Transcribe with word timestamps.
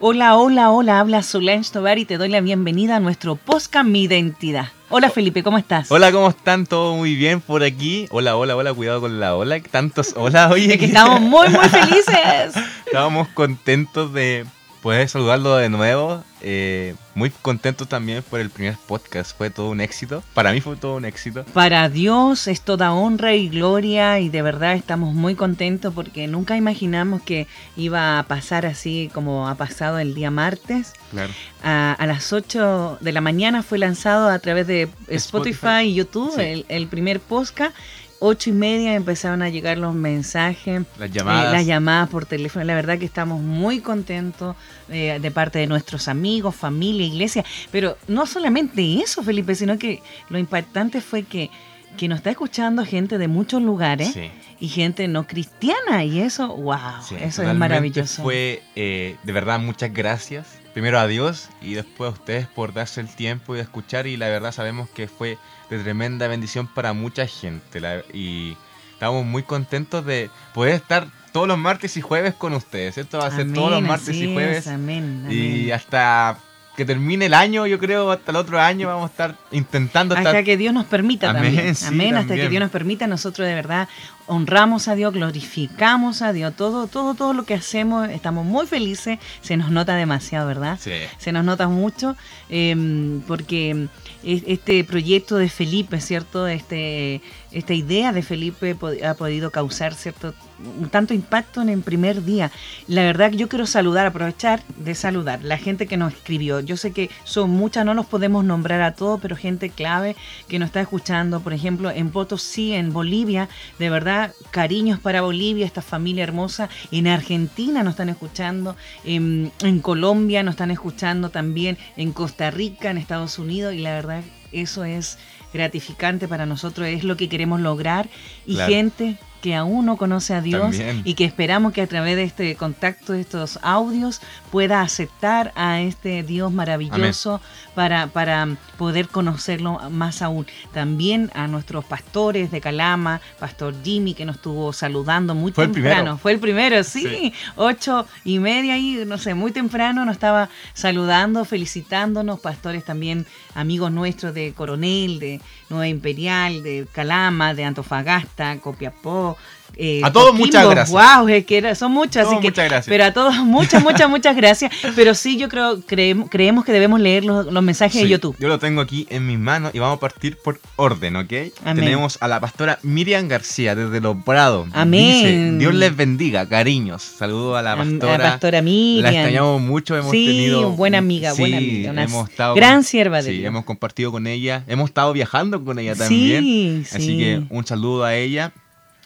Hola, 0.00 0.36
hola, 0.36 0.70
hola, 0.70 1.00
habla 1.00 1.22
Solange 1.22 1.70
Tobar 1.72 1.98
y 1.98 2.04
te 2.04 2.18
doy 2.18 2.28
la 2.28 2.42
bienvenida 2.42 2.96
a 2.96 3.00
nuestro 3.00 3.36
podcast 3.36 3.86
Mi 3.88 4.02
Identidad. 4.02 4.68
Hola 4.90 5.08
Felipe, 5.08 5.42
¿cómo 5.42 5.56
estás? 5.56 5.90
Hola, 5.90 6.12
¿cómo 6.12 6.28
están? 6.28 6.66
¿Todo 6.66 6.94
muy 6.96 7.14
bien 7.14 7.40
por 7.40 7.62
aquí? 7.62 8.06
Hola, 8.10 8.36
hola, 8.36 8.54
hola, 8.54 8.74
cuidado 8.74 9.00
con 9.00 9.18
la 9.18 9.34
hola. 9.34 9.62
Tantos 9.62 10.12
hola, 10.14 10.50
oye. 10.50 10.74
Es 10.74 10.78
que 10.78 10.86
estamos 10.86 11.22
muy, 11.22 11.48
muy 11.48 11.68
felices. 11.70 12.54
Estábamos 12.84 13.28
contentos 13.28 14.12
de 14.12 14.44
poder 14.82 15.08
saludarlo 15.08 15.56
de 15.56 15.68
nuevo. 15.68 16.22
Eh, 16.42 16.94
muy 17.14 17.28
contentos 17.28 17.86
también 17.86 18.22
por 18.22 18.40
el 18.40 18.48
primer 18.48 18.76
podcast. 18.86 19.36
Fue 19.36 19.50
todo 19.50 19.68
un 19.68 19.80
éxito. 19.82 20.22
Para 20.32 20.52
mí 20.52 20.60
fue 20.62 20.76
todo 20.76 20.96
un 20.96 21.04
éxito. 21.04 21.44
Para 21.52 21.88
Dios 21.90 22.46
es 22.48 22.62
toda 22.62 22.92
honra 22.94 23.34
y 23.34 23.50
gloria 23.50 24.18
y 24.20 24.30
de 24.30 24.40
verdad 24.40 24.74
estamos 24.74 25.12
muy 25.14 25.34
contentos 25.34 25.92
porque 25.92 26.26
nunca 26.28 26.56
imaginamos 26.56 27.20
que 27.20 27.46
iba 27.76 28.18
a 28.18 28.22
pasar 28.22 28.64
así 28.64 29.10
como 29.12 29.48
ha 29.48 29.54
pasado 29.56 29.98
el 29.98 30.14
día 30.14 30.30
martes. 30.30 30.94
Claro. 31.10 31.32
A, 31.62 31.92
a 31.92 32.06
las 32.06 32.32
8 32.32 32.98
de 33.02 33.12
la 33.12 33.20
mañana 33.20 33.62
fue 33.62 33.76
lanzado 33.78 34.28
a 34.30 34.38
través 34.38 34.66
de 34.66 34.88
Spotify, 35.08 35.56
Spotify. 35.58 35.88
y 35.88 35.94
YouTube 35.94 36.32
Sí. 36.34 36.40
el, 36.40 36.64
el 36.68 36.86
primer 36.86 37.20
podcast. 37.20 37.74
Ocho 38.22 38.50
y 38.50 38.52
media 38.52 38.94
empezaron 38.94 39.40
a 39.40 39.48
llegar 39.48 39.78
los 39.78 39.94
mensajes, 39.94 40.82
Las 40.98 41.10
llamadas. 41.10 41.46
eh, 41.48 41.56
las 41.56 41.66
llamadas 41.66 42.10
por 42.10 42.26
teléfono. 42.26 42.62
La 42.66 42.74
verdad 42.74 42.98
que 42.98 43.06
estamos 43.06 43.40
muy 43.40 43.80
contentos 43.80 44.56
eh, 44.90 45.18
de 45.20 45.30
parte 45.30 45.58
de 45.58 45.66
nuestros 45.66 46.06
amigos, 46.06 46.54
familia, 46.54 47.06
iglesia. 47.06 47.44
Pero 47.72 47.96
no 48.08 48.26
solamente 48.26 49.00
eso, 49.02 49.22
Felipe, 49.22 49.54
sino 49.54 49.78
que 49.78 50.02
lo 50.28 50.38
impactante 50.38 51.00
fue 51.00 51.22
que, 51.22 51.48
que 51.96 52.08
nos 52.08 52.18
está 52.18 52.28
escuchando 52.30 52.84
gente 52.84 53.16
de 53.16 53.26
muchos 53.26 53.62
lugares 53.62 54.12
Sí. 54.12 54.30
y 54.60 54.68
gente 54.68 55.08
no 55.08 55.26
cristiana. 55.26 56.04
Y 56.04 56.20
eso, 56.20 56.54
wow, 56.54 56.76
Sí, 57.02 57.16
eso 57.18 57.42
es 57.42 57.54
maravilloso. 57.56 58.22
Fue, 58.22 58.62
eh, 58.76 59.16
de 59.22 59.32
verdad, 59.32 59.58
muchas 59.60 59.94
gracias. 59.94 60.59
Primero 60.72 60.98
a 61.00 61.06
Dios 61.06 61.48
y 61.60 61.74
después 61.74 62.08
a 62.08 62.12
ustedes 62.12 62.46
por 62.46 62.72
darse 62.72 63.00
el 63.00 63.08
tiempo 63.08 63.56
y 63.56 63.60
escuchar. 63.60 64.06
Y 64.06 64.16
la 64.16 64.28
verdad 64.28 64.52
sabemos 64.52 64.88
que 64.90 65.08
fue 65.08 65.36
de 65.68 65.78
tremenda 65.78 66.28
bendición 66.28 66.66
para 66.68 66.92
mucha 66.92 67.26
gente. 67.26 67.80
la- 67.80 68.02
y 68.12 68.56
estamos 68.92 69.24
muy 69.24 69.42
contentos 69.42 70.04
de 70.06 70.30
poder 70.54 70.74
estar 70.74 71.06
todos 71.32 71.48
los 71.48 71.58
martes 71.58 71.96
y 71.96 72.00
jueves 72.00 72.34
con 72.34 72.52
ustedes. 72.54 72.98
Esto 72.98 73.18
va 73.18 73.26
a 73.26 73.30
ser 73.30 73.52
todos 73.52 73.70
los 73.70 73.78
Amén, 73.78 73.88
martes 73.90 74.14
y 74.16 74.32
jueves. 74.32 74.58
es, 74.58 74.68
amén, 74.68 75.26
Y 75.30 75.62
amén. 75.62 75.72
hasta 75.72 76.38
que 76.76 76.84
termine 76.84 77.26
el 77.26 77.34
año, 77.34 77.66
yo 77.66 77.78
creo, 77.78 78.10
hasta 78.10 78.30
el 78.30 78.36
otro 78.36 78.58
año 78.60 78.86
vamos 78.88 79.08
a 79.08 79.12
estar 79.12 79.34
intentando 79.50 80.14
Hasta 80.14 80.30
estar... 80.30 80.44
que 80.44 80.56
Dios 80.56 80.72
nos 80.72 80.86
permita 80.86 81.30
Amén, 81.30 81.42
también. 81.54 81.74
sí, 81.74 81.84
Amén, 81.86 82.14
hasta 82.14 82.22
que 82.22 82.28
también. 82.28 82.50
Dios 82.50 82.60
nos 82.62 82.70
permita, 82.70 83.06
nosotros 83.06 83.46
de 83.46 83.54
verdad 83.54 83.88
honramos 84.30 84.86
a 84.86 84.94
Dios, 84.94 85.12
glorificamos 85.12 86.22
a 86.22 86.32
Dios, 86.32 86.54
todo, 86.56 86.86
todo, 86.86 87.14
todo 87.14 87.32
lo 87.32 87.44
que 87.44 87.54
hacemos, 87.54 88.08
estamos 88.08 88.46
muy 88.46 88.66
felices, 88.66 89.18
se 89.40 89.56
nos 89.56 89.70
nota 89.70 89.96
demasiado, 89.96 90.46
¿verdad? 90.46 90.78
Sí. 90.80 90.92
Se 91.18 91.32
nos 91.32 91.44
nota 91.44 91.66
mucho, 91.68 92.16
eh, 92.48 93.20
porque 93.26 93.88
es- 94.22 94.44
este 94.46 94.84
proyecto 94.84 95.36
de 95.36 95.48
Felipe, 95.48 96.00
¿cierto? 96.00 96.46
Este, 96.46 97.20
esta 97.50 97.74
idea 97.74 98.12
de 98.12 98.22
Felipe 98.22 98.76
ha 99.04 99.14
podido 99.14 99.50
causar, 99.50 99.94
¿cierto? 99.94 100.32
Un 100.78 100.90
tanto 100.90 101.14
impacto 101.14 101.62
en 101.62 101.70
el 101.70 101.80
primer 101.80 102.22
día. 102.22 102.50
La 102.86 103.02
verdad 103.02 103.30
que 103.30 103.38
yo 103.38 103.48
quiero 103.48 103.66
saludar, 103.66 104.06
aprovechar 104.06 104.60
de 104.76 104.94
saludar 104.94 105.42
la 105.42 105.56
gente 105.56 105.86
que 105.86 105.96
nos 105.96 106.12
escribió. 106.12 106.60
Yo 106.60 106.76
sé 106.76 106.92
que 106.92 107.08
son 107.24 107.48
muchas, 107.50 107.84
no 107.86 107.94
los 107.94 108.04
podemos 108.06 108.44
nombrar 108.44 108.82
a 108.82 108.94
todos, 108.94 109.18
pero 109.22 109.36
gente 109.36 109.70
clave 109.70 110.16
que 110.48 110.58
nos 110.58 110.66
está 110.66 110.82
escuchando, 110.82 111.40
por 111.40 111.54
ejemplo, 111.54 111.90
en 111.90 112.10
Potosí, 112.10 112.74
en 112.74 112.92
Bolivia, 112.92 113.48
de 113.78 113.88
verdad, 113.88 114.19
cariños 114.50 114.98
para 115.00 115.22
Bolivia, 115.22 115.66
esta 115.66 115.82
familia 115.82 116.24
hermosa. 116.24 116.68
En 116.90 117.06
Argentina 117.06 117.82
nos 117.82 117.92
están 117.92 118.08
escuchando, 118.08 118.76
en, 119.04 119.52
en 119.62 119.80
Colombia 119.80 120.42
nos 120.42 120.54
están 120.54 120.70
escuchando 120.70 121.30
también, 121.30 121.78
en 121.96 122.12
Costa 122.12 122.50
Rica, 122.50 122.90
en 122.90 122.98
Estados 122.98 123.38
Unidos, 123.38 123.74
y 123.74 123.78
la 123.78 123.92
verdad, 123.94 124.22
eso 124.52 124.84
es 124.84 125.18
gratificante 125.52 126.28
para 126.28 126.46
nosotros, 126.46 126.86
es 126.88 127.04
lo 127.04 127.16
que 127.16 127.28
queremos 127.28 127.60
lograr. 127.60 128.08
Y 128.46 128.54
Claro. 128.54 128.72
gente 128.72 129.18
que 129.40 129.54
aún 129.54 129.86
no 129.86 129.96
conoce 129.96 130.34
a 130.34 130.40
Dios 130.40 130.76
También. 130.76 131.02
y 131.04 131.14
que 131.14 131.24
esperamos 131.24 131.72
que 131.72 131.82
a 131.82 131.86
través 131.86 132.16
de 132.16 132.24
este 132.24 132.54
contacto, 132.56 133.12
de 133.12 133.20
estos 133.20 133.58
audios, 133.62 134.20
pueda 134.50 134.82
aceptar 134.82 135.52
a 135.54 135.80
este 135.80 136.22
Dios 136.22 136.52
maravilloso 136.52 137.40
para, 137.74 138.08
para 138.08 138.56
poder 138.76 139.08
conocerlo 139.08 139.80
más 139.90 140.22
aún. 140.22 140.46
También 140.72 141.30
a 141.34 141.46
nuestros 141.46 141.84
pastores 141.84 142.50
de 142.50 142.60
Calama, 142.60 143.20
Pastor 143.38 143.74
Jimmy, 143.82 144.14
que 144.14 144.24
nos 144.24 144.36
estuvo 144.36 144.72
saludando 144.72 145.34
muy 145.34 145.52
Fue 145.52 145.66
temprano. 145.66 146.18
Fue 146.18 146.32
el 146.32 146.38
primero, 146.38 146.82
sí. 146.84 147.00
Sí. 147.00 147.32
Ocho 147.56 148.06
y 148.24 148.38
media 148.38 148.76
y 148.76 149.04
no 149.06 149.18
sé, 149.18 149.34
muy 149.34 149.52
temprano 149.52 150.04
nos 150.04 150.14
estaba 150.14 150.48
saludando, 150.74 151.44
felicitándonos. 151.44 152.40
Pastores 152.40 152.84
también, 152.84 153.26
amigos 153.54 153.90
nuestros 153.92 154.34
de 154.34 154.52
Coronel, 154.52 155.18
de 155.18 155.40
Nueva 155.68 155.88
Imperial, 155.88 156.62
de 156.62 156.86
Calama, 156.92 157.54
de 157.54 157.64
Antofagasta, 157.64 158.58
Copiapó. 158.58 159.29
Eh, 159.76 160.00
A 160.04 160.12
todos, 160.12 160.30
Coquimbo. 160.32 160.46
muchas 160.46 160.68
gracias. 160.68 160.90
Wow, 161.18 161.28
es 161.28 161.46
que 161.46 161.56
era- 161.58 161.74
son 161.76 161.92
muchos, 161.92 162.16
así 162.26 162.34
que 162.40 162.48
muchas 162.50 162.68
gracias. 162.68 162.86
pero 162.88 163.04
a 163.04 163.12
todos 163.14 163.36
muchas, 163.44 163.82
muchas, 163.82 164.10
muchas 164.10 164.36
gracias. 164.36 164.72
Pero 164.96 165.14
sí, 165.14 165.38
yo 165.38 165.48
creo, 165.48 165.80
creemos, 165.86 166.28
creemos 166.28 166.64
que 166.64 166.72
debemos 166.72 167.00
leer 167.00 167.24
los, 167.24 167.46
los 167.46 167.62
mensajes 167.62 168.02
de 168.02 168.08
YouTube. 168.08 168.36
Yo 168.40 168.48
lo 168.48 168.58
tengo 168.58 168.80
aquí 168.82 169.06
en 169.10 169.26
mis 169.28 169.38
manos 169.38 169.70
y 169.72 169.78
vamos 169.78 169.96
a 169.98 170.00
partir 170.00 170.36
por 170.36 170.60
orden, 170.76 171.14
¿ok? 171.16 171.32
Amén. 171.64 171.84
Tenemos 171.84 172.18
a 172.20 172.26
la 172.28 172.40
pastora 172.40 172.78
Miriam 172.82 173.28
García 173.28 173.74
desde 173.76 174.00
Los 174.00 174.16
Prados. 174.24 174.68
Amén. 174.72 175.02
Dice, 175.24 175.58
Dios 175.58 175.74
les 175.74 175.96
bendiga, 175.96 176.46
cariños. 176.48 177.00
Saludo 177.02 177.56
a 177.56 177.62
la 177.62 177.70
A- 177.70 177.74
a 177.74 177.76
pastora. 177.78 178.18
la 178.18 178.30
pastora 178.32 178.62
Miriam. 178.62 179.04
La 179.04 179.10
extrañamos 179.20 179.62
mucho, 179.62 179.96
hemos 179.96 180.10
Sí, 180.10 180.26
tenido... 180.26 180.70
buena 180.72 180.98
amiga, 180.98 181.30
Sí, 181.32 181.40
buena 181.42 181.56
amiga, 181.58 181.90
una 181.92 182.02
hemos 182.04 182.28
estado 182.28 182.54
gran 182.56 182.74
con- 182.74 182.84
sierva 182.84 183.22
de 183.22 183.30
Sí, 183.30 183.36
Dios. 183.38 183.46
hemos 183.46 183.64
compartido 183.64 184.10
con 184.10 184.26
ella, 184.26 184.64
hemos 184.66 184.90
estado 184.90 185.12
viajando 185.12 185.64
con 185.64 185.78
ella 185.78 185.94
también. 185.94 186.42
Sí, 186.42 186.82
Así 186.92 187.06
sí. 187.06 187.18
que 187.18 187.42
un 187.48 187.64
saludo 187.64 188.04
a 188.04 188.14
ella. 188.16 188.52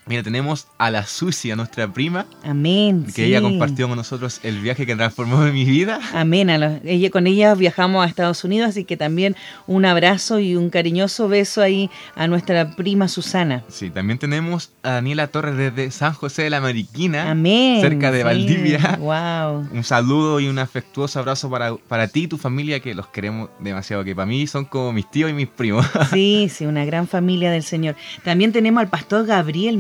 Mira, 0.07 0.23
tenemos 0.23 0.67
a 0.79 0.91
la 0.91 1.07
Susi, 1.07 1.51
a 1.51 1.57
nuestra 1.57 1.91
prima, 1.93 2.27
Amén. 2.43 3.05
que 3.07 3.13
sí. 3.13 3.23
ella 3.25 3.41
compartió 3.41 3.89
con 3.89 3.97
nosotros 3.97 4.39
el 4.43 4.61
viaje 4.61 4.85
que 4.85 4.95
transformó 4.95 5.39
mi 5.53 5.65
vida. 5.65 5.99
Amén. 6.13 6.51
A 6.51 6.59
los- 6.59 6.85
ella, 6.85 7.09
con 7.11 7.27
ella 7.27 7.55
viajamos 7.55 8.05
a 8.05 8.09
Estados 8.09 8.45
Unidos, 8.45 8.69
así 8.69 8.85
que 8.85 8.97
también 8.99 9.35
un 9.67 9.85
abrazo 9.87 10.41
y 10.41 10.57
un 10.57 10.69
cariñoso 10.69 11.29
beso 11.29 11.63
ahí 11.63 11.89
a 12.17 12.27
nuestra 12.27 12.77
prima 12.77 13.09
Susana. 13.09 13.65
Sí, 13.69 13.89
también 13.91 14.19
tenemos 14.19 14.73
a 14.83 14.91
Daniela 14.93 15.29
Torres 15.29 15.57
desde 15.57 15.91
San 15.91 16.13
José 16.13 16.43
de 16.43 16.51
la 16.51 16.61
Mariquina, 16.61 17.31
Amén. 17.31 17.81
cerca 17.81 18.11
de 18.13 18.19
sí. 18.19 18.25
Valdivia. 18.25 18.99
Wow. 19.05 19.69
Un 19.73 19.85
saludo 19.85 20.41
y 20.41 20.49
un 20.49 20.59
afectuoso 20.59 21.19
abrazo 21.19 21.49
para, 21.51 21.75
para 21.77 22.09
ti 22.09 22.25
y 22.25 22.29
tu 22.29 22.37
familia, 22.39 22.81
que 22.81 22.95
los 22.95 23.07
queremos 23.09 23.49
demasiado, 23.61 24.05
que 24.05 24.15
para 24.15 24.27
mí 24.27 24.47
son 24.47 24.65
como 24.67 24.93
mis 24.93 25.11
tíos 25.11 25.31
y 25.31 25.33
mis 25.33 25.49
primos. 25.49 25.87
Sí, 26.13 26.49
sí, 26.53 26.67
una 26.67 26.85
gran 26.85 27.09
familia 27.09 27.51
del 27.51 27.63
Señor. 27.63 27.97
También 28.23 28.53
tenemos 28.53 28.81
al 28.81 28.89
pastor 28.89 29.27
Gabriel, 29.27 29.77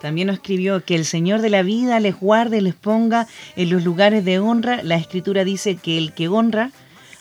también 0.00 0.28
nos 0.28 0.36
escribió 0.36 0.84
que 0.84 0.94
el 0.94 1.04
Señor 1.04 1.40
de 1.40 1.50
la 1.50 1.62
vida 1.62 2.00
les 2.00 2.18
guarde, 2.18 2.60
les 2.60 2.74
ponga 2.74 3.26
en 3.56 3.70
los 3.70 3.84
lugares 3.84 4.24
de 4.24 4.38
honra. 4.38 4.82
La 4.82 4.96
escritura 4.96 5.44
dice 5.44 5.76
que 5.76 5.98
el 5.98 6.12
que 6.12 6.28
honra 6.28 6.70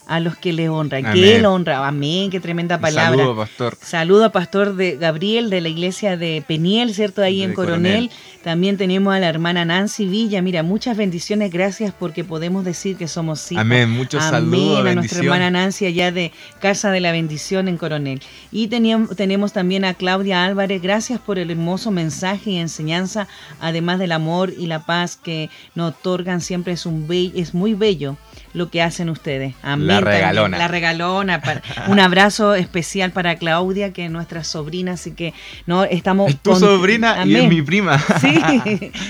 a 0.08 0.20
los 0.20 0.38
que 0.38 0.54
le 0.54 0.70
honran, 0.70 1.06
Amén. 1.06 1.22
que 1.22 1.36
él 1.36 1.46
honra. 1.46 1.86
Amén, 1.88 2.30
qué 2.30 2.40
tremenda 2.40 2.80
palabra. 2.80 3.18
Saludo, 3.18 3.36
pastor. 3.36 3.78
Saludo 3.82 4.26
a 4.26 4.32
Pastor 4.32 4.76
de 4.76 4.96
Gabriel 4.98 5.50
de 5.50 5.62
la 5.62 5.70
iglesia 5.70 6.16
de 6.18 6.44
Peniel, 6.48 6.94
¿cierto? 6.94 7.22
Ahí 7.22 7.40
De 7.40 7.46
en 7.46 7.54
Coronel. 7.54 8.10
También 8.44 8.78
tenemos 8.78 9.14
a 9.14 9.20
la 9.20 9.28
hermana 9.28 9.66
Nancy 9.66 10.06
Villa. 10.06 10.42
Mira, 10.42 10.64
muchas 10.64 10.96
bendiciones, 10.96 11.52
gracias 11.52 11.94
porque 11.98 12.24
podemos 12.24 12.64
decir 12.64 12.96
que 12.96 13.08
somos 13.10 13.52
hijos. 13.52 13.62
Amén, 13.62 13.90
muchos 13.90 14.24
Amén, 14.24 14.32
saludos, 14.52 14.86
a 14.88 14.96
nuestra 14.96 15.20
hermana 15.20 15.52
Nancy 15.52 15.86
allá 15.86 16.12
de 16.14 16.32
Casa 16.62 16.90
de 16.92 17.02
la 17.02 17.12
Bendición 17.12 17.68
en 17.68 17.78
Coronel. 17.78 18.22
Y 18.52 18.68
teníamos, 18.68 19.16
tenemos 19.18 19.52
también 19.52 19.84
a 19.84 19.94
Claudia 19.94 20.46
Álvarez. 20.46 20.82
Gracias 20.82 21.20
por 21.20 21.38
el 21.40 21.52
hermoso 21.52 21.92
mensaje 21.92 22.52
y 22.52 22.58
enseñanza, 22.58 23.28
además 23.60 24.00
del 24.00 24.14
amor 24.14 24.54
y 24.58 24.68
la 24.68 24.86
paz 24.86 25.18
que 25.18 25.50
nos 25.76 25.90
otorgan. 25.94 26.40
Siempre 26.40 26.74
es, 26.74 26.86
un 26.86 27.08
be- 27.08 27.34
es 27.36 27.54
muy 27.54 27.74
bello 27.74 28.16
lo 28.54 28.70
que 28.70 28.82
hacen 28.82 29.10
ustedes. 29.10 29.54
Amén. 29.62 29.88
La 29.88 29.97
también. 30.00 30.22
regalona. 30.22 30.58
La 30.58 30.68
regalona. 30.68 31.42
para- 31.42 31.62
un 31.88 32.00
abrazo 32.00 32.56
especial 32.56 33.12
para 33.12 33.36
Claudia, 33.38 33.94
que 33.94 34.06
es 34.06 34.12
nuestra 34.12 34.44
sobrina. 34.44 34.94
Así 34.94 35.12
que 35.12 35.34
no 35.66 35.84
estamos. 35.84 36.30
Es 36.30 36.40
tu 36.40 36.52
con- 36.52 36.60
sobrina 36.60 37.24
y 37.26 37.36
es 37.36 37.50
mi 37.50 37.62
prima. 37.62 37.98
Sí, 38.22 38.40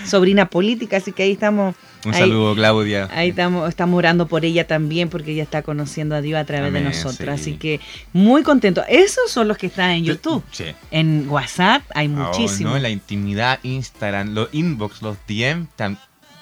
sobrina 0.06 0.50
política, 0.50 0.98
así 0.98 1.12
que 1.12 1.24
ahí 1.24 1.31
estamos. 1.31 1.75
Un 2.06 2.13
ahí- 2.13 2.19
saludo, 2.22 2.56
Claudia. 2.56 3.10
Ahí 3.12 3.30
estamos, 3.30 3.68
estamos 3.68 3.98
orando 3.98 4.28
por 4.28 4.45
ella 4.45 4.66
también, 4.68 5.10
porque 5.10 5.31
ella 5.31 5.44
está 5.44 5.62
conociendo 5.63 6.16
a 6.16 6.22
Dios 6.22 6.39
a 6.39 6.45
través 6.45 6.72
de 6.72 6.81
nosotros. 6.81 7.18
sí. 7.42 7.42
Así 7.51 7.54
que 7.57 7.80
muy 8.13 8.44
contento. 8.44 8.83
Esos 8.88 9.30
son 9.31 9.48
los 9.48 9.57
que 9.57 9.68
están 9.68 9.92
en 9.92 10.06
YouTube. 10.06 10.44
Sí. 10.51 10.66
En 10.92 11.28
WhatsApp 11.30 11.81
hay 11.95 12.07
Oh, 12.07 12.12
muchísimos. 12.12 12.74
no, 12.74 12.80
la 12.80 12.90
intimidad, 12.90 13.60
Instagram, 13.63 14.33
los 14.33 14.50
inbox, 14.54 15.01
los 15.01 15.18
DM, 15.28 15.68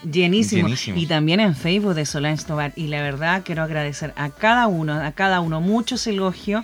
Llenísimo. 0.04 0.68
Llenísimo. 0.68 0.98
Y 0.98 1.08
también 1.08 1.40
en 1.40 1.56
Facebook 1.56 1.94
de 1.96 2.06
Solange 2.06 2.44
Tobar. 2.46 2.74
Y 2.76 2.88
la 2.88 3.02
verdad 3.02 3.42
quiero 3.44 3.64
agradecer 3.64 4.14
a 4.16 4.30
cada 4.30 4.68
uno, 4.68 4.94
a 4.94 5.12
cada 5.14 5.40
uno, 5.40 5.62
muchos 5.62 6.06
elogios 6.08 6.64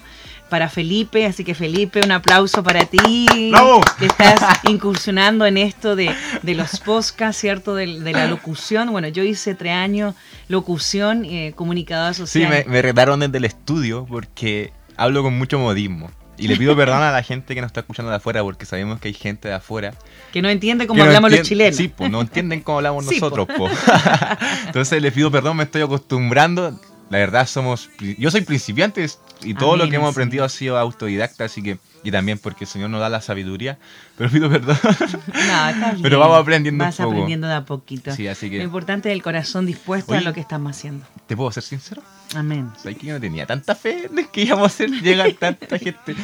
para 0.50 0.70
Felipe. 0.70 1.26
Así 1.26 1.44
que 1.44 1.56
Felipe, 1.56 2.02
un 2.04 2.12
aplauso 2.12 2.62
para 2.62 2.86
ti. 2.86 3.50
¡Bravo! 3.52 3.82
Que 3.98 4.06
estás 4.06 4.60
incursionando 4.68 5.46
en 5.46 5.58
esto 5.58 5.96
de, 5.96 6.14
de 6.44 6.54
los 6.56 6.80
podcasts, 6.82 7.40
¿cierto? 7.42 7.74
De, 7.74 8.00
de 8.00 8.12
la 8.14 8.28
locución. 8.28 8.92
Bueno, 8.92 9.08
yo 9.08 9.24
hice 9.24 9.56
tres 9.56 9.74
años 9.74 10.14
locución, 10.50 11.26
eh, 11.26 11.54
comunicadora 11.56 12.14
Sí, 12.14 12.20
social. 12.20 12.50
me, 12.50 12.64
me 12.66 12.82
retaron 12.82 13.22
desde 13.22 13.38
el 13.38 13.46
estudio 13.46 14.06
porque 14.08 14.72
hablo 14.98 15.24
con 15.24 15.38
mucho 15.38 15.58
modismo. 15.58 16.12
Y 16.42 16.48
le 16.48 16.58
pido 16.58 16.76
perdón 16.76 17.04
a 17.04 17.12
la 17.12 17.22
gente 17.22 17.54
que 17.54 17.62
nos 17.62 17.68
está 17.70 17.82
escuchando 17.82 18.10
de 18.10 18.18
afuera 18.18 18.42
porque 18.42 18.66
sabemos 18.66 19.00
que 19.00 19.10
hay 19.10 19.14
gente 19.14 19.48
de 19.48 19.54
afuera. 19.54 19.94
Que 20.34 20.42
no 20.42 20.50
entiende 20.50 20.88
cómo 20.88 20.98
no 20.98 21.06
hablamos 21.06 21.32
los 21.32 21.44
chilenos. 21.44 21.76
Sí, 21.76 21.88
pues 21.88 22.10
no 22.10 22.20
entienden 22.20 22.62
cómo 22.62 22.80
hablamos 22.80 23.06
Sí, 23.10 23.20
nosotros, 23.20 23.48
po. 23.56 23.70
Entonces 24.66 25.02
les 25.04 25.14
pido 25.14 25.30
perdón, 25.30 25.58
me 25.58 25.64
estoy 25.64 25.84
acostumbrando. 25.84 26.80
La 27.12 27.20
verdad 27.20 27.46
somos... 27.46 27.92
Yo 28.18 28.32
soy 28.32 28.42
principiante 28.42 29.06
y 29.44 29.54
todo 29.54 29.78
lo 29.78 29.88
que 29.88 29.98
hemos 29.98 30.12
aprendido 30.12 30.44
ha 30.44 30.50
sido 30.50 30.80
autodidacta, 30.80 31.46
así 31.46 31.62
que... 31.62 31.78
Y 32.04 32.12
también 32.12 32.40
porque 32.40 32.64
el 32.64 32.70
Señor 32.70 32.90
nos 32.90 33.00
da 33.00 33.10
la 33.10 33.22
sabiduría. 33.22 33.78
Pero 34.18 34.30
pido 34.30 34.50
perdón. 34.50 34.78
No, 35.34 35.70
está 35.70 35.92
bien. 35.92 36.02
Pero 36.02 36.20
vamos 36.20 36.40
aprendiendo 36.40 36.84
un 36.84 36.88
Vas 36.90 36.96
poco. 36.98 37.10
aprendiendo 37.12 37.48
de 37.48 37.54
a 37.54 37.66
poquito. 37.66 38.12
Sí, 38.16 38.28
así 38.28 38.48
Lo 38.48 38.52
que... 38.52 38.64
importante 38.64 39.10
es 39.10 39.14
el 39.14 39.22
corazón 39.22 39.66
dispuesto 39.66 40.14
a 40.14 40.22
lo 40.22 40.34
que 40.34 40.40
estamos 40.40 40.76
haciendo. 40.76 41.06
¿Te 41.28 41.36
puedo 41.38 41.52
ser 41.52 41.64
sincero? 41.64 42.02
Amén. 42.36 42.72
¿Sabes 42.78 42.98
que 42.98 43.08
yo 43.08 43.14
no 43.14 43.20
tenía 43.20 43.46
tanta 43.46 43.76
fe 43.76 44.10
en 44.16 44.26
que 44.28 44.42
íbamos 44.44 44.64
a 44.64 44.68
hacer 44.68 44.90
llegar 44.90 45.32
tanta 45.34 45.78
gente? 45.78 46.16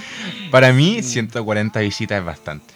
Para 0.51 0.71
mí, 0.73 1.03
140 1.03 1.79
visitas 1.81 2.19
es 2.19 2.25
bastante. 2.25 2.73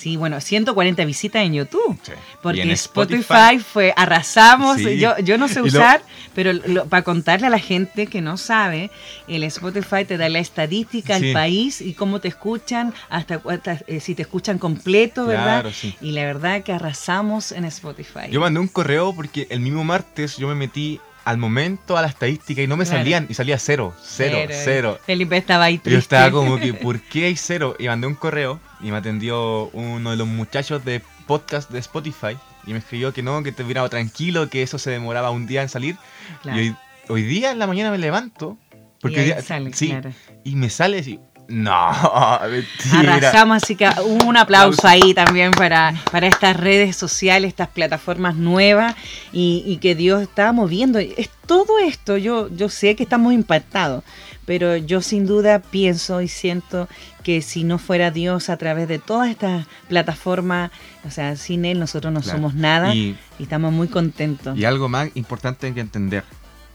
Sí, 0.00 0.16
bueno, 0.16 0.40
140 0.40 1.04
visitas 1.04 1.42
en 1.44 1.52
YouTube. 1.52 1.98
Sí. 2.02 2.12
Porque 2.42 2.62
en 2.62 2.70
Spotify, 2.70 3.20
Spotify, 3.20 3.58
fue, 3.58 3.92
arrasamos. 3.96 4.78
Sí. 4.78 4.98
Yo, 4.98 5.18
yo 5.18 5.36
no 5.36 5.46
sé 5.46 5.60
lo- 5.60 5.66
usar, 5.66 6.00
pero 6.34 6.54
lo- 6.54 6.86
para 6.86 7.02
contarle 7.02 7.48
a 7.48 7.50
la 7.50 7.58
gente 7.58 8.06
que 8.06 8.22
no 8.22 8.38
sabe, 8.38 8.90
el 9.28 9.42
Spotify 9.44 10.06
te 10.06 10.16
da 10.16 10.30
la 10.30 10.38
estadística, 10.38 11.16
el 11.16 11.22
Sí. 11.24 11.32
país 11.34 11.80
y 11.82 11.92
cómo 11.92 12.18
te 12.20 12.28
escuchan, 12.28 12.94
hasta, 13.10 13.40
cuántas- 13.40 13.84
eh, 13.88 14.00
si 14.00 14.14
te 14.14 14.22
escuchan 14.22 14.58
completo, 14.58 15.26
¿verdad? 15.26 15.60
Claro, 15.60 15.72
sí. 15.72 15.94
Y 16.00 16.12
la 16.12 16.24
verdad 16.24 16.62
que 16.62 16.72
arrasamos 16.72 17.52
en 17.52 17.66
Spotify. 17.66 18.30
Yo 18.30 18.40
mandé 18.40 18.58
un 18.60 18.68
correo 18.68 19.14
porque 19.14 19.46
el 19.50 19.60
mismo 19.60 19.84
martes 19.84 20.36
yo 20.38 20.48
me 20.48 20.54
metí 20.54 20.98
al 21.30 21.38
momento 21.38 21.96
a 21.96 22.02
la 22.02 22.08
estadística 22.08 22.60
y 22.62 22.66
no 22.66 22.76
me 22.76 22.84
Claro. 22.84 22.98
salían, 23.00 23.26
y 23.28 23.34
salía 23.34 23.58
cero, 23.58 23.94
cero, 24.02 24.36
cero. 24.50 24.98
Felipe 25.04 25.36
estaba 25.36 25.64
ahí 25.64 25.78
triste. 25.78 25.90
Yo 25.92 25.98
estaba 25.98 26.30
como 26.30 26.58
que, 26.58 26.74
¿por 26.74 27.00
qué 27.00 27.26
hay 27.26 27.36
cero? 27.36 27.76
Y 27.78 27.86
mandé 27.86 28.06
un 28.06 28.14
correo 28.14 28.60
y 28.80 28.90
me 28.90 28.96
atendió 28.96 29.68
uno 29.72 30.10
de 30.10 30.16
los 30.16 30.26
muchachos 30.26 30.84
de 30.84 31.02
podcast 31.26 31.70
de 31.70 31.78
Spotify 31.78 32.36
y 32.66 32.72
me 32.72 32.78
escribió 32.78 33.12
que 33.14 33.22
no, 33.22 33.42
que 33.42 33.52
te 33.52 33.62
hubiera 33.62 33.88
tranquilo, 33.88 34.50
que 34.50 34.62
eso 34.62 34.78
se 34.78 34.90
demoraba 34.90 35.30
un 35.30 35.46
día 35.46 35.62
en 35.62 35.68
salir. 35.68 35.96
Claro. 36.42 36.60
Y 36.60 36.68
hoy, 36.68 36.76
hoy 37.08 37.22
día 37.22 37.52
en 37.52 37.58
la 37.58 37.66
mañana 37.66 37.90
me 37.90 37.98
levanto. 37.98 38.58
Porque 39.00 39.22
Y 39.22 39.24
día- 39.24 39.40
sale, 39.40 39.72
sí, 39.72 39.88
claro. 39.88 40.12
y 40.44 40.56
me 40.56 40.68
sale 40.68 40.98
así, 40.98 41.18
no, 41.50 42.40
mentira. 42.50 43.14
Arrasamos, 43.16 43.62
así 43.62 43.76
que 43.76 43.88
un 44.24 44.36
aplauso 44.36 44.86
ahí 44.86 45.12
también 45.14 45.50
para, 45.52 45.94
para 46.10 46.26
estas 46.28 46.56
redes 46.56 46.96
sociales, 46.96 47.48
estas 47.48 47.68
plataformas 47.68 48.36
nuevas 48.36 48.94
y, 49.32 49.62
y 49.66 49.76
que 49.78 49.94
Dios 49.94 50.22
está 50.22 50.52
moviendo. 50.52 50.98
Es 50.98 51.28
todo 51.46 51.78
esto, 51.78 52.16
yo, 52.16 52.48
yo 52.54 52.68
sé 52.68 52.94
que 52.96 53.02
estamos 53.02 53.32
impactados, 53.32 54.04
pero 54.46 54.76
yo 54.76 55.02
sin 55.02 55.26
duda 55.26 55.58
pienso 55.58 56.20
y 56.22 56.28
siento 56.28 56.88
que 57.24 57.42
si 57.42 57.64
no 57.64 57.78
fuera 57.78 58.10
Dios 58.10 58.48
a 58.48 58.56
través 58.56 58.88
de 58.88 58.98
todas 58.98 59.28
estas 59.28 59.66
plataformas, 59.88 60.70
o 61.06 61.10
sea, 61.10 61.36
sin 61.36 61.64
Él 61.64 61.78
nosotros 61.78 62.12
no 62.12 62.20
Claro. 62.20 62.38
somos 62.38 62.54
nada 62.54 62.94
y, 62.94 63.16
Y, 63.38 63.42
estamos 63.42 63.72
muy 63.72 63.88
contentos. 63.88 64.56
y 64.56 64.64
algo 64.64 64.88
más 64.88 65.10
importante 65.14 65.72
que 65.74 65.80
entender, 65.80 66.24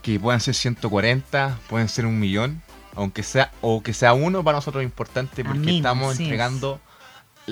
que 0.01 0.19
puedan 0.19 0.39
ser 0.41 0.53
140, 0.53 1.57
pueden 1.69 1.89
ser 1.89 2.05
un 2.05 2.19
millón, 2.19 2.61
aunque 2.95 3.23
sea, 3.23 3.51
o 3.61 3.81
que 3.83 3.93
sea 3.93 4.13
uno 4.13 4.43
para 4.43 4.57
nosotros 4.57 4.81
es 4.81 4.85
importante 4.85 5.43
porque 5.43 5.77
estamos 5.77 6.13
es. 6.15 6.19
entregando 6.21 6.79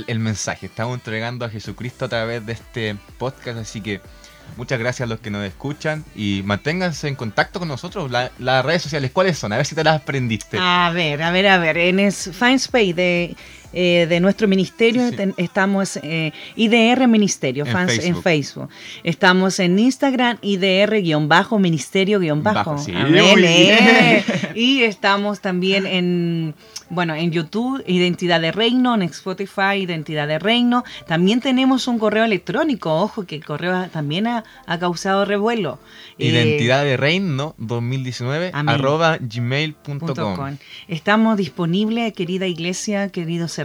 el- 0.07 0.19
mensaje, 0.19 0.65
estamos 0.67 0.95
entregando 0.95 1.45
a 1.45 1.49
Jesucristo 1.49 2.05
a 2.05 2.09
través 2.09 2.45
de 2.45 2.53
este 2.53 2.95
podcast, 3.17 3.59
así 3.59 3.79
que 3.81 4.01
muchas 4.57 4.79
gracias 4.79 5.05
a 5.07 5.09
los 5.09 5.19
que 5.19 5.29
nos 5.29 5.45
escuchan 5.45 6.03
y 6.15 6.41
manténganse 6.45 7.07
en 7.07 7.15
contacto 7.15 7.59
con 7.59 7.67
nosotros. 7.67 8.09
La- 8.09 8.31
las 8.39 8.65
redes 8.65 8.81
sociales, 8.81 9.11
¿cuáles 9.11 9.37
son? 9.37 9.53
A 9.53 9.57
ver 9.57 9.65
si 9.65 9.75
te 9.75 9.83
las 9.83 10.01
aprendiste. 10.01 10.57
A 10.59 10.91
ver, 10.93 11.21
a 11.21 11.31
ver, 11.31 11.47
a 11.47 11.57
ver. 11.59 11.77
En 11.77 11.99
es 11.99 12.31
Fanspace 12.33 12.93
de, 12.93 13.35
eh, 13.73 14.05
de 14.09 14.19
nuestro 14.19 14.47
ministerio 14.47 15.09
Sí. 15.09 15.15
ten- 15.15 15.33
estamos 15.37 15.97
eh, 16.03 16.31
IDR 16.55 17.07
Ministerio, 17.07 17.65
En 17.65 17.71
fans 17.71 17.91
en 17.93 17.99
Facebook. 18.21 18.23
Facebook. 18.23 18.69
Estamos 19.03 19.59
en 19.59 19.77
Instagram 19.79 20.37
IDR-ministerio-bajo. 20.41 22.77
Sí, 22.77 22.91
eh. 22.95 24.23
Y 24.55 24.83
estamos 24.83 25.39
también 25.41 25.85
en 25.85 26.55
bueno, 26.89 27.15
en 27.15 27.31
YouTube, 27.31 27.83
Identidad 27.87 28.39
de 28.39 28.51
Reino, 28.51 28.93
en 28.93 29.01
Spotify, 29.03 29.77
Identidad 29.81 30.27
de 30.27 30.37
Reino. 30.37 30.83
También 31.07 31.39
tenemos 31.41 31.87
un 31.87 31.97
correo 31.97 32.23
electrónico, 32.23 32.93
ojo, 32.93 33.25
que 33.25 33.35
el 33.35 33.43
correo 33.43 33.87
también 33.91 34.27
ha, 34.27 34.43
ha 34.67 34.77
causado 34.77 35.25
revuelo. 35.25 35.79
Eh, 36.19 36.27
Identidad 36.27 36.83
de 36.83 36.95
Reino 36.97 37.55
2019 37.57 38.51
Amén. 38.53 38.75
arroba 38.75 39.17
gmail.com. 39.19 40.35
com. 40.35 40.57
Estamos 40.87 41.37
disponibles, 41.37 42.13
querida 42.13 42.45
iglesia, 42.45 43.09
queridos 43.09 43.57
hermanos, 43.57 43.62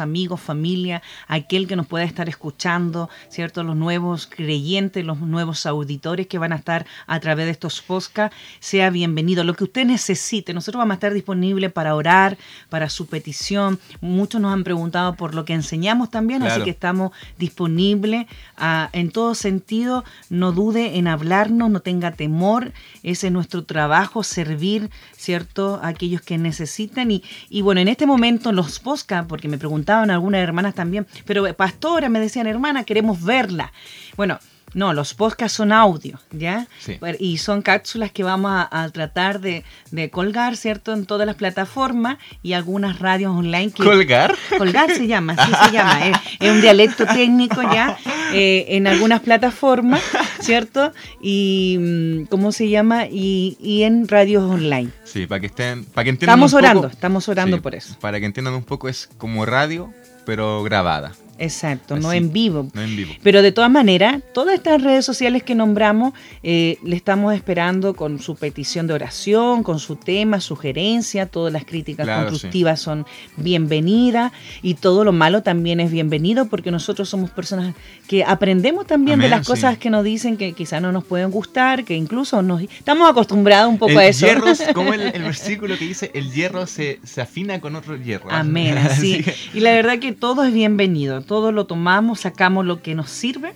amigos, 0.00 0.40
familia, 0.40 1.02
aquel 1.26 1.66
que 1.66 1.76
nos 1.76 1.86
pueda 1.86 2.04
estar 2.04 2.28
escuchando, 2.28 3.08
¿cierto? 3.28 3.62
Los 3.62 3.76
nuevos 3.76 4.26
creyentes, 4.26 5.04
los 5.04 5.18
nuevos 5.20 5.66
auditores 5.66 6.26
que 6.26 6.38
van 6.38 6.52
a 6.52 6.56
estar 6.56 6.86
a 7.06 7.20
través 7.20 7.46
de 7.46 7.52
estos 7.52 7.80
podcasts, 7.80 8.36
sea 8.60 8.90
bienvenido. 8.90 9.44
Lo 9.44 9.54
que 9.54 9.64
usted 9.64 9.84
necesite, 9.84 10.52
nosotros 10.52 10.80
vamos 10.80 10.92
a 10.92 10.94
estar 10.94 11.14
disponibles 11.14 11.72
para 11.72 11.94
orar, 11.94 12.36
para 12.68 12.88
su 12.88 13.06
petición. 13.06 13.78
Muchos 14.00 14.40
nos 14.40 14.52
han 14.52 14.64
preguntado 14.64 15.14
por 15.14 15.34
lo 15.34 15.44
que 15.44 15.54
enseñamos 15.54 16.10
también, 16.10 16.42
así 16.42 16.62
que 16.62 16.70
estamos 16.70 17.12
disponibles 17.38 18.26
ah, 18.56 18.90
en 18.92 19.10
todo 19.10 19.34
sentido. 19.34 20.04
No 20.30 20.52
dude 20.52 20.98
en 20.98 21.08
hablarnos, 21.08 21.70
no 21.70 21.80
tenga 21.80 22.12
temor. 22.12 22.72
Ese 23.02 23.28
es 23.28 23.32
nuestro 23.32 23.64
trabajo, 23.64 24.22
servir, 24.22 24.90
¿cierto?, 25.16 25.80
a 25.82 25.88
aquellos 25.88 26.22
que 26.22 26.38
necesitan. 26.38 27.10
Y, 27.10 27.22
y 27.48 27.62
bueno, 27.62 27.80
en 27.80 27.88
este 27.88 28.06
momento 28.06 28.52
los 28.52 28.78
podcasts, 28.78 29.28
porque 29.38 29.46
me 29.46 29.56
preguntaban 29.56 30.10
algunas 30.10 30.40
hermanas 30.40 30.74
también, 30.74 31.06
pero 31.24 31.44
pastora, 31.54 32.08
me 32.08 32.18
decían, 32.18 32.48
hermana, 32.48 32.82
queremos 32.82 33.22
verla. 33.22 33.72
Bueno. 34.16 34.40
No, 34.74 34.92
los 34.92 35.14
podcasts 35.14 35.56
son 35.56 35.72
audio, 35.72 36.18
¿ya? 36.30 36.66
Sí. 36.78 36.98
Y 37.18 37.38
son 37.38 37.62
cápsulas 37.62 38.12
que 38.12 38.22
vamos 38.22 38.50
a, 38.52 38.68
a 38.82 38.88
tratar 38.90 39.40
de, 39.40 39.64
de 39.90 40.10
colgar, 40.10 40.56
¿cierto? 40.56 40.92
En 40.92 41.06
todas 41.06 41.26
las 41.26 41.36
plataformas 41.36 42.18
y 42.42 42.52
algunas 42.52 42.98
radios 42.98 43.34
online 43.34 43.70
que, 43.70 43.82
¿Colgar? 43.82 44.34
Colgar 44.58 44.90
se 44.90 45.06
llama, 45.06 45.34
así 45.38 45.52
se 45.66 45.72
llama. 45.72 45.98
Es, 46.08 46.16
es 46.40 46.50
un 46.52 46.60
dialecto 46.60 47.06
técnico 47.06 47.62
ya 47.62 47.96
eh, 48.32 48.66
en 48.68 48.86
algunas 48.86 49.20
plataformas, 49.20 50.02
¿cierto? 50.40 50.92
Y, 51.22 51.76
mm, 51.80 52.24
¿cómo 52.26 52.52
se 52.52 52.68
llama? 52.68 53.06
Y, 53.06 53.56
y 53.60 53.82
en 53.84 54.06
radios 54.06 54.42
online. 54.44 54.90
Sí, 55.04 55.26
para 55.26 55.40
que 55.40 55.46
estén, 55.46 55.84
para 55.86 56.04
que 56.04 56.10
entiendan 56.10 56.34
Estamos 56.38 56.52
un 56.52 56.58
poco- 56.60 56.68
orando, 56.70 56.88
estamos 56.88 57.28
orando 57.28 57.56
Sí, 57.56 57.62
por 57.62 57.74
eso. 57.74 57.96
Para 58.00 58.20
que 58.20 58.26
entiendan 58.26 58.54
un 58.54 58.64
poco 58.64 58.88
es 58.88 59.08
como 59.18 59.46
radio, 59.46 59.92
pero 60.26 60.62
grabada, 60.62 61.12
Exacto, 61.38 61.96
no 61.96 62.12
en 62.12 62.32
vivo. 62.32 62.68
no 62.74 62.82
en 62.82 62.96
vivo. 62.96 63.12
Pero 63.22 63.42
de 63.42 63.52
todas 63.52 63.70
maneras, 63.70 64.22
todas 64.34 64.54
estas 64.54 64.82
redes 64.82 65.04
sociales 65.04 65.42
que 65.42 65.54
nombramos, 65.54 66.12
eh, 66.42 66.78
le 66.82 66.96
estamos 66.96 67.34
esperando 67.34 67.94
con 67.94 68.18
su 68.20 68.34
petición 68.36 68.86
de 68.86 68.94
oración, 68.94 69.62
con 69.62 69.78
su 69.78 69.96
tema, 69.96 70.40
sugerencia, 70.40 71.26
todas 71.26 71.52
las 71.52 71.64
críticas 71.64 72.04
Claro, 72.06 72.28
constructivas 72.28 72.80
son 72.80 73.06
bienvenidas 73.36 74.32
y 74.62 74.74
todo 74.74 75.04
lo 75.04 75.12
malo 75.12 75.42
también 75.42 75.80
es 75.80 75.90
bienvenido 75.90 76.46
porque 76.46 76.70
nosotros 76.70 77.08
somos 77.08 77.30
personas 77.30 77.74
que 78.06 78.24
aprendemos 78.24 78.86
también 78.86 79.20
de 79.20 79.28
las 79.28 79.46
cosas 79.46 79.74
sí. 79.74 79.80
que 79.80 79.90
nos 79.90 80.04
dicen 80.04 80.36
que 80.36 80.52
quizás 80.52 80.80
no 80.82 80.92
nos 80.92 81.04
pueden 81.04 81.30
gustar, 81.30 81.84
que 81.84 81.94
incluso 81.94 82.42
nos 82.42 82.62
estamos 82.62 83.08
acostumbrados 83.10 83.70
un 83.70 83.78
poco 83.78 83.92
el 83.92 83.98
a 83.98 84.06
eso. 84.06 84.26
hierro, 84.26 84.46
como 84.74 84.92
el, 84.92 85.00
el 85.02 85.22
versículo 85.32 85.76
que 85.78 85.84
dice, 85.86 86.10
el 86.14 86.30
hierro 86.32 86.66
se, 86.66 87.00
se 87.04 87.20
afina 87.20 87.60
con 87.60 87.74
otro 87.76 87.96
hierro. 87.96 88.30
Amén, 88.30 88.76
que- 89.00 89.34
Y 89.54 89.60
la 89.60 89.72
verdad 89.72 89.98
que 89.98 90.12
todo 90.12 90.44
es 90.44 90.52
bienvenido, 90.52 91.22
todo 91.28 91.52
lo 91.52 91.66
tomamos, 91.66 92.20
sacamos 92.20 92.64
lo 92.64 92.82
que 92.82 92.96
nos 92.96 93.10
sirve, 93.10 93.52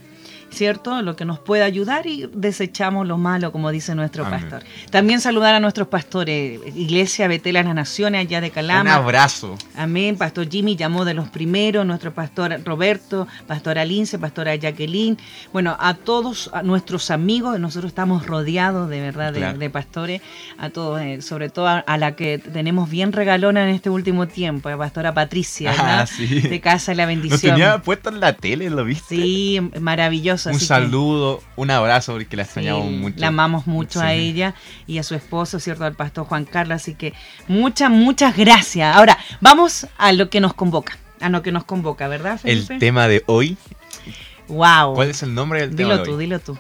¿cierto? 0.53 1.03
Lo 1.03 1.17
que 1.17 1.25
nos 1.25 1.39
puede 1.39 1.63
ayudar 1.63 2.07
y 2.07 2.29
desechamos 2.33 3.07
lo 3.07 3.19
malo, 3.19 3.53
como 3.53 3.71
dice 3.71 3.95
nuestro 3.95 4.25
Amén. 4.27 4.41
pastor. 4.41 4.63
También 4.91 5.21
saludar 5.21 5.55
a 5.55 5.61
nuestros 5.61 5.89
pastores, 5.89 6.61
Iglesia 6.75 7.29
Betel 7.29 7.55
las 7.55 7.67
Naciones, 7.75 8.21
allá 8.23 8.41
de 8.41 8.49
un 8.49 8.53
Calama. 8.55 8.95
abrazo. 8.95 9.57
Amén. 9.77 10.17
Pastor 10.17 10.49
Jimmy 10.49 10.77
llamó 10.77 11.05
de 11.05 11.15
los 11.15 11.29
primeros, 11.29 11.85
nuestro 11.87 12.13
pastor 12.15 12.61
Roberto, 12.65 13.27
pastora 13.47 13.85
Lince, 13.85 14.19
pastora 14.19 14.55
Jacqueline. 14.57 15.17
Bueno, 15.53 15.77
a 15.79 15.95
todos 15.95 16.51
a 16.53 16.63
nuestros 16.63 17.11
amigos, 17.11 17.59
nosotros 17.61 17.91
estamos 17.91 18.27
rodeados 18.27 18.89
de 18.89 19.01
verdad 19.01 19.33
de, 19.33 19.41
Claro. 19.41 19.59
de 19.59 19.71
pastores, 19.71 20.23
a 20.59 20.71
todos, 20.71 21.01
eh, 21.01 21.21
sobre 21.23 21.49
todo 21.51 21.67
a, 21.69 21.79
a 21.79 21.97
la 21.99 22.17
que 22.17 22.39
tenemos 22.39 22.89
bien 22.89 23.13
regalona 23.13 23.63
en 23.65 23.69
este 23.75 23.91
último 23.91 24.29
tiempo, 24.29 24.69
a 24.69 24.77
pastora 24.79 25.13
Patricia, 25.15 25.75
Ah, 25.79 26.07
de 26.19 26.61
Casa 26.61 26.93
de 26.93 26.97
la 26.97 27.05
Nos 27.07 27.15
Bendición. 27.15 27.55
tenía 27.55 27.79
puesto 27.83 28.09
en 28.11 28.21
la 28.21 28.33
tele, 28.35 28.71
¿lo 28.71 28.85
viste? 28.85 29.17
Sí, 29.17 29.61
maravilloso. 29.81 30.42
Un 30.51 30.59
que- 30.59 30.65
saludo, 30.65 31.43
un 31.57 31.71
abrazo, 31.71 32.13
porque 32.13 32.37
la 32.37 32.45
Sí, 32.45 32.49
extrañamos 32.49 32.91
mucho. 32.91 33.17
La 33.19 33.29
amamos 33.29 33.67
mucho 33.67 34.01
a 34.01 34.09
Sí. 34.11 34.15
ella 34.19 34.55
y 34.87 34.99
a 34.99 35.03
su 35.03 35.15
esposo, 35.15 35.61
¿cierto? 35.61 35.85
Al 35.85 35.95
pastor 35.95 36.27
Juan 36.27 36.45
Carlos. 36.45 36.77
Así 36.77 36.95
que 36.95 37.13
muchas, 37.49 37.91
muchas 37.91 38.37
gracias. 38.37 38.95
Ahora, 38.97 39.19
vamos 39.41 39.87
a 39.99 40.13
lo 40.13 40.29
que 40.31 40.41
nos 40.41 40.55
convoca. 40.55 40.97
A 41.21 41.29
lo 41.29 41.43
que 41.43 41.53
nos 41.53 41.65
convoca, 41.65 42.09
¿verdad, 42.09 42.41
El 42.45 42.65
Felipe? 42.65 42.79
tema 42.79 43.07
de 43.07 43.23
hoy, 43.27 43.57
wow. 44.49 44.95
¿cuál 44.95 45.11
es 45.11 45.23
el 45.23 45.35
nombre 45.35 45.61
del 45.61 45.77
tema 45.77 45.91
Dilo 45.93 45.99
de 45.99 46.05
tú, 46.05 46.13
hoy? 46.17 46.19
dilo 46.25 46.41
tú. 46.41 46.59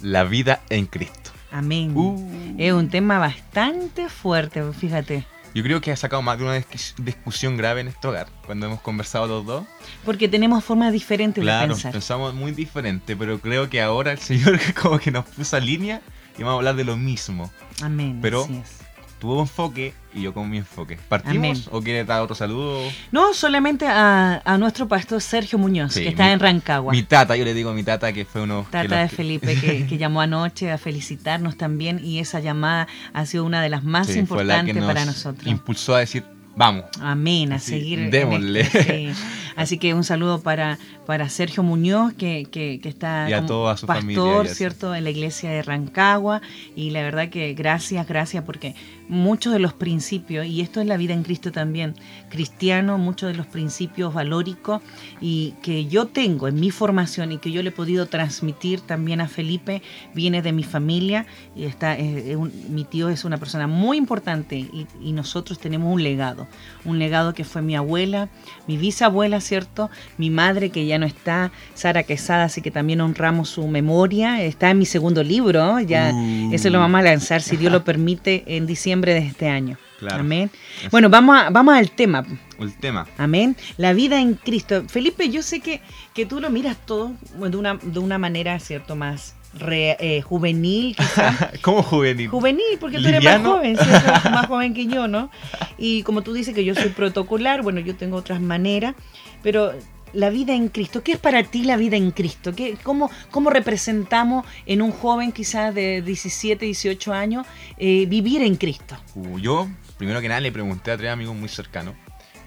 La 0.00 0.24
vida 0.24 0.60
en 0.70 0.86
Cristo. 0.86 1.30
Amén. 1.52 1.92
Uh. 1.94 2.54
Es 2.58 2.72
un 2.72 2.88
tema 2.88 3.18
bastante 3.18 4.08
fuerte, 4.08 4.62
fíjate. 4.72 5.26
Yo 5.54 5.62
creo 5.64 5.80
que 5.80 5.90
ha 5.90 5.96
sacado 5.96 6.22
más 6.22 6.38
de 6.38 6.44
una 6.44 6.56
discus- 6.56 6.94
discusión 6.98 7.56
grave 7.56 7.80
en 7.80 7.88
este 7.88 8.06
hogar, 8.06 8.28
cuando 8.46 8.66
hemos 8.66 8.80
conversado 8.80 9.26
los 9.26 9.44
dos. 9.46 9.64
Porque 10.04 10.28
tenemos 10.28 10.62
formas 10.64 10.92
diferentes 10.92 11.36
de 11.42 11.46
Claro, 11.46 11.72
pensar. 11.74 11.92
pensamos 11.92 12.34
muy 12.34 12.52
diferente, 12.52 13.16
pero 13.16 13.40
creo 13.40 13.68
que 13.68 13.80
ahora 13.82 14.12
el 14.12 14.18
Señor 14.18 14.58
como 14.80 14.98
que 14.98 15.10
nos 15.10 15.24
puso 15.26 15.56
a 15.56 15.60
línea 15.60 16.02
y 16.38 16.42
vamos 16.42 16.52
a 16.52 16.56
hablar 16.58 16.76
de 16.76 16.84
lo 16.84 16.96
mismo. 16.96 17.50
Amén. 17.82 18.18
Pero- 18.22 18.44
así 18.44 18.56
es. 18.62 18.78
Tu 19.18 19.38
enfoque 19.38 19.92
y 20.14 20.22
yo 20.22 20.34
con 20.34 20.48
mi 20.50 20.58
enfoque. 20.58 20.98
¿Partimos 21.08 21.36
Amén. 21.36 21.62
o 21.70 21.80
quieres 21.82 22.06
dar 22.06 22.20
otro 22.22 22.34
saludo? 22.34 22.80
No, 23.12 23.32
solamente 23.34 23.86
a, 23.86 24.42
a 24.44 24.58
nuestro 24.58 24.88
pastor 24.88 25.20
Sergio 25.20 25.58
Muñoz, 25.58 25.92
Sí, 25.92 26.02
que 26.02 26.08
está 26.08 26.26
mi- 26.26 26.32
en 26.32 26.40
Rancagua. 26.40 26.92
Mi 26.92 27.02
tata, 27.02 27.36
yo 27.36 27.44
le 27.44 27.54
digo 27.54 27.70
a 27.70 27.74
mi 27.74 27.82
tata 27.84 28.12
que 28.12 28.24
fue 28.24 28.42
uno... 28.42 28.66
Tata 28.70 28.98
de 29.02 29.08
Felipe 29.08 29.54
que, 29.60 29.86
que 29.86 29.98
llamó 29.98 30.20
anoche 30.20 30.70
a 30.72 30.78
felicitarnos 30.78 31.56
también 31.56 32.00
y 32.04 32.18
esa 32.18 32.40
llamada 32.40 32.88
ha 33.12 33.26
sido 33.26 33.44
una 33.44 33.62
de 33.62 33.68
las 33.68 33.84
más 33.84 34.06
Sí, 34.08 34.14
la 34.14 34.18
importantes 34.20 34.74
nos 34.76 34.84
para 34.86 35.04
nosotros. 35.04 35.46
Impulsó 35.46 35.94
a 35.94 36.00
decir, 36.00 36.24
vamos. 36.56 36.84
Amén, 37.00 37.52
a 37.52 37.58
Sí, 37.58 37.70
seguir. 37.72 38.10
démosle. 38.10 38.64
sí. 38.64 39.08
Así 39.56 39.78
que 39.78 39.92
un 39.94 40.04
saludo 40.04 40.40
para, 40.40 40.78
para 41.10 41.28
Sergio 41.28 41.64
Muñoz, 41.64 42.12
que, 42.12 42.46
que, 42.52 42.78
que 42.80 42.88
está 42.88 43.28
Y 43.28 43.32
a 43.32 43.38
como 43.38 43.48
toda 43.48 43.76
su 43.76 43.84
pastor, 43.88 44.04
familia. 44.44 44.54
¿cierto?, 44.54 44.94
en 44.94 45.02
la 45.02 45.10
iglesia 45.10 45.50
de 45.50 45.60
Rancagua. 45.60 46.40
Y 46.76 46.90
la 46.90 47.02
verdad 47.02 47.30
que 47.30 47.52
gracias, 47.54 48.06
gracias, 48.06 48.44
porque 48.44 48.76
muchos 49.08 49.52
de 49.52 49.58
los 49.58 49.72
principios, 49.72 50.46
y 50.46 50.60
esto 50.60 50.80
es 50.80 50.86
la 50.86 50.96
vida 50.96 51.12
en 51.12 51.24
Cristo 51.24 51.50
también, 51.50 51.96
cristiano, 52.28 52.96
muchos 52.96 53.28
de 53.32 53.36
los 53.36 53.46
principios 53.48 54.14
valóricos 54.14 54.82
y 55.20 55.54
que 55.62 55.86
yo 55.86 56.06
tengo 56.06 56.46
en 56.46 56.60
mi 56.60 56.70
formación 56.70 57.32
y 57.32 57.38
que 57.38 57.50
yo 57.50 57.60
le 57.64 57.70
he 57.70 57.72
podido 57.72 58.06
transmitir 58.06 58.80
también 58.80 59.20
a 59.20 59.26
Felipe, 59.26 59.82
viene 60.14 60.42
de 60.42 60.52
mi 60.52 60.62
familia. 60.62 61.26
Y 61.56 61.64
está, 61.64 61.98
eh, 61.98 62.30
eh, 62.30 62.36
un- 62.36 62.52
mi 62.68 62.84
tío 62.84 63.08
es 63.08 63.24
una 63.24 63.38
persona 63.38 63.66
muy 63.66 63.96
importante 63.96 64.54
y, 64.58 64.86
y 65.02 65.10
nosotros 65.10 65.58
tenemos 65.58 65.92
un 65.92 66.04
legado. 66.04 66.46
Un 66.84 67.00
legado 67.00 67.34
que 67.34 67.42
fue 67.42 67.62
mi 67.62 67.74
abuela, 67.74 68.28
mi 68.68 68.76
bisabuela, 68.76 69.40
¿cierto? 69.40 69.90
Mi 70.18 70.30
madre, 70.30 70.70
que 70.70 70.86
ya 70.86 70.99
no 71.00 71.06
está, 71.06 71.50
Sara 71.74 72.04
Quesada, 72.04 72.44
así 72.44 72.62
que 72.62 72.70
también 72.70 73.00
honramos 73.00 73.48
su 73.48 73.66
memoria. 73.66 74.42
Está 74.42 74.70
en 74.70 74.78
mi 74.78 74.86
segundo 74.86 75.22
libro, 75.24 75.80
ya 75.80 76.12
Uh. 76.14 76.52
eso 76.54 76.70
lo 76.70 76.78
vamos 76.78 77.00
a 77.00 77.02
lanzar, 77.02 77.42
si 77.42 77.56
Dios 77.56 77.72
lo 77.72 77.82
permite, 77.82 78.44
en 78.46 78.66
diciembre 78.66 79.14
de 79.14 79.20
este 79.26 79.48
año. 79.48 79.76
Claro. 79.98 80.20
Amén. 80.20 80.50
Bueno, 80.90 81.10
vamos, 81.10 81.36
a- 81.36 81.50
vamos 81.50 81.74
al 81.74 81.90
tema. 81.90 82.24
El 82.58 82.72
tema. 82.74 83.06
Amén. 83.18 83.56
La 83.76 83.92
vida 83.92 84.20
en 84.20 84.34
Cristo. 84.34 84.84
Felipe, 84.88 85.28
yo 85.28 85.42
sé 85.42 85.60
que, 85.60 85.80
que 86.14 86.24
tú 86.24 86.40
lo 86.40 86.48
miras 86.50 86.76
todo 86.86 87.12
de 87.36 87.56
una, 87.56 87.74
de 87.82 87.98
una 87.98 88.16
manera, 88.18 88.58
¿cierto? 88.60 88.96
Más 88.96 89.34
re- 89.52 89.96
eh, 90.00 90.22
juvenil, 90.22 90.96
quizás. 90.96 91.36
¿Cómo 91.62 91.82
juvenil? 91.82 92.28
Juvenil, 92.28 92.78
porque 92.80 92.98
tú 92.98 93.08
eres 93.08 93.22
más 93.22 93.34
¿Liviano? 93.38 93.56
joven, 93.56 93.76
¿cierto? 93.76 94.30
más 94.30 94.46
joven 94.48 94.72
que 94.74 94.86
yo, 94.86 95.06
¿no? 95.06 95.30
Y 95.76 96.02
como 96.04 96.22
tú 96.22 96.32
dices 96.32 96.54
que 96.54 96.64
yo 96.64 96.74
soy 96.74 96.88
protocolar, 96.90 97.60
bueno, 97.62 97.80
yo 97.80 97.94
tengo 97.94 98.16
otras 98.16 98.40
maneras, 98.40 98.94
pero 99.42 99.72
la 100.12 100.30
vida 100.30 100.54
en 100.54 100.68
Cristo, 100.68 101.02
¿qué 101.02 101.12
es 101.12 101.18
para 101.18 101.42
ti 101.42 101.64
la 101.64 101.76
vida 101.76 101.96
en 101.96 102.10
Cristo? 102.10 102.54
¿Qué, 102.54 102.76
cómo, 102.82 103.10
¿Cómo 103.30 103.50
representamos 103.50 104.44
en 104.66 104.82
un 104.82 104.92
joven 104.92 105.32
quizás 105.32 105.74
de 105.74 106.02
17, 106.02 106.64
18 106.64 107.12
años 107.12 107.46
eh, 107.78 108.06
vivir 108.06 108.42
en 108.42 108.56
Cristo? 108.56 108.96
Uh, 109.14 109.38
yo, 109.38 109.68
primero 109.98 110.20
que 110.20 110.28
nada, 110.28 110.40
le 110.40 110.52
pregunté 110.52 110.90
a 110.90 110.96
tres 110.96 111.10
amigos 111.10 111.36
muy 111.36 111.48
cercanos. 111.48 111.94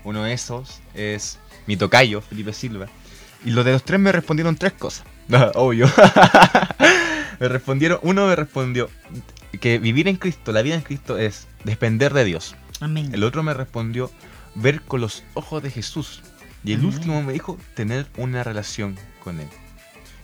Uno 0.03 0.23
de 0.23 0.33
esos 0.33 0.81
es 0.93 1.39
mi 1.67 1.77
tocayo, 1.77 2.21
Felipe 2.21 2.53
Silva. 2.53 2.87
Y 3.45 3.51
los 3.51 3.65
de 3.65 3.73
los 3.73 3.83
tres 3.83 3.99
me 3.99 4.11
respondieron 4.11 4.55
tres 4.55 4.73
cosas. 4.73 5.05
Obvio. 5.55 5.89
me 7.39 7.47
respondieron, 7.47 7.99
uno 8.01 8.27
me 8.27 8.35
respondió 8.35 8.89
que 9.59 9.79
vivir 9.79 10.07
en 10.07 10.17
Cristo, 10.17 10.51
la 10.51 10.61
vida 10.61 10.75
en 10.75 10.81
Cristo 10.81 11.17
es 11.17 11.47
depender 11.63 12.13
de 12.13 12.25
Dios. 12.25 12.55
Amén. 12.79 13.11
El 13.13 13.23
otro 13.23 13.43
me 13.43 13.53
respondió 13.53 14.11
ver 14.55 14.81
con 14.81 15.01
los 15.01 15.23
ojos 15.33 15.63
de 15.63 15.71
Jesús. 15.71 16.21
Y 16.63 16.73
el 16.73 16.85
último 16.85 17.21
me 17.21 17.33
dijo 17.33 17.57
tener 17.75 18.07
una 18.17 18.43
relación 18.43 18.97
con 19.23 19.39
Él. 19.39 19.47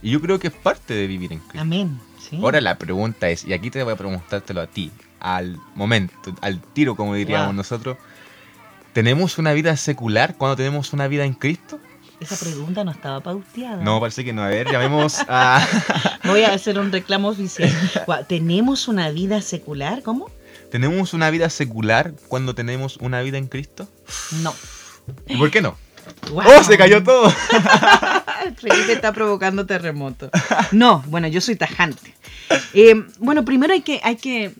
Y 0.02 0.12
yo 0.12 0.22
creo 0.22 0.40
que 0.40 0.48
es 0.48 0.54
parte 0.54 0.94
de 0.94 1.08
vivir 1.08 1.34
en 1.34 1.40
Cristo. 1.40 1.60
Amén. 1.60 2.00
Sí. 2.18 2.38
Ahora 2.42 2.62
la 2.62 2.78
pregunta 2.78 3.30
es, 3.30 3.46
y 3.46 3.54
aquí 3.54 3.70
te 3.70 3.84
voy 3.84 3.94
a 3.94 3.98
preguntártelo 3.98 4.62
a 4.62 4.68
ti, 4.68 4.92
al 5.20 5.60
momento, 5.76 6.34
al 6.42 6.62
tiro 6.62 6.96
como 6.96 7.16
diríamos 7.16 7.48
Wow. 7.48 7.56
nosotros, 7.56 7.98
¿tenemos 8.94 9.38
una 9.38 9.52
vida 9.54 9.76
secular 9.76 10.36
cuando 10.38 10.56
tenemos 10.56 10.94
una 10.94 11.08
vida 11.08 11.26
en 11.26 11.34
Cristo? 11.34 11.80
Esa 12.20 12.36
pregunta 12.38 12.84
no 12.84 12.92
estaba 12.92 13.22
pauteada. 13.22 13.82
No, 13.82 14.00
parece 14.02 14.26
que 14.26 14.34
no. 14.34 14.44
A 14.44 14.48
ver, 14.48 14.70
llamemos 14.70 15.20
a... 15.30 15.66
Voy 16.26 16.44
a 16.44 16.54
hacer 16.54 16.78
un 16.78 16.92
reclamo 16.92 17.30
oficial. 17.30 17.72
¿Tenemos 18.28 18.90
una 18.90 19.10
vida 19.10 19.42
secular? 19.42 20.02
¿Cómo? 20.04 20.30
¿Tenemos 20.70 21.14
una 21.14 21.30
vida 21.30 21.50
secular 21.50 22.14
cuando 22.28 22.56
tenemos 22.56 22.98
una 22.98 23.22
vida 23.22 23.38
en 23.38 23.48
Cristo? 23.48 23.88
No. 24.44 24.54
¿Y 25.28 25.38
por 25.38 25.50
qué 25.50 25.62
no? 25.62 25.78
¡Oh, 26.34 26.64
se 26.64 26.78
cayó 26.78 27.04
todo! 27.04 27.30
Felipe 28.58 28.94
está 28.94 29.12
provocando 29.14 29.66
terremoto. 29.66 30.30
No, 30.72 31.04
bueno, 31.08 31.28
yo 31.28 31.42
soy 31.42 31.56
tajante. 31.56 32.14
Eh, 32.74 33.06
bueno, 33.20 33.46
primero 33.46 33.74
hay 33.74 33.82
que, 33.82 34.00
hay 34.04 34.16
que. 34.16 34.54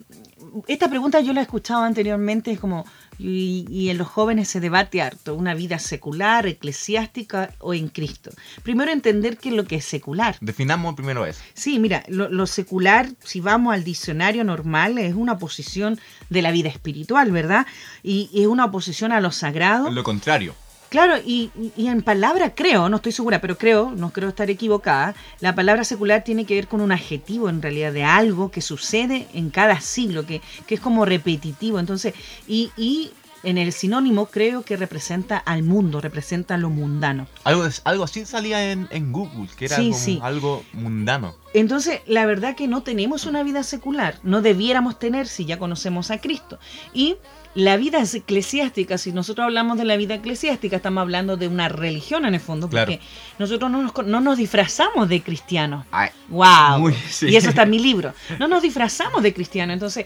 Esta 0.68 0.90
pregunta 0.90 1.20
yo 1.22 1.34
la 1.34 1.42
he 1.42 1.44
escuchado 1.44 1.84
anteriormente, 1.84 2.52
es 2.52 2.60
como. 2.60 2.86
Y, 3.22 3.66
y 3.70 3.90
en 3.90 3.98
los 3.98 4.08
jóvenes 4.08 4.48
se 4.48 4.62
debate 4.62 5.02
harto, 5.02 5.36
una 5.36 5.54
vida 5.54 5.78
secular, 5.78 6.48
eclesiástica 6.48 7.54
o 7.60 7.74
en 7.74 7.90
Cristo. 7.90 8.32
Primero 8.64 8.92
entender 8.92 9.38
qué 9.38 9.50
es 9.50 9.56
lo 9.56 9.66
que 9.66 9.76
es 9.76 9.84
secular. 9.84 10.38
Definamos 10.40 10.96
primero 10.96 11.26
eso. 11.26 11.42
Sí, 11.54 11.80
mira, 11.80 12.06
lo, 12.08 12.30
lo 12.30 12.48
secular, 12.48 13.10
si 13.22 13.42
vamos 13.42 13.74
al 13.74 13.84
diccionario 13.84 14.46
normal, 14.46 14.98
es 15.00 15.16
una 15.16 15.34
oposición 15.34 16.00
de 16.30 16.42
la 16.42 16.52
vida 16.52 16.70
espiritual, 16.70 17.30
¿verdad? 17.34 17.68
Y, 18.04 18.30
y 18.32 18.44
es 18.44 18.48
una 18.48 18.64
oposición 18.64 19.12
a 19.12 19.20
lo 19.20 19.32
sagrado. 19.32 19.92
Lo 19.92 20.04
contrario. 20.04 20.56
Claro, 20.90 21.18
y, 21.24 21.52
en 21.78 22.02
palabra 22.02 22.56
creo, 22.56 22.90
no 22.90 22.98
estoy 22.98 23.12
segura, 23.12 23.40
pero 23.42 23.58
creo, 23.58 23.92
no 23.92 24.12
creo 24.12 24.30
estar 24.30 24.50
equivocada, 24.50 25.14
la 25.40 25.54
palabra 25.54 25.84
secular 25.84 26.24
tiene 26.24 26.46
que 26.46 26.56
ver 26.56 26.68
con 26.68 26.82
un 26.82 26.92
adjetivo 26.92 27.48
en 27.48 27.62
realidad 27.62 27.94
de 27.94 28.04
algo 28.04 28.50
que 28.50 28.62
sucede 28.62 29.28
en 29.34 29.52
cada 29.52 29.82
siglo, 29.82 30.26
que, 30.26 30.42
que 30.66 30.76
es 30.76 30.82
como 30.82 31.06
repetitivo. 31.06 31.80
Entonces, 31.80 32.16
y, 32.48 32.72
y 32.76 33.12
en 33.44 33.58
el 33.58 33.72
sinónimo 33.72 34.26
creo 34.26 34.64
que 34.64 34.76
representa 34.78 35.38
al 35.38 35.64
mundo, 35.64 36.02
representa 36.02 36.58
lo 36.58 36.70
mundano. 36.70 37.28
Algo, 37.44 37.64
algo 37.84 38.04
así 38.04 38.26
salía 38.26 38.72
en, 38.72 38.88
en 38.92 39.12
Google, 39.14 39.48
que 39.56 39.66
era 39.66 39.78
Sí, 39.78 39.92
como 39.92 39.98
sí. 40.04 40.20
algo 40.24 40.64
mundano. 40.74 41.36
Entonces, 41.54 42.02
la 42.06 42.26
verdad 42.26 42.56
que 42.56 42.68
no 42.68 42.84
tenemos 42.84 43.26
una 43.26 43.44
vida 43.44 43.64
secular, 43.64 44.20
no 44.24 44.42
debiéramos 44.42 45.00
tener 45.00 45.28
si 45.28 45.46
ya 45.46 45.58
conocemos 45.60 46.12
a 46.12 46.20
Cristo. 46.20 46.60
Y 46.94 47.16
la 47.60 47.78
vida 47.78 48.00
es 48.00 48.14
eclesiástica, 48.14 48.98
si 48.98 49.12
nosotros 49.12 49.46
hablamos 49.46 49.78
de 49.78 49.86
la 49.86 49.98
vida 49.98 50.16
eclesiástica, 50.16 50.78
estamos 50.78 51.02
hablando 51.02 51.38
de 51.38 51.48
una 51.48 51.70
religión 51.70 52.26
en 52.26 52.34
el 52.34 52.40
fondo, 52.40 52.70
Claro. 52.70 52.88
porque 52.92 53.06
nosotros 53.38 53.70
no 53.70 53.82
nos, 53.84 54.06
no 54.06 54.22
nos 54.22 54.38
disfrazamos 54.38 55.08
de 55.10 55.22
cristianos. 55.22 55.86
Ay, 55.92 56.10
¡Wow! 56.30 56.80
Muy, 56.80 56.94
sí. 57.10 57.28
Y 57.28 57.36
eso 57.36 57.50
está 57.50 57.64
en 57.64 57.70
mi 57.70 57.80
libro. 57.80 58.14
No 58.40 58.48
nos 58.48 58.62
disfrazamos 58.64 59.22
de 59.24 59.34
cristianos. 59.34 59.74
Entonces, 59.74 60.06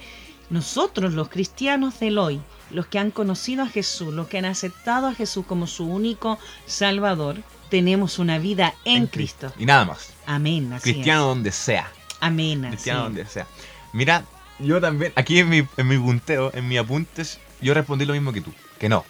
nosotros, 0.50 1.14
los 1.14 1.30
cristianos 1.30 2.00
del 2.00 2.18
hoy, 2.18 2.42
los 2.72 2.88
que 2.88 3.00
han 3.00 3.12
conocido 3.12 3.64
a 3.64 3.68
Jesús, 3.68 4.14
los 4.14 4.28
que 4.28 4.38
han 4.38 4.46
aceptado 4.46 5.08
a 5.08 5.14
Jesús 5.14 5.46
como 5.46 5.68
su 5.68 5.86
único 5.86 6.40
Salvador, 6.66 7.38
tenemos 7.70 8.20
una 8.20 8.38
vida 8.38 8.74
en, 8.86 9.08
Cristo. 9.08 9.52
Y 9.58 9.66
nada 9.66 9.86
más. 9.86 10.14
Amén. 10.26 10.72
así 10.74 10.90
es. 10.90 10.96
Cristiano 10.96 11.28
donde 11.28 11.52
sea. 11.52 11.92
Amén. 12.20 12.66
así 12.66 12.74
Cristiano 12.76 13.00
es. 13.00 13.06
donde 13.06 13.26
sea. 13.26 13.48
Mira, 13.94 14.26
yo 14.64 14.82
también, 14.82 15.14
aquí 15.16 15.40
en 15.40 15.50
mi, 15.50 15.68
en 15.78 15.88
mi 15.88 15.98
punteo, 15.98 16.52
en 16.54 16.68
mis 16.68 16.80
apuntes, 16.80 17.40
yo 17.62 17.74
respondí 17.74 18.06
lo 18.06 18.14
mismo 18.14 18.34
que 18.34 18.42
tú. 18.42 18.54
Que 18.80 18.90
no. 18.90 19.06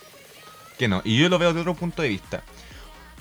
Que 0.78 0.88
no. 0.88 1.02
Y 1.04 1.18
yo 1.18 1.30
lo 1.30 1.40
veo 1.40 1.54
de 1.54 1.62
otro 1.62 1.76
punto 1.76 2.02
de 2.02 2.10
vista. 2.10 2.44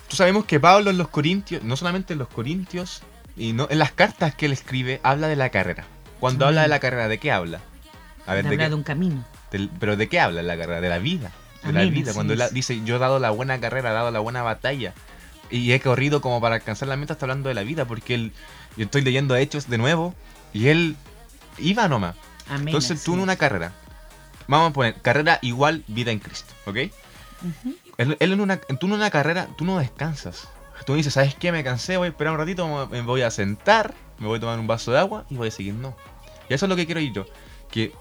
Tú 0.09 0.17
sabemos 0.17 0.45
que 0.45 0.61
Pablo 0.61 0.91
en 0.91 0.99
los 0.99 1.09
Corintios, 1.09 1.63
no 1.63 1.77
solamente 1.77 2.13
en 2.13 2.19
los 2.19 2.29
Corintios, 2.29 3.03
y 3.37 3.53
no 3.53 3.67
en 3.71 3.79
las 3.79 3.93
cartas 3.93 4.35
que 4.35 4.47
él 4.47 4.53
escribe, 4.53 5.01
habla 5.03 5.29
de 5.29 5.37
la 5.37 5.51
carrera. 5.51 5.85
Cuando 6.21 6.47
habla 6.47 6.63
de 6.63 6.69
la 6.69 6.81
carrera, 6.81 7.09
¿de 7.09 7.19
qué 7.19 7.33
habla? 7.33 7.61
A 8.27 8.35
ver, 8.35 8.45
¿de 8.45 8.51
habla 8.51 8.65
qué? 8.65 8.69
de 8.69 8.75
un 8.75 8.83
camino. 8.83 9.25
Del- 9.51 9.71
pero 9.81 9.97
¿de 9.97 10.09
qué 10.09 10.21
habla 10.21 10.41
en 10.41 10.47
la 10.47 10.57
carrera? 10.57 10.81
De 10.81 10.89
la 10.89 10.99
vida. 10.99 11.33
De 11.65 11.73
la 11.73 11.85
vida. 11.85 12.13
Cuando 12.13 12.35
él 12.35 12.43
dice, 12.53 12.81
yo 12.85 12.97
he 12.97 12.99
dado 12.99 13.19
la 13.19 13.31
buena 13.31 13.59
carrera, 13.61 13.91
he 13.91 13.95
dado 13.95 14.11
la 14.11 14.21
buena 14.21 14.43
batalla. 14.43 14.95
Y 15.51 15.73
he 15.73 15.81
corrido 15.81 16.21
como 16.21 16.41
para 16.41 16.57
alcanzar 16.57 16.89
la 16.89 16.97
meta, 16.97 17.15
está 17.15 17.27
hablando 17.27 17.49
de 17.49 17.55
la 17.55 17.63
vida. 17.63 17.85
Porque 17.85 18.15
él, 18.15 18.33
yo 18.77 18.85
estoy 18.85 19.03
leyendo 19.03 19.37
Hechos 19.37 19.69
de 19.69 19.79
nuevo. 19.79 20.15
Y 20.53 20.69
él 20.69 20.97
iba 21.59 21.89
nomás. 21.89 22.17
Amén. 22.49 22.69
Entonces 22.69 23.03
tú 23.03 23.15
en 23.15 23.21
una 23.21 23.37
carrera. 23.37 23.73
Vamos 24.49 24.71
a 24.71 24.73
poner 24.73 25.01
carrera 25.01 25.39
igual 25.43 25.85
vida 25.87 26.11
en 26.11 26.19
Cristo. 26.19 26.53
¿Ok? 26.67 26.77
Ujú. 27.43 27.77
Él, 27.99 28.17
él 28.21 28.33
en 28.33 28.41
una, 28.41 28.57
tú 28.59 28.87
en 28.87 28.93
una 28.93 29.11
carrera, 29.11 29.49
tú 29.57 29.65
no 29.65 29.79
descansas. 29.79 30.49
tú 30.87 30.95
dices, 30.95 31.15
¿sabes 31.15 31.35
qué? 31.35 31.53
Me 31.53 31.63
cansé, 31.63 31.97
voy 31.97 32.07
a 32.07 32.11
esperar 32.11 32.33
un 32.33 32.39
ratito, 32.39 32.89
me 32.91 33.03
voy 33.03 33.23
a 33.23 33.31
sentar, 33.31 33.95
me 34.19 34.27
voy 34.27 34.39
a 34.39 34.41
tomar 34.41 34.59
un 34.59 34.67
vaso 34.67 34.93
de 34.93 34.99
agua 34.99 35.25
y 35.31 35.37
voy 35.37 35.49
a 35.49 35.51
seguir. 35.51 35.75
No. 35.75 35.97
Y 36.49 36.55
eso 36.55 36.67
es 36.67 36.69
lo 36.71 36.77
que 36.77 36.87
quiero 36.87 37.01
ir 37.01 37.13
yo. 37.13 37.27
Que, 37.71 37.93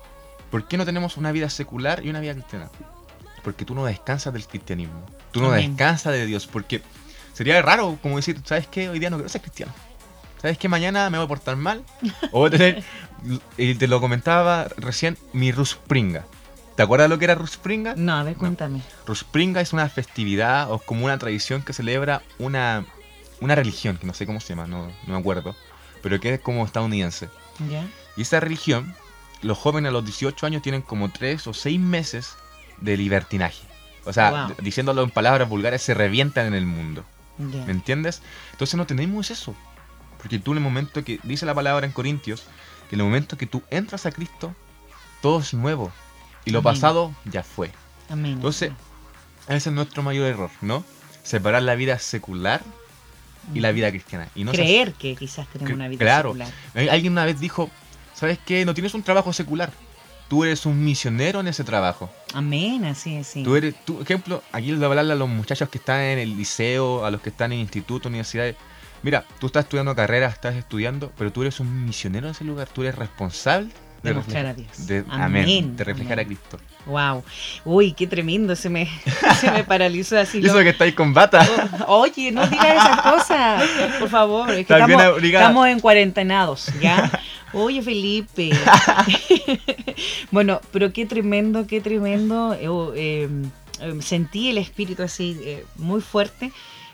¿por 0.50 0.68
qué 0.68 0.78
no 0.78 0.86
tenemos 0.86 1.18
una 1.18 1.32
vida 1.32 1.50
secular 1.50 2.04
y 2.04 2.10
una 2.10 2.20
vida 2.20 2.34
cristiana? 2.34 2.70
Porque 3.44 3.66
tú 3.66 3.76
no 3.76 3.86
descansas 3.86 4.34
del 4.34 4.46
cristianismo. 4.48 5.06
Tú 5.32 5.42
no 5.42 5.48
Amén. 5.48 5.76
descansas 5.76 6.14
de 6.14 6.26
Dios. 6.26 6.48
Porque 6.48 6.82
sería 7.34 7.62
raro 7.62 7.98
como 8.02 8.18
decir, 8.18 8.40
¿sabes 8.46 8.68
qué? 8.68 8.90
Hoy 8.90 9.00
día 9.00 9.10
no 9.10 9.18
quiero 9.18 9.30
ser 9.30 9.42
cristiano. 9.42 9.74
¿Sabes 10.42 10.58
qué? 10.58 10.68
Mañana 10.68 11.10
me 11.10 11.18
voy 11.18 11.26
a 11.26 11.28
portar 11.28 11.56
mal. 11.56 11.84
O 12.32 12.40
voy 12.40 12.48
a 12.48 12.52
tener, 12.52 12.84
y 13.58 13.76
te 13.76 13.88
lo 13.88 14.02
comentaba 14.02 14.68
recién, 14.78 15.18
mi 15.34 15.52
Ruspringa. 15.52 16.26
¿Te 16.76 16.84
acuerdas 16.84 17.10
lo 17.10 17.20
que 17.20 17.26
era 17.26 17.36
Ruspringa? 17.36 17.94
No, 17.96 18.14
a 18.16 18.24
ver, 18.24 18.36
cuéntame. 18.36 18.82
Ruspringa 19.06 19.62
es 19.62 19.74
una 19.74 19.88
festividad 19.90 20.72
o 20.72 20.80
como 20.80 21.06
una 21.06 21.18
tradición 21.20 21.62
que 21.62 21.74
celebra 21.74 22.24
una, 22.40 22.86
una 23.40 23.54
religión, 23.56 23.98
que 23.98 24.08
no 24.08 24.14
sé 24.14 24.26
cómo 24.26 24.40
se 24.40 24.50
llama, 24.56 24.66
no, 24.68 24.88
no 24.88 25.14
me 25.14 25.18
acuerdo, 25.20 25.56
pero 26.02 26.20
que 26.20 26.34
es 26.36 26.40
como 26.40 26.66
estadounidense. 26.66 27.30
¿Ya? 27.70 27.86
Y 28.18 28.24
esa 28.24 28.40
religión, 28.40 28.96
los 29.44 29.58
jóvenes 29.60 29.90
a 29.90 29.92
los 29.92 30.06
18 30.06 30.46
años 30.48 30.62
tienen 30.64 30.82
como 30.82 31.10
3 31.12 31.46
o 31.48 31.54
6 31.54 31.80
meses 31.80 32.36
de 32.80 32.98
libertinaje. 32.98 33.68
O 34.06 34.14
sea, 34.14 34.48
Wow. 34.48 34.56
diciéndolo 34.64 35.04
en 35.04 35.12
palabras 35.12 35.48
vulgares, 35.48 35.84
se 35.84 35.94
revientan 35.94 36.48
en 36.48 36.56
el 36.56 36.66
mundo. 36.66 37.04
Ya. 37.38 37.64
¿Me 37.66 37.72
entiendes? 37.74 38.22
Entonces 38.54 38.76
no 38.76 38.88
tenemos 38.88 39.30
eso. 39.30 39.54
Porque 40.22 40.40
tú 40.40 40.52
en 40.52 40.58
el 40.58 40.64
momento 40.64 41.04
que, 41.04 41.20
dice 41.24 41.46
la 41.46 41.54
palabra 41.56 41.86
en 41.86 41.92
Corintios, 41.92 42.44
que 42.90 42.96
en 42.96 43.02
el 43.02 43.06
momento 43.06 43.38
que 43.38 43.46
tú 43.48 43.64
entras 43.70 44.06
a 44.06 44.12
Cristo, 44.12 44.54
todo 45.22 45.40
es 45.40 45.54
nuevo. 45.54 45.92
Y 46.46 46.52
lo 46.52 46.60
Amén. 46.60 46.74
pasado 46.74 47.14
ya 47.26 47.44
fue. 47.44 47.72
Amén. 48.10 48.34
Entonces, 48.34 48.72
ese 49.48 49.70
es 49.70 49.76
nuestro 49.76 50.04
mayor 50.04 50.26
error, 50.28 50.50
¿no? 50.62 50.84
Separar 51.24 51.64
la 51.64 51.76
vida 51.76 51.98
secular 52.00 52.62
y 53.54 53.60
la 53.60 53.72
vida 53.72 53.90
cristiana. 53.90 54.28
Y 54.36 54.44
no 54.44 54.52
Creer 54.52 54.94
que 54.94 55.16
quizás 55.16 55.48
tenemos 55.48 55.74
una 55.74 55.88
vida 55.88 56.00
claro. 56.00 56.30
secular. 56.30 56.50
Al- 56.76 56.90
Alguien 56.90 57.14
una 57.14 57.26
vez 57.26 57.40
dijo, 57.40 57.70
¿sabes 58.14 58.40
qué? 58.46 58.66
No 58.66 58.74
tienes 58.74 58.94
un 58.94 59.04
trabajo 59.04 59.34
secular. 59.34 59.72
Tú 60.30 60.44
eres 60.46 60.66
un 60.66 60.84
misionero 60.84 61.42
en 61.42 61.48
ese 61.48 61.64
trabajo. 61.64 62.10
Amén, 62.34 62.86
así 62.86 63.16
es, 63.18 63.28
sí. 63.28 63.44
Tú 63.44 63.56
eres, 63.56 63.76
tú, 63.84 64.02
ejemplo, 64.02 64.42
aquí 64.54 64.72
le 64.72 64.86
hablarle 64.86 65.12
a 65.14 65.16
los 65.18 65.28
muchachos 65.28 65.68
que 65.70 65.78
están 65.78 66.00
en 66.00 66.20
el 66.20 66.38
liceo, 66.38 67.04
a 67.06 67.12
los 67.12 67.20
que 67.22 67.30
están 67.30 67.52
en 67.52 67.60
instituto, 67.60 68.08
universidades. 68.08 68.56
Mira, 69.04 69.26
tú 69.40 69.48
estás 69.48 69.66
estudiando 69.66 69.96
carrera, 69.96 70.28
estás 70.28 70.56
estudiando, 70.56 71.12
pero 71.18 71.32
tú 71.32 71.42
eres 71.42 71.60
un 71.60 71.86
misionero 71.86 72.28
en 72.28 72.32
ese 72.32 72.44
lugar. 72.44 72.68
Tú 72.68 72.82
eres 72.84 72.96
responsable 72.96 73.70
de, 74.04 74.10
De 74.10 74.16
mostrar 74.16 74.46
a 74.46 74.54
Dios. 74.54 74.88
de- 74.88 75.04
Amén, 75.10 75.44
amén, 75.44 75.76
de 75.78 75.84
reflejar 75.84 76.14
amén. 76.20 76.26
a 76.26 76.28
Cristo. 76.28 76.60
Wow. 76.86 77.24
Uy, 77.66 77.94
qué 77.94 78.08
tremendo, 78.08 78.56
se 78.56 78.70
me, 78.70 78.88
se 79.40 79.52
me 79.52 79.64
paralizó 79.64 80.18
así. 80.20 80.40
Eso 80.44 80.58
lo- 80.58 80.64
que 80.64 80.70
estáis 80.70 80.94
con 80.96 81.14
bata. 81.14 81.48
Oh, 81.88 82.02
Oye, 82.02 82.32
no 82.32 82.46
digas 82.48 82.76
esas 82.76 83.02
cosas, 83.02 83.64
por 84.00 84.10
favor. 84.10 84.50
Es 84.52 84.66
que 84.66 84.74
estamos, 84.74 85.68
en 85.68 85.80
cuarentenados, 85.80 86.72
¿ya? 86.82 87.12
Oye, 87.54 87.82
Felipe. 87.82 88.52
bueno, 90.32 90.62
pero 90.72 90.94
qué 90.94 91.06
tremendo, 91.06 91.68
qué 91.68 91.82
tremendo. 91.82 92.54
Eh, 92.54 92.68
oh, 92.70 92.94
eh, 92.96 93.28
eh, 93.82 93.98
sentí 94.02 94.50
el 94.50 94.58
espíritu 94.58 95.04
así 95.04 95.38
eh, 95.44 95.66
muy 95.76 96.02
fuerte. 96.02 96.52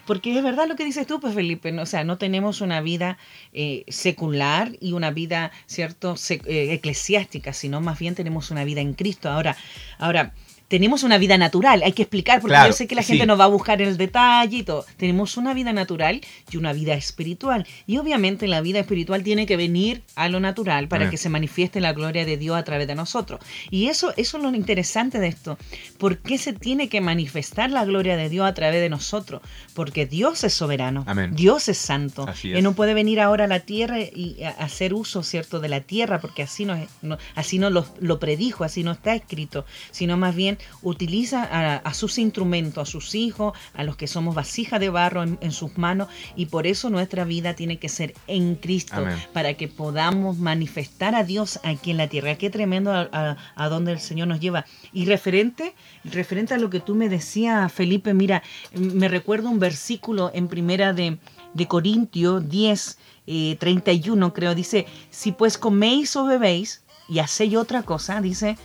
Porque 0.08 0.36
es 0.36 0.44
verdad 0.44 0.68
lo 0.68 0.76
que 0.76 0.86
dices 0.86 1.06
tú, 1.06 1.20
pues 1.20 1.36
Felipe, 1.36 1.72
¿no? 1.72 1.84
o 1.84 1.86
sea, 1.86 2.04
no 2.04 2.18
tenemos 2.18 2.62
una 2.62 2.82
vida 2.82 3.18
eh, 3.54 3.84
secular 3.90 4.72
y 4.80 4.94
una 4.94 5.12
vida, 5.12 5.52
¿cierto?, 5.68 6.16
sec- 6.16 6.48
eh, 6.48 6.74
eclesiástica, 6.74 7.54
sino 7.54 7.82
más 7.82 8.00
bien 8.00 8.16
tenemos 8.16 8.50
una 8.50 8.64
vida 8.64 8.82
en 8.82 8.94
Cristo. 8.94 9.30
Ahora, 9.30 9.56
ahora, 10.00 10.34
tenemos 10.68 11.04
una 11.04 11.18
vida 11.18 11.38
natural, 11.38 11.82
hay 11.84 11.94
que 11.94 12.02
explicar, 12.04 12.42
porque 12.42 12.54
Claro, 12.54 12.68
yo 12.70 12.74
sé 12.74 12.88
que 12.88 12.96
la 12.96 13.04
gente 13.04 13.24
sí. 13.24 13.28
nos 13.28 13.40
va 13.40 13.46
a 13.46 13.48
buscar 13.48 13.82
el 13.82 13.96
detalle 13.98 14.58
y 14.58 14.64
todo. 14.64 14.86
Tenemos 14.98 15.38
una 15.38 15.54
vida 15.54 15.72
natural 15.74 16.22
y 16.52 16.58
una 16.58 16.74
vida 16.74 16.94
espiritual. 16.94 17.66
Y 17.86 17.98
obviamente 17.98 18.48
la 18.48 18.60
vida 18.62 18.80
espiritual 18.80 19.24
tiene 19.24 19.46
que 19.46 19.56
venir 19.58 20.02
a 20.16 20.28
lo 20.30 20.40
natural 20.40 20.88
para 20.88 21.04
Amén. 21.04 21.12
que 21.12 21.18
se 21.18 21.30
manifieste 21.30 21.80
la 21.80 21.94
gloria 21.94 22.26
de 22.26 22.36
Dios 22.38 22.58
a 22.58 22.64
través 22.64 22.88
de 22.88 22.96
nosotros. 22.96 23.40
Y 23.72 23.88
eso, 23.88 24.14
eso 24.18 24.38
es 24.38 24.44
lo 24.44 24.54
interesante 24.56 25.20
de 25.20 25.28
esto. 25.28 25.58
¿Por 25.98 26.18
qué 26.18 26.38
se 26.38 26.54
tiene 26.54 26.90
que 26.90 27.00
manifestar 27.02 27.72
la 27.72 27.86
gloria 27.86 28.18
de 28.18 28.28
Dios 28.30 28.46
a 28.46 28.54
través 28.54 28.82
de 28.82 28.90
nosotros? 28.90 29.42
Porque 29.74 30.06
Dios 30.06 30.44
es 30.44 30.54
soberano. 30.54 31.04
Amén. 31.08 31.34
Dios 31.36 31.70
es 31.70 31.78
santo. 31.78 32.28
Así 32.28 32.52
Él 32.54 32.64
no 32.64 32.74
puede 32.74 32.94
venir 32.94 33.20
ahora 33.22 33.46
a 33.46 33.48
la 33.48 33.62
tierra 33.62 34.00
y 34.02 34.38
hacer 34.60 34.94
uso, 34.94 35.24
¿cierto?, 35.24 35.60
de 35.60 35.70
la 35.70 35.82
tierra, 35.82 36.20
porque 36.20 36.44
así 36.44 36.66
no, 36.66 36.78
no- 37.02 37.18
así 37.36 37.58
no 37.58 37.70
lo, 37.70 37.86
lo 38.00 38.20
predijo, 38.20 38.64
así 38.66 38.84
no 38.84 38.92
está 38.92 39.16
escrito, 39.16 39.66
sino 39.92 40.18
más 40.18 40.36
bien 40.36 40.57
utiliza 40.82 41.44
a, 41.44 41.76
a 41.78 41.94
sus 41.94 42.18
instrumentos, 42.18 42.88
a 42.88 42.92
sus 42.92 43.16
hijos, 43.16 43.54
a 43.74 43.84
los 43.84 43.96
que 43.98 44.08
somos 44.08 44.36
vasija 44.36 44.80
de 44.80 44.90
barro 44.90 45.24
en, 45.24 45.38
en 45.42 45.52
sus 45.52 45.78
manos, 45.78 46.08
y 46.36 46.48
por 46.48 46.68
eso 46.68 46.90
nuestra 46.90 47.24
vida 47.24 47.54
tiene 47.56 47.78
que 47.78 47.90
ser 47.90 48.14
en 48.28 48.56
Cristo, 48.56 48.96
Amén. 48.98 49.18
para 49.34 49.54
que 49.56 49.68
podamos 49.68 50.38
manifestar 50.38 51.16
a 51.16 51.24
Dios 51.24 51.60
aquí 51.64 51.92
en 51.92 51.98
la 51.98 52.08
tierra. 52.08 52.36
Qué 52.36 52.50
tremendo 52.50 52.92
a, 52.92 53.10
a- 53.12 53.38
a 53.56 53.70
donde 53.70 53.92
el 53.92 54.00
Señor 54.00 54.28
nos 54.28 54.40
lleva. 54.40 54.66
Y 54.94 55.06
referente, 55.06 55.74
referente 56.04 56.54
a 56.54 56.58
lo 56.58 56.70
que 56.70 56.80
tú 56.80 56.96
me 56.96 57.10
decías, 57.10 57.72
Felipe, 57.72 58.14
mira, 58.14 58.44
me 58.74 59.08
recuerdo 59.08 59.50
un 59.50 59.60
versículo 59.60 60.32
en 60.34 60.48
primera 60.48 60.94
de, 60.94 61.18
de 61.54 61.68
Corintios 61.68 62.48
10, 62.50 62.98
eh, 63.28 63.58
31, 63.60 64.34
creo, 64.34 64.56
dice, 64.56 64.86
si 65.10 65.32
pues 65.32 65.58
coméis 65.58 66.16
o 66.16 66.26
bebéis 66.26 66.84
y 67.10 67.20
hacéis 67.20 67.56
otra 67.56 67.84
cosa, 67.84 68.22
dice, 68.22 68.58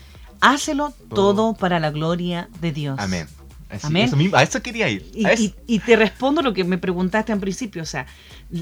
hácelo 0.42 0.92
todo, 1.08 1.54
para 1.54 1.80
la 1.80 1.90
gloria 1.90 2.48
de 2.60 2.72
Dios. 2.72 2.98
Amén. 3.00 3.26
Así, 3.70 3.86
Amén. 3.86 4.04
eso 4.04 4.16
mismo, 4.16 4.36
a 4.36 4.42
eso 4.42 4.60
quería 4.60 4.90
ir. 4.90 5.10
Y, 5.14 5.26
eso. 5.26 5.42
y- 5.44 5.54
y 5.66 5.78
te 5.78 5.96
respondo 5.96 6.42
lo 6.42 6.52
que 6.52 6.62
me 6.64 6.76
preguntaste 6.76 7.32
al 7.32 7.40
principio, 7.40 7.82
o 7.82 7.86
sea, 7.86 8.04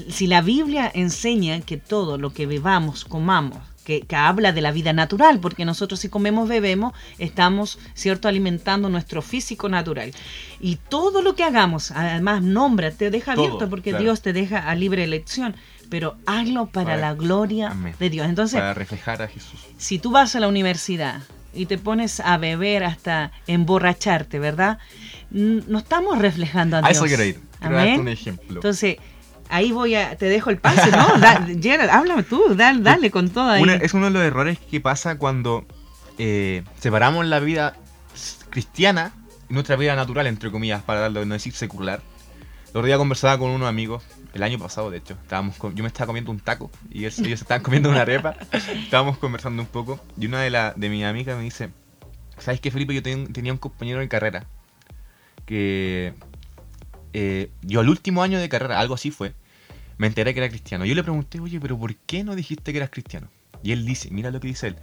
si 0.09 0.25
la 0.25 0.41
Biblia 0.41 0.89
enseña 0.93 1.59
que 1.59 1.75
todo 1.75 2.17
lo 2.17 2.31
que 2.31 2.45
bebamos, 2.45 3.03
comamos, 3.03 3.57
que, 3.83 4.01
que 4.01 4.15
habla 4.15 4.53
de 4.53 4.61
la 4.61 4.71
vida 4.71 4.93
natural, 4.93 5.39
porque 5.41 5.65
nosotros 5.65 5.99
si 5.99 6.07
comemos, 6.07 6.47
bebemos, 6.47 6.93
estamos, 7.17 7.77
¿cierto?, 7.93 8.29
alimentando 8.29 8.87
nuestro 8.87 9.21
físico 9.21 9.67
natural. 9.67 10.13
Y 10.61 10.77
todo 10.77 11.21
lo 11.21 11.35
que 11.35 11.43
hagamos, 11.43 11.91
además, 11.91 12.41
nombra, 12.41 12.91
te 12.91 13.09
deja 13.09 13.33
Todo, 13.35 13.45
abierto, 13.47 13.69
porque 13.69 13.89
claro. 13.89 14.03
Dios 14.05 14.21
te 14.21 14.31
deja 14.31 14.59
a 14.69 14.75
libre 14.75 15.03
elección, 15.03 15.55
pero 15.89 16.15
hazlo 16.25 16.67
para, 16.67 16.85
Para- 16.91 16.97
la 17.01 17.13
gloria 17.15 17.71
Amén. 17.71 17.95
de 17.99 18.09
Dios. 18.09 18.27
Entonces, 18.27 18.59
para 18.61 18.75
reflejar 18.75 19.21
a 19.23 19.27
Jesús. 19.27 19.59
si 19.77 19.99
tú 19.99 20.11
vas 20.11 20.35
a 20.37 20.39
la 20.39 20.47
universidad 20.47 21.21
y 21.53 21.65
te 21.65 21.77
pones 21.77 22.19
a 22.19 22.37
beber 22.37 22.83
hasta 22.83 23.31
emborracharte, 23.47 24.39
¿verdad? 24.39 24.77
No 25.29 25.79
estamos 25.79 26.17
reflejando 26.19 26.77
a 26.77 26.79
A 26.79 26.81
Dios. 26.83 26.91
eso 26.97 27.05
quiero 27.05 27.23
ir. 27.23 27.39
Quiero 27.59 27.75
darte 27.75 27.99
un 27.99 28.07
ejemplo. 28.07 28.55
Entonces, 28.55 28.97
ahí 29.49 29.71
voy 29.71 29.95
a, 29.95 30.15
te 30.17 30.25
dejo 30.27 30.49
el 30.49 30.57
pase, 30.57 30.91
¿no? 30.91 31.17
Da- 31.19 31.45
Gerard, 31.61 31.89
háblame 31.89 32.23
tú, 32.23 32.55
dale, 32.55 32.81
dale 32.81 33.11
con 33.11 33.29
todo 33.29 33.49
ahí. 33.49 33.61
Una- 33.63 33.75
es 33.75 33.93
uno 33.93 34.05
de 34.05 34.11
los 34.11 34.23
errores 34.23 34.57
que 34.59 34.79
pasa 34.81 35.17
cuando 35.17 35.65
eh, 36.17 36.63
separamos 36.79 37.25
la 37.25 37.39
vida 37.39 37.75
cristiana 38.49 39.13
y 39.49 39.53
nuestra 39.53 39.75
vida 39.75 39.95
natural, 39.95 40.27
entre 40.27 40.51
comillas, 40.51 40.81
para 40.83 41.01
darlo, 41.01 41.25
no 41.25 41.33
decir 41.33 41.53
secular. 41.53 42.01
El 42.65 42.77
otro 42.77 42.85
día 42.85 42.97
conversaba 42.97 43.37
con 43.37 43.49
unos 43.51 43.67
amigos, 43.67 44.03
el 44.33 44.43
año 44.43 44.57
pasado 44.59 44.89
de 44.91 44.97
hecho, 44.97 45.13
estábamos 45.21 45.57
con- 45.57 45.75
yo 45.75 45.83
me 45.83 45.87
estaba 45.87 46.07
comiendo 46.07 46.31
un 46.31 46.39
taco 46.39 46.71
y 46.89 46.99
ellos, 46.99 47.19
ellos 47.19 47.41
estaban 47.41 47.63
comiendo 47.63 47.89
una 47.89 48.01
arepa, 48.01 48.35
estábamos 48.83 49.17
conversando 49.17 49.61
un 49.61 49.67
poco 49.67 49.99
y 50.17 50.25
una 50.27 50.41
de, 50.41 50.49
la, 50.49 50.73
de 50.75 50.89
mis 50.89 51.03
amigas 51.03 51.37
me 51.37 51.43
dice, 51.43 51.69
¿sabes 52.37 52.59
qué 52.61 52.71
Felipe? 52.71 52.93
Yo 52.93 53.03
ten- 53.03 53.33
tenía 53.33 53.51
un 53.51 53.57
compañero 53.59 53.99
de 53.99 54.07
carrera 54.07 54.45
que 55.45 56.13
eh, 57.13 57.51
yo 57.61 57.79
al 57.81 57.89
último 57.89 58.23
año 58.23 58.39
de 58.39 58.47
carrera, 58.49 58.79
algo 58.79 58.93
así 58.95 59.11
fue, 59.11 59.33
me 59.97 60.07
enteré 60.07 60.33
que 60.33 60.39
era 60.39 60.49
cristiano. 60.49 60.85
Yo 60.85 60.95
le 60.95 61.03
pregunté, 61.03 61.39
oye, 61.39 61.59
pero 61.59 61.77
¿por 61.77 61.95
qué 61.95 62.23
no 62.23 62.35
dijiste 62.35 62.71
que 62.71 62.77
eras 62.77 62.89
cristiano? 62.89 63.27
Y 63.63 63.71
él 63.73 63.85
dice, 63.85 64.09
mira 64.11 64.31
lo 64.31 64.39
que 64.39 64.47
dice 64.47 64.67
él, 64.67 64.75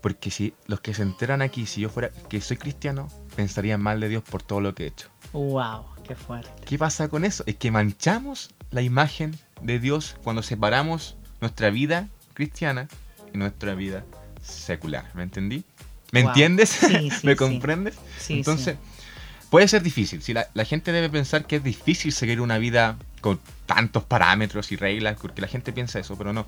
porque 0.00 0.30
si 0.30 0.54
los 0.66 0.80
que 0.80 0.92
se 0.94 1.02
enteran 1.02 1.40
aquí, 1.40 1.66
si 1.66 1.80
yo 1.80 1.88
fuera 1.88 2.10
que 2.28 2.40
soy 2.40 2.56
cristiano, 2.56 3.08
pensarían 3.36 3.80
mal 3.80 4.00
de 4.00 4.08
Dios 4.08 4.22
por 4.24 4.42
todo 4.42 4.60
lo 4.60 4.74
que 4.74 4.84
he 4.84 4.86
hecho. 4.88 5.08
Wow, 5.32 5.84
qué 6.06 6.14
fuerte. 6.14 6.50
¿Qué 6.66 6.78
pasa 6.78 7.08
con 7.08 7.24
eso? 7.24 7.44
Es 7.46 7.56
que 7.56 7.70
manchamos 7.70 8.50
la 8.70 8.82
imagen 8.82 9.36
de 9.60 9.78
Dios 9.78 10.16
cuando 10.22 10.42
separamos 10.42 11.16
nuestra 11.40 11.70
vida 11.70 12.08
cristiana 12.34 12.88
y 13.32 13.38
nuestra 13.38 13.74
vida 13.74 14.04
secular. 14.42 15.10
¿Me 15.14 15.22
entendí? 15.22 15.64
¿Me 16.10 16.20
Wow. 16.22 16.30
entiendes? 16.30 16.68
Sí, 16.70 17.10
sí, 17.10 17.20
¿Me 17.26 17.36
comprendes? 17.36 17.94
Sí, 18.18 18.34
Entonces, 18.34 18.76
puede 19.50 19.68
ser 19.68 19.82
difícil. 19.82 20.22
Si 20.22 20.32
la, 20.34 20.48
la 20.54 20.64
gente 20.64 20.92
debe 20.92 21.08
pensar 21.08 21.46
que 21.46 21.56
es 21.56 21.64
difícil 21.64 22.12
seguir 22.12 22.40
una 22.40 22.58
vida 22.58 22.96
con 23.20 23.40
tantos 23.66 24.02
parámetros 24.04 24.72
y 24.72 24.76
reglas, 24.76 25.16
porque 25.20 25.40
la 25.40 25.48
gente 25.48 25.72
piensa 25.72 25.98
eso, 25.98 26.16
pero 26.16 26.32
no. 26.32 26.46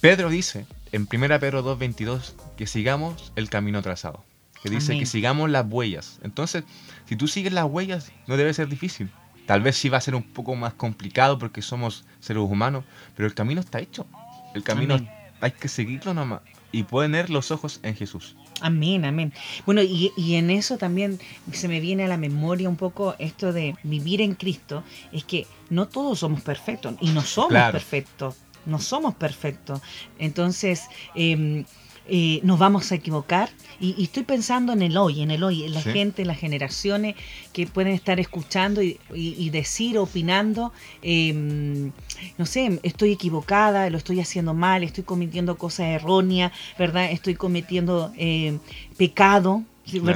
Pedro 0.00 0.28
dice 0.30 0.66
en 0.92 1.08
1 1.12 1.40
Pedro 1.40 1.64
2.22 1.78 2.32
que 2.56 2.66
sigamos 2.66 3.32
el 3.36 3.48
camino 3.48 3.82
trazado. 3.82 4.24
Que 4.62 4.70
dice 4.70 4.92
Amén. 4.92 5.00
que 5.00 5.06
sigamos 5.06 5.50
las 5.50 5.66
huellas. 5.68 6.18
Entonces, 6.22 6.62
si 7.06 7.16
tú 7.16 7.28
sigues 7.28 7.52
las 7.52 7.64
huellas, 7.64 8.12
no 8.26 8.36
debe 8.36 8.54
ser 8.54 8.68
difícil. 8.68 9.10
Tal 9.46 9.60
vez 9.60 9.76
sí 9.76 9.88
va 9.88 9.98
a 9.98 10.00
ser 10.00 10.14
un 10.14 10.22
poco 10.22 10.54
más 10.54 10.74
complicado 10.74 11.38
porque 11.38 11.62
somos 11.62 12.04
seres 12.20 12.42
humanos, 12.42 12.84
pero 13.16 13.26
el 13.26 13.34
camino 13.34 13.60
está 13.60 13.80
hecho. 13.80 14.06
El 14.54 14.62
camino 14.62 14.94
Amén. 14.94 15.10
hay 15.40 15.52
que 15.52 15.68
seguirlo 15.68 16.14
nomás 16.14 16.42
y 16.72 16.84
poner 16.84 17.30
los 17.30 17.50
ojos 17.50 17.80
en 17.82 17.94
Jesús. 17.94 18.34
Amén, 18.60 19.04
amén. 19.04 19.32
Bueno, 19.66 19.82
y, 19.82 20.12
y, 20.16 20.36
en 20.36 20.50
eso 20.50 20.78
también 20.78 21.18
se 21.52 21.68
me 21.68 21.80
viene 21.80 22.04
a 22.04 22.08
la 22.08 22.16
memoria 22.16 22.68
un 22.68 22.76
poco 22.76 23.14
esto 23.18 23.52
de 23.52 23.74
vivir 23.82 24.20
en 24.20 24.34
Cristo, 24.34 24.84
es 25.10 25.24
que 25.24 25.46
no 25.68 25.88
todos 25.88 26.20
somos 26.20 26.42
perfectos 26.42 26.94
y 27.00 27.10
no 27.10 27.22
somos 27.22 27.52
perfectos, 27.72 28.36
no 28.64 28.78
somos 28.78 29.14
perfectos. 29.14 29.80
Entonces, 30.18 30.84
eh, 31.14 31.64
eh, 32.08 32.40
nos 32.42 32.58
vamos 32.58 32.90
a 32.92 32.94
equivocar. 32.94 33.50
Y, 33.80 34.02
estoy 34.02 34.22
pensando 34.24 34.72
en 34.72 34.82
el 34.82 34.96
hoy, 34.96 35.22
en 35.22 35.30
el 35.30 35.42
hoy, 35.42 35.64
en 35.64 35.74
la 35.74 35.82
gente, 35.82 36.22
en 36.22 36.28
las 36.28 36.38
generaciones 36.38 37.16
que 37.52 37.66
pueden 37.66 37.92
estar 37.92 38.20
escuchando 38.20 38.82
y, 38.82 39.50
decir, 39.50 39.98
opinando, 39.98 40.72
em, 41.02 41.92
no 42.38 42.46
sé, 42.46 42.80
estoy 42.82 43.12
equivocada, 43.12 43.90
lo 43.90 43.98
estoy 43.98 44.20
haciendo 44.20 44.54
mal, 44.54 44.82
estoy 44.82 45.04
cometiendo 45.04 45.56
cosas 45.58 45.86
erróneas, 45.86 46.52
¿verdad? 46.78 47.10
Estoy 47.10 47.34
cometiendo 47.34 48.12
eh, 48.16 48.58
pecado, 48.96 49.64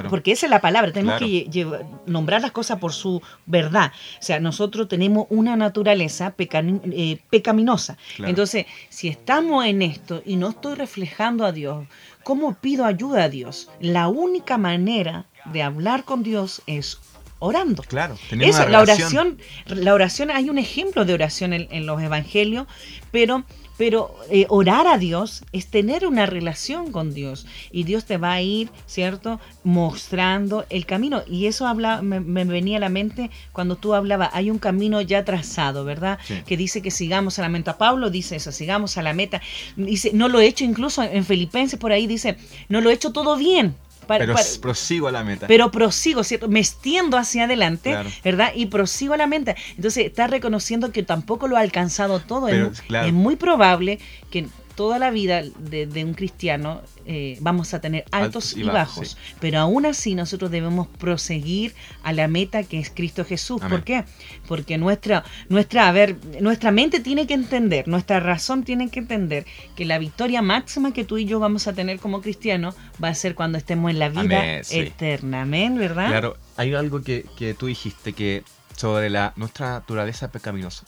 porque 0.09 0.33
esa 0.33 0.46
es 0.46 0.50
la 0.50 0.61
palabra, 0.61 0.92
tenemos 0.92 1.18
que 1.18 1.66
nombrar 2.07 2.40
las 2.40 2.52
cosas 2.52 2.79
por 2.79 2.92
su 2.92 3.22
verdad. 3.46 3.92
O 4.20 4.22
sea, 4.22 4.40
nosotros 4.40 4.88
tenemos 4.88 5.26
una 5.31 5.57
naturaleza 5.57 6.35
eh, 6.38 7.18
pecaminosa. 7.31 7.96
Entonces, 8.18 8.66
si 8.88 9.09
estamos 9.09 9.64
en 9.64 9.83
esto 9.83 10.22
y 10.24 10.37
no 10.37 10.50
estoy 10.50 10.74
reflejando 10.74 11.44
a 11.44 11.52
Dios, 11.52 11.87
¿cómo 12.22 12.55
pido 12.55 12.85
ayuda 12.85 13.24
a 13.24 13.29
Dios? 13.29 13.70
La 13.81 14.09
única 14.09 14.59
manera 14.59 15.26
de 15.46 15.62
hablar 15.62 16.05
con 16.05 16.22
Dios 16.22 16.62
es 16.66 16.98
orando. 17.38 17.83
Claro, 17.83 18.16
Eso, 18.40 18.68
la 18.68 18.81
oración, 18.81 19.38
la 19.66 19.92
oración, 19.92 20.31
hay 20.31 20.48
un 20.48 20.59
ejemplo 20.59 21.05
de 21.05 21.12
oración 21.12 21.52
en 21.52 21.87
los 21.87 22.00
evangelios, 22.02 22.66
pero 23.11 23.44
pero 23.76 24.14
eh, 24.30 24.46
orar 24.48 24.86
a 24.86 24.98
Dios 24.98 25.44
es 25.52 25.66
tener 25.66 26.06
una 26.06 26.26
relación 26.26 26.92
con 26.92 27.12
Dios 27.12 27.46
y 27.70 27.84
Dios 27.84 28.04
te 28.04 28.16
va 28.16 28.32
a 28.32 28.42
ir, 28.42 28.70
¿cierto? 28.86 29.40
Mostrando 29.64 30.64
el 30.70 30.86
camino. 30.86 31.22
Y 31.26 31.46
eso 31.46 31.66
habla, 31.66 32.02
me, 32.02 32.20
venía 32.44 32.78
a 32.78 32.80
la 32.80 32.88
mente 32.88 33.30
cuando 33.52 33.76
tú 33.76 33.94
hablabas, 33.94 34.30
hay 34.32 34.50
un 34.50 34.58
camino 34.58 35.00
ya 35.00 35.24
trazado, 35.24 35.84
¿verdad? 35.84 36.18
Que 36.46 36.56
dice 36.56 36.82
que 36.82 36.90
sigamos 36.90 37.38
a 37.38 37.42
la 37.42 37.48
meta. 37.48 37.78
Pablo 37.78 38.10
dice 38.10 38.36
eso, 38.36 38.52
sigamos 38.52 38.96
a 38.98 39.02
la 39.02 39.12
meta. 39.12 39.40
Dice, 39.76 40.10
no 40.12 40.28
lo 40.28 40.40
he 40.40 40.46
hecho 40.46 40.64
incluso 40.64 41.02
en 41.02 41.24
Filipenses 41.24 41.78
por 41.78 41.92
ahí, 41.92 42.06
dice, 42.06 42.36
no 42.68 42.80
lo 42.80 42.90
he 42.90 42.94
hecho 42.94 43.12
todo 43.12 43.36
bien, 43.36 43.74
pero 44.07 44.35
prosigo 44.61 45.09
a 45.09 45.12
la 45.12 45.25
meta. 45.25 45.47
Pero 45.47 45.71
prosigo, 45.71 46.25
¿cierto? 46.25 46.49
Me 46.49 46.61
extiendo 46.61 47.16
hacia 47.16 47.45
adelante, 47.45 47.97
¿verdad? 48.25 48.53
Y 48.55 48.66
prosigo 48.66 49.14
a 49.14 49.16
la 49.16 49.27
meta. 49.27 49.55
Entonces, 49.77 50.07
está 50.07 50.27
reconociendo 50.27 50.92
que 50.92 51.03
tampoco 51.03 51.49
lo 51.49 51.57
ha 51.57 51.61
alcanzado 51.61 52.21
todo. 52.21 52.49
es, 52.49 53.12
muy 53.12 53.37
probable 53.37 53.99
que 54.31 54.47
toda 54.76 54.98
la 54.98 55.10
vida 55.10 55.42
de, 55.42 56.04
un 56.04 56.14
cristiano 56.14 56.82
eh, 57.06 57.38
vamos 57.40 57.74
a 57.74 57.80
tener 57.80 58.04
altos, 58.12 58.56
y, 58.56 58.62
bajos, 58.62 59.16
pero 59.40 59.58
aún 59.58 59.86
así 59.86 60.14
nosotros 60.14 60.50
debemos 60.50 60.86
proseguir 60.86 61.74
a 62.02 62.12
la 62.12 62.28
meta 62.28 62.62
que 62.62 62.78
es 62.78 62.90
Cristo 62.90 63.24
Jesús. 63.24 63.60
¿Por 63.68 63.82
qué? 63.82 64.04
Porque 64.46 64.78
nuestra, 64.78 65.24
nuestra, 65.48 65.88
a 65.88 65.92
ver, 65.92 66.16
nuestra 66.40 66.70
mente 66.70 67.00
tiene 67.00 67.26
que 67.26 67.34
entender, 67.34 67.88
nuestra 67.88 68.20
razón 68.20 68.62
tiene 68.62 68.90
que 68.90 69.00
entender 69.00 69.46
que 69.74 69.84
la 69.86 69.98
victoria 69.98 70.42
máxima 70.42 70.92
que 70.92 71.04
tú 71.04 71.18
y 71.18 71.24
yo 71.24 71.40
vamos 71.40 71.66
a 71.66 71.72
tener 71.72 71.98
como 71.98 72.20
cristianos 72.20 72.76
va 73.02 73.08
a 73.08 73.14
ser 73.14 73.34
cuando 73.34 73.58
estemos 73.58 73.90
en 73.90 73.98
la 73.98 74.10
vida 74.10 74.60
eterna. 74.70 75.42
Amén, 75.42 75.78
¿verdad? 75.78 76.08
Claro, 76.08 76.36
hay 76.56 76.74
algo 76.74 77.02
que, 77.02 77.24
que 77.38 77.54
tú 77.54 77.66
dijiste 77.66 78.12
que 78.12 78.44
sobre 78.76 79.08
la 79.08 79.32
nuestra 79.36 79.70
naturaleza 79.70 80.30
pecaminosa. 80.30 80.84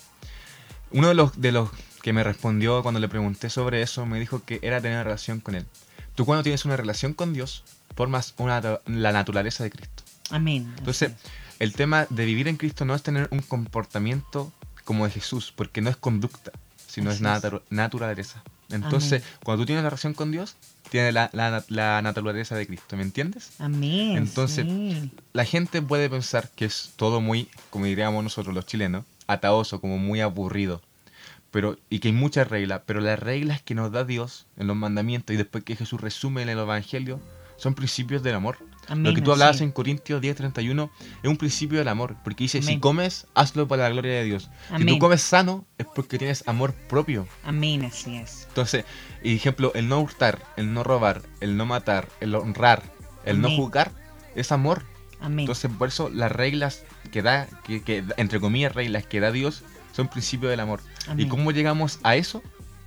Uno 0.90 1.08
de 1.08 1.14
los, 1.14 1.40
de 1.40 1.52
los 1.52 1.70
que 2.08 2.14
me 2.14 2.24
respondió 2.24 2.82
cuando 2.82 3.00
le 3.00 3.08
pregunté 3.10 3.50
sobre 3.50 3.82
eso, 3.82 4.06
me 4.06 4.18
dijo 4.18 4.42
que 4.42 4.60
era 4.62 4.80
tener 4.80 5.04
relación 5.04 5.40
con 5.40 5.54
Él. 5.54 5.66
Tú 6.14 6.24
cuando 6.24 6.42
tienes 6.42 6.64
una 6.64 6.74
relación 6.74 7.12
con 7.12 7.34
Dios, 7.34 7.64
formas 7.94 8.32
una, 8.38 8.62
la 8.86 9.12
naturaleza 9.12 9.62
de 9.62 9.68
Cristo. 9.68 10.04
Amén. 10.30 10.72
Entonces, 10.78 11.12
el 11.58 11.74
tema 11.74 12.06
de 12.08 12.24
vivir 12.24 12.48
en 12.48 12.56
Cristo 12.56 12.86
no 12.86 12.94
es 12.94 13.02
tener 13.02 13.28
un 13.30 13.40
comportamiento 13.40 14.50
como 14.86 15.04
de 15.04 15.10
Jesús, 15.10 15.52
porque 15.54 15.82
no 15.82 15.90
es 15.90 15.98
conducta, 15.98 16.50
sino 16.86 17.10
es, 17.10 17.20
naturaleza. 17.20 18.42
Entonces, 18.70 19.22
cuando 19.44 19.64
tú 19.64 19.66
tienes 19.66 19.84
la 19.84 19.90
relación 19.90 20.14
con 20.14 20.30
Dios, 20.30 20.56
tienes 20.88 21.12
la, 21.12 21.28
la, 21.68 22.00
naturaleza 22.00 22.56
de 22.56 22.66
Cristo, 22.66 22.96
¿me 22.96 23.02
entiendes? 23.02 23.50
Amén. 23.58 24.16
Entonces, 24.16 24.64
la 25.34 25.44
gente 25.44 25.82
puede 25.82 26.08
pensar 26.08 26.48
que 26.56 26.64
es 26.64 26.94
todo 26.96 27.20
muy, 27.20 27.50
como 27.68 27.84
diríamos 27.84 28.24
nosotros 28.24 28.54
los 28.54 28.64
chilenos, 28.64 29.04
ataoso, 29.26 29.82
como 29.82 29.98
muy 29.98 30.22
aburrido 30.22 30.80
pero 31.50 31.78
y 31.88 32.00
que 32.00 32.08
hay 32.08 32.14
muchas 32.14 32.48
reglas, 32.48 32.82
pero 32.86 33.00
las 33.00 33.18
reglas 33.18 33.62
que 33.62 33.74
nos 33.74 33.92
da 33.92 34.04
Dios 34.04 34.46
en 34.56 34.66
los 34.66 34.76
mandamientos 34.76 35.34
y 35.34 35.36
después 35.36 35.64
que 35.64 35.76
Jesús 35.76 36.00
resume 36.00 36.42
en 36.42 36.48
el 36.48 36.58
Evangelio 36.58 37.20
son 37.56 37.74
principios 37.74 38.22
del 38.22 38.34
amor. 38.34 38.58
Lo 38.96 39.12
que 39.14 39.20
tú 39.20 39.32
hablabas 39.32 39.60
en 39.60 39.70
Corintios 39.70 40.22
10:31 40.22 40.90
es 41.22 41.28
un 41.28 41.36
principio 41.36 41.78
del 41.78 41.88
amor, 41.88 42.16
porque 42.24 42.44
dice, 42.44 42.62
si 42.62 42.78
comes, 42.78 43.26
hazlo 43.34 43.68
para 43.68 43.82
la 43.82 43.90
gloria 43.90 44.14
de 44.14 44.24
Dios. 44.24 44.48
Si 44.78 44.86
tú 44.86 44.98
comes 44.98 45.20
sano, 45.20 45.66
es 45.76 45.86
porque 45.94 46.18
tienes 46.18 46.46
amor 46.46 46.72
propio. 46.88 47.26
Amén, 47.44 47.84
así 47.84 48.16
es. 48.16 48.46
Entonces, 48.48 48.84
ejemplo, 49.22 49.72
el 49.74 49.88
no 49.88 50.00
hurtar, 50.00 50.42
el 50.56 50.72
no 50.72 50.84
robar, 50.84 51.22
el 51.40 51.56
no 51.56 51.66
matar, 51.66 52.08
el 52.20 52.34
honrar, 52.34 52.82
el 53.24 53.42
no 53.42 53.50
juzgar, 53.50 53.92
es 54.34 54.52
amor. 54.52 54.84
Amén. 55.20 55.40
Entonces, 55.40 55.70
por 55.76 55.88
eso 55.88 56.08
las 56.08 56.32
reglas 56.32 56.84
que 57.10 57.22
da, 57.22 57.46
que, 57.64 57.82
que, 57.82 58.04
entre 58.16 58.40
comillas, 58.40 58.74
reglas 58.74 59.04
que 59.04 59.20
da 59.20 59.32
Dios, 59.32 59.64
son 59.98 60.06
principios 60.06 60.50
del 60.50 60.60
amor. 60.60 60.78
¿Y 61.16 61.26
cómo 61.26 61.50
llegamos 61.50 61.98
a 62.04 62.14
eso? 62.14 62.40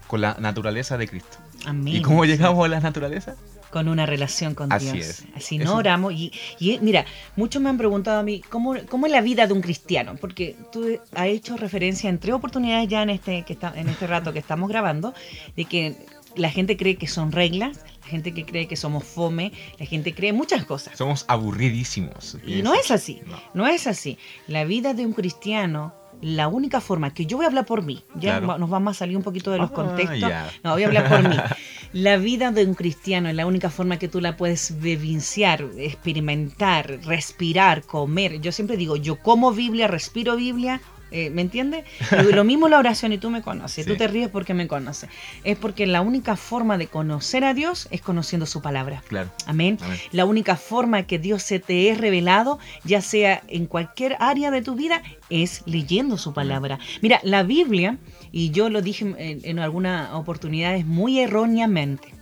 Con 0.08 0.21
la 0.21 0.38
naturaleza 0.39 0.97
de 0.97 1.10
Cristo. 1.10 1.39
¿Y 1.86 2.02
cómo 2.02 2.24
llegamos 2.24 2.63
a 2.63 2.69
la 2.69 2.80
naturaleza? 2.80 3.36
Con 3.69 3.89
una 3.89 4.06
relación 4.06 4.56
con 4.56 4.71
Así 4.71 4.93
Dios. 4.93 5.08
Es. 5.08 5.26
Así 5.36 5.58
no 5.58 5.76
oramos. 5.76 6.13
Y, 6.13 6.32
y, 6.58 6.80
mira, 6.80 7.04
muchos 7.36 7.62
me 7.62 7.67
han 7.67 7.78
preguntado 7.78 8.21
a 8.21 8.24
mí, 8.24 8.41
¿cómo, 8.47 8.76
¿cómo, 8.88 9.08
es 9.08 9.12
la 9.12 9.19
vida 9.19 9.45
de 9.45 9.52
un 9.52 9.60
cristiano? 9.60 10.15
Porque 10.21 10.56
tú 10.71 10.86
has 11.13 11.28
hecho 11.28 11.58
referencia 11.58 12.10
en 12.10 12.17
tres 12.17 12.34
oportunidades 12.34 12.88
ya 12.88 13.04
en 13.04 13.10
este, 13.10 13.43
que 13.43 13.52
está, 13.52 13.74
en 13.76 13.89
este 13.89 14.08
rato 14.08 14.32
que 14.32 14.39
estamos 14.39 14.69
grabando, 14.69 15.13
de 15.58 15.65
que 15.65 16.06
la 16.38 16.50
gente 16.50 16.78
cree 16.78 16.95
que 16.95 17.08
son 17.08 17.34
reglas, 17.34 17.82
la 18.04 18.08
gente 18.08 18.34
que 18.34 18.45
cree 18.45 18.69
que 18.69 18.78
somos 18.78 19.04
fome, 19.04 19.52
la 19.78 19.86
gente 19.86 20.15
cree 20.15 20.32
muchas 20.32 20.63
cosas. 20.63 20.97
Somos 20.97 21.26
aburridísimos. 21.28 22.38
Y 22.45 22.62
no 22.62 22.74
es 22.74 22.89
así, 22.89 23.21
no 23.54 23.67
es 23.67 23.86
así. 23.86 24.17
La 24.47 24.63
vida 24.63 24.93
de 24.93 25.06
un 25.06 25.12
cristiano 25.12 26.00
la 26.21 26.47
única 26.47 26.81
forma 26.81 27.13
que 27.13 27.25
yo 27.25 27.38
voy 27.38 27.45
a 27.45 27.49
hablar 27.49 27.65
por 27.65 27.84
mí, 27.84 28.03
ya 28.15 28.39
nos 28.39 28.69
vamos 28.69 28.95
a 28.95 28.99
salir 28.99 29.17
un 29.17 29.23
poquito 29.23 29.51
de 29.51 29.57
los 29.57 29.71
ah, 29.71 29.73
contextos, 29.73 30.31
no, 30.63 30.73
voy 30.73 30.84
a 30.84 30.88
hablar 30.88 31.10
por 31.10 31.27
mí. 31.27 31.36
La 31.93 32.15
vida 32.15 32.51
de 32.51 32.63
un 32.63 32.73
cristiano 32.73 33.27
es 33.27 33.36
la 33.36 33.45
única 33.45 33.69
forma 33.69 33.99
que 33.99 34.07
tú 34.07 34.21
la 34.21 34.38
puedes 34.38 34.79
vivenciar, 34.79 35.65
experimentar, 35.77 36.99
respirar, 37.03 37.84
comer. 37.84 38.39
Yo 38.39 38.53
siempre 38.53 38.77
digo, 38.77 38.95
yo 38.95 39.17
como 39.17 39.51
Biblia, 39.51 39.89
respiro 39.89 40.38
Biblia, 40.38 40.79
eh, 41.12 41.30
¿Me 41.30 41.41
entiendes? 41.41 41.84
Lo 42.32 42.43
mismo 42.43 42.69
la 42.69 42.80
oración 42.80 43.12
y 43.12 43.17
tú 43.17 43.30
me 43.30 43.41
conoces, 43.41 43.86
tú 43.86 43.95
te 43.97 44.08
ríes 44.08 44.30
porque 44.30 44.54
me 44.54 44.67
conoces. 44.67 45.10
Es 45.43 45.58
porque 45.58 45.86
la 45.86 46.02
única 46.02 46.38
forma 46.38 46.78
de 46.78 46.88
conocer 46.88 47.43
a 47.43 47.54
Dios 47.54 47.88
es 47.91 48.02
conociendo 48.02 48.45
su 48.45 48.62
palabra. 48.62 49.04
Claro. 49.08 49.30
Amén. 49.45 49.78
La 50.12 50.26
única 50.26 50.56
forma 50.56 51.04
que 51.04 51.19
Dios 51.19 51.43
se 51.43 51.60
te 51.60 51.89
es 51.89 51.97
revelado, 51.97 52.60
ya 52.84 53.02
sea 53.02 53.43
en 53.47 53.65
cualquier 53.65 54.15
área 54.19 54.52
de 54.52 54.62
tu 54.62 54.76
vida, 54.76 55.04
es 55.30 55.63
leyendo 55.65 56.17
su 56.17 56.34
palabra. 56.34 56.80
Mira, 57.02 57.19
la 57.24 57.43
Biblia, 57.43 57.97
y 58.32 58.52
yo 58.52 58.69
lo 58.69 58.82
dije 58.82 59.13
en, 59.17 59.60
algunas 59.60 60.13
oportunidades 60.13 60.86
muy 60.86 61.19
erróneamente, 61.19 62.13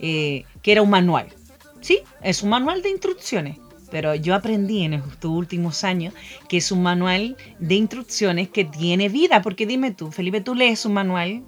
eh, 0.00 0.44
que 0.62 0.72
era 0.72 0.82
un 0.82 0.90
manual. 0.90 1.28
Sí, 1.80 2.00
es 2.22 2.42
un 2.42 2.48
manual 2.48 2.82
de 2.82 2.90
instrucciones 2.90 3.58
pero 3.94 4.16
yo 4.16 4.34
aprendí 4.34 4.82
en 4.82 4.94
estos 4.94 5.30
últimos 5.30 5.84
años 5.84 6.12
que 6.48 6.56
es 6.56 6.72
un 6.72 6.82
manual 6.82 7.36
de 7.60 7.76
instrucciones 7.76 8.48
que 8.48 8.64
tiene 8.64 9.08
vida, 9.08 9.40
porque 9.40 9.66
dime 9.66 9.92
tú, 9.92 10.10
Felipe, 10.10 10.40
tú 10.40 10.56
lees 10.56 10.84
un 10.84 10.94
manual. 10.94 11.44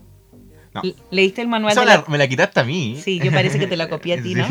¿Leíste 1.10 1.42
el 1.42 1.48
manual? 1.48 1.74
de 1.74 2.04
Me 2.06 2.18
la 2.18 2.28
quitaste 2.28 2.60
a 2.60 2.62
mí. 2.62 3.00
Sí, 3.02 3.18
yo 3.18 3.32
parece 3.32 3.58
que 3.58 3.66
te 3.66 3.76
la 3.76 3.88
copié 3.88 4.14
a 4.14 4.22
ti, 4.22 4.36
¿no? 4.36 4.46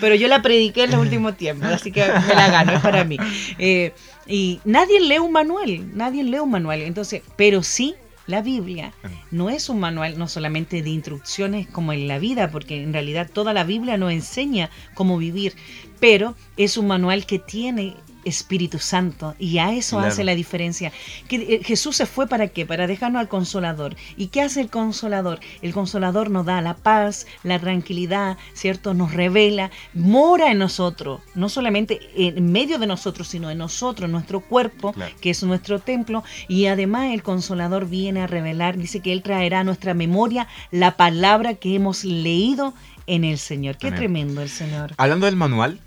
Pero 0.00 0.14
yo 0.14 0.28
la 0.28 0.40
prediqué 0.40 0.84
en 0.84 0.92
los 0.92 1.00
últimos 1.00 1.36
tiempos, 1.36 1.66
así 1.66 1.90
que 1.90 2.02
me 2.02 2.34
la 2.36 2.48
gano, 2.48 2.74
es 2.74 2.80
para 2.80 3.02
mí. 3.02 3.16
Eh, 3.58 3.92
y 4.28 4.60
nadie 4.64 5.00
lee 5.00 5.18
un 5.18 5.32
manual, 5.32 5.96
nadie 5.96 6.22
lee 6.22 6.38
un 6.38 6.52
manual. 6.52 6.80
Entonces, 6.82 7.22
pero 7.34 7.64
sí 7.64 7.96
la 8.26 8.42
Biblia 8.42 8.92
no 9.30 9.50
es 9.50 9.68
un 9.68 9.80
manual 9.80 10.18
no 10.18 10.28
solamente 10.28 10.82
de 10.82 10.90
instrucciones 10.90 11.66
como 11.66 11.92
en 11.92 12.08
la 12.08 12.18
vida, 12.18 12.50
porque 12.50 12.82
en 12.82 12.92
realidad 12.92 13.30
toda 13.32 13.52
la 13.52 13.64
Biblia 13.64 13.96
nos 13.96 14.12
enseña 14.12 14.70
cómo 14.94 15.18
vivir, 15.18 15.54
pero 16.00 16.34
es 16.56 16.76
un 16.76 16.86
manual 16.86 17.26
que 17.26 17.38
tiene 17.38 17.94
Espíritu 18.26 18.78
Santo. 18.78 19.34
Y 19.38 19.58
a 19.58 19.72
eso 19.72 19.98
hace 19.98 20.24
la 20.24 20.34
diferencia. 20.34 20.92
Que 21.28 21.36
eh, 21.36 21.60
Jesús 21.64 21.96
se 21.96 22.06
fue 22.06 22.26
para 22.26 22.48
qué? 22.48 22.66
Para 22.66 22.86
dejarnos 22.86 23.20
al 23.20 23.28
consolador. 23.28 23.96
¿Y 24.16 24.28
qué 24.28 24.42
hace 24.42 24.60
el 24.60 24.68
consolador? 24.68 25.40
El 25.62 25.72
consolador 25.72 26.30
nos 26.30 26.44
da 26.44 26.60
la 26.60 26.74
paz, 26.74 27.26
la 27.42 27.58
tranquilidad, 27.58 28.36
¿cierto? 28.52 28.94
Nos 28.94 29.14
revela, 29.14 29.70
mora 29.94 30.50
en 30.50 30.58
nosotros, 30.58 31.20
no 31.34 31.48
solamente 31.48 32.00
en 32.16 32.52
medio 32.52 32.78
de 32.78 32.86
nosotros, 32.86 33.28
sino 33.28 33.50
en 33.50 33.58
nosotros, 33.58 34.10
nuestro 34.10 34.40
cuerpo, 34.40 34.94
que 35.20 35.30
es 35.30 35.42
nuestro 35.42 35.78
templo. 35.78 36.24
Y 36.48 36.66
además 36.66 37.12
el 37.12 37.22
consolador 37.22 37.88
viene 37.88 38.22
a 38.22 38.26
revelar, 38.26 38.76
dice 38.76 39.00
que 39.00 39.12
Él 39.12 39.22
traerá 39.22 39.60
a 39.60 39.64
nuestra 39.64 39.94
memoria 39.94 40.48
la 40.70 40.96
palabra 40.96 41.54
que 41.54 41.74
hemos 41.74 42.04
leído 42.04 42.74
en 43.06 43.24
el 43.24 43.38
Señor. 43.38 43.76
Qué 43.78 43.88
Amén. 43.88 43.98
tremendo 43.98 44.42
el 44.42 44.48
Señor. 44.48 44.92
Hablando 44.96 45.26
del 45.26 45.36
manual, 45.36 45.80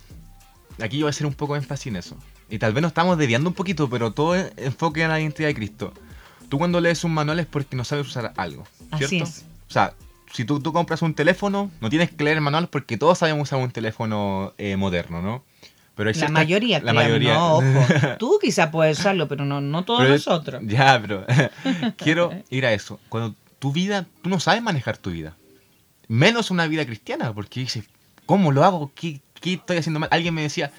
aquí 0.82 0.98
yo 0.98 1.06
voy 1.06 1.10
a 1.10 1.12
hacer 1.12 1.26
un 1.28 1.34
poco 1.34 1.54
de 1.54 1.60
énfasis 1.60 1.88
en 1.88 1.96
eso. 1.98 2.18
Y 2.50 2.60
tal 2.60 2.74
vez 2.74 2.82
nos 2.82 2.90
estamos 2.92 3.18
desviando 3.18 3.50
un 3.50 3.56
poquito, 3.56 3.90
pero 3.90 4.12
todo 4.12 4.36
enfoque 4.36 5.04
en 5.04 5.10
la 5.10 5.20
identidad 5.20 5.48
de 5.50 5.56
Cristo. 5.56 5.94
Tú 6.50 6.58
cuando 6.58 6.82
lees 6.82 7.04
un 7.04 7.14
manual 7.14 7.40
es 7.40 7.46
porque 7.46 7.76
no 7.76 7.84
sabes 7.84 8.08
usar 8.08 8.34
algo, 8.38 8.66
¿cierto? 8.98 9.06
Así 9.06 9.20
es. 9.20 9.46
O 9.70 9.72
sea, 9.72 9.94
si 10.34 10.46
tú, 10.46 10.60
tú 10.60 10.74
compras 10.74 11.02
un 11.04 11.14
teléfono, 11.14 11.70
no 11.80 11.90
tienes 11.90 12.10
que 12.12 12.24
leer 12.24 12.38
el 12.38 12.42
manual 12.42 12.68
porque 12.70 12.98
todos 12.98 13.20
sabemos 13.20 13.44
usar 13.50 13.60
un 13.60 13.72
teléfono 13.72 14.54
eh, 14.58 14.76
moderno, 14.76 15.22
¿no? 15.22 15.44
Pero 15.96 16.12
La 16.12 16.30
mayoría, 16.30 16.80
la 16.80 16.94
mayoría. 16.94 17.34
no, 17.34 17.56
ojo. 17.56 17.64
Tú 18.20 18.40
quizás 18.42 18.70
puedes 18.70 18.98
usarlo, 19.00 19.28
pero 19.28 19.44
no, 19.44 19.60
no 19.60 19.84
todos 19.84 20.00
Pero- 20.00 20.14
nosotros. 20.14 20.62
Ya, 20.66 20.98
pero 21.02 21.26
quiero 21.98 22.32
ir 22.50 22.66
a 22.66 22.72
eso. 22.74 23.02
Cuando 23.10 23.36
tu 23.60 23.74
vida, 23.74 24.06
tú 24.22 24.30
no 24.30 24.40
sabes 24.40 24.62
manejar 24.64 24.98
tu 24.98 25.12
vida. 25.12 25.36
Menos 26.08 26.52
una 26.52 26.68
vida 26.68 26.86
cristiana, 26.86 27.34
porque 27.34 27.60
dices, 27.60 27.84
¿cómo 28.26 28.54
lo 28.54 28.64
hago? 28.64 28.92
¿Qué, 28.96 29.20
qué 29.42 29.54
estoy 29.54 29.78
haciendo 29.78 30.00
mal? 30.00 30.10
Alguien 30.12 30.34
me 30.34 30.42
decía, 30.42 30.72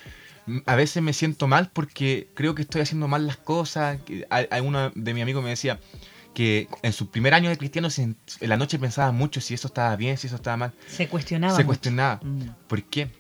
"Mm, 0.47 0.59
a 0.67 0.75
veces 0.77 1.03
me 1.03 1.13
siento 1.13 1.47
mal 1.49 1.71
porque 1.73 2.29
creo 2.35 2.55
que 2.55 2.63
estoy 2.63 2.81
haciendo 2.83 3.09
mal 3.09 3.27
las 3.27 3.37
cosas. 3.37 3.99
A- 4.31 4.37
Alguno 4.51 4.91
de 4.95 5.15
mis 5.15 5.23
amigos 5.23 5.43
me 5.45 5.51
decía 5.51 5.79
que 6.35 6.69
en 6.83 6.93
su 6.93 7.11
primer 7.11 7.35
año 7.35 7.51
de 7.51 7.59
cristiano 7.59 7.89
en 7.97 8.17
la 8.41 8.57
noche 8.57 8.79
pensaba 8.79 9.11
mucho 9.13 9.41
si 9.41 9.55
eso 9.55 9.67
estaba 9.69 9.95
bien, 9.97 10.17
si 10.17 10.29
eso 10.29 10.37
estaba 10.37 10.57
mal. 10.57 10.73
Se 10.89 11.09
cuestionaba. 11.09 11.57
Se 11.57 11.65
cuestionaba. 11.65 12.21
Mm. 12.23 12.51
¿Por 12.69 12.83
qué? 12.85 13.11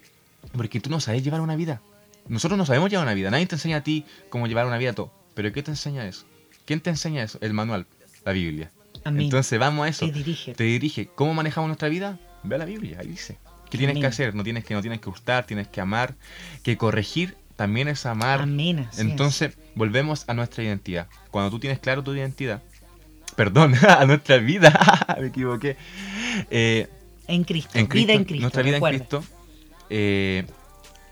Porque 0.52 0.80
tú 0.80 0.90
no 0.90 1.00
sabes 1.00 1.22
llevar 1.24 1.40
una 1.40 1.56
vida. 1.56 1.80
Nosotros 2.28 2.56
no 2.56 2.64
sabemos 2.66 2.90
llevar 2.90 3.06
una 3.06 3.14
vida. 3.14 3.30
Nadie 3.30 3.46
te 3.46 3.56
enseña 3.56 3.78
a 3.78 3.82
ti 3.82 4.04
cómo 4.28 4.46
llevar 4.46 4.66
una 4.66 4.78
vida 4.78 4.92
todo. 4.92 5.12
¿Pero 5.34 5.52
qué 5.52 5.62
te 5.62 5.70
enseña 5.72 6.06
eso? 6.06 6.24
¿Quién 6.64 6.80
te 6.80 6.90
enseña 6.90 7.22
eso? 7.24 7.38
El 7.40 7.52
manual, 7.54 7.86
la 8.24 8.32
Biblia. 8.32 8.70
Amén. 9.04 9.22
Entonces 9.24 9.58
vamos 9.58 9.86
a 9.86 9.88
eso. 9.88 10.06
Te 10.06 10.12
dirige. 10.12 10.54
Te 10.54 10.64
dirige. 10.64 11.06
¿Cómo 11.14 11.34
manejamos 11.34 11.66
nuestra 11.68 11.88
vida? 11.88 12.18
Ve 12.44 12.54
a 12.54 12.58
la 12.58 12.64
Biblia, 12.64 12.98
ahí 13.00 13.08
dice. 13.08 13.38
¿Qué 13.70 13.78
tienes 13.78 13.94
Amén. 13.94 14.02
que 14.02 14.06
hacer? 14.08 14.34
No 14.34 14.42
tienes 14.42 14.64
que, 14.64 14.74
no 14.74 14.82
tienes 14.82 15.00
que 15.00 15.08
gustar, 15.10 15.46
tienes 15.46 15.68
que 15.68 15.80
amar. 15.80 16.14
Que 16.62 16.76
corregir 16.76 17.36
también 17.56 17.88
es 17.88 18.04
amar. 18.06 18.42
Amén. 18.42 18.80
es. 18.80 18.98
Entonces, 18.98 19.56
volvemos 19.74 20.24
a 20.28 20.34
nuestra 20.34 20.64
identidad. 20.64 21.08
Cuando 21.30 21.50
tú 21.50 21.60
tienes 21.60 21.78
claro 21.78 22.02
tu 22.02 22.12
identidad, 22.12 22.62
perdón, 23.36 23.74
a 23.88 24.04
nuestra 24.06 24.38
vida, 24.38 24.72
me 25.20 25.28
equivoqué. 25.28 25.76
Eh, 26.50 26.88
en 27.28 27.44
Cristo. 27.44 27.78
en 27.78 27.86
Cristo, 27.86 28.06
vida 28.06 28.18
en 28.18 28.24
Cristo. 28.24 28.42
nuestra 28.42 28.62
vida 28.62 28.76
recuerda. 28.76 28.96
en 28.96 29.04
Cristo, 29.04 29.24
eh, 29.88 30.46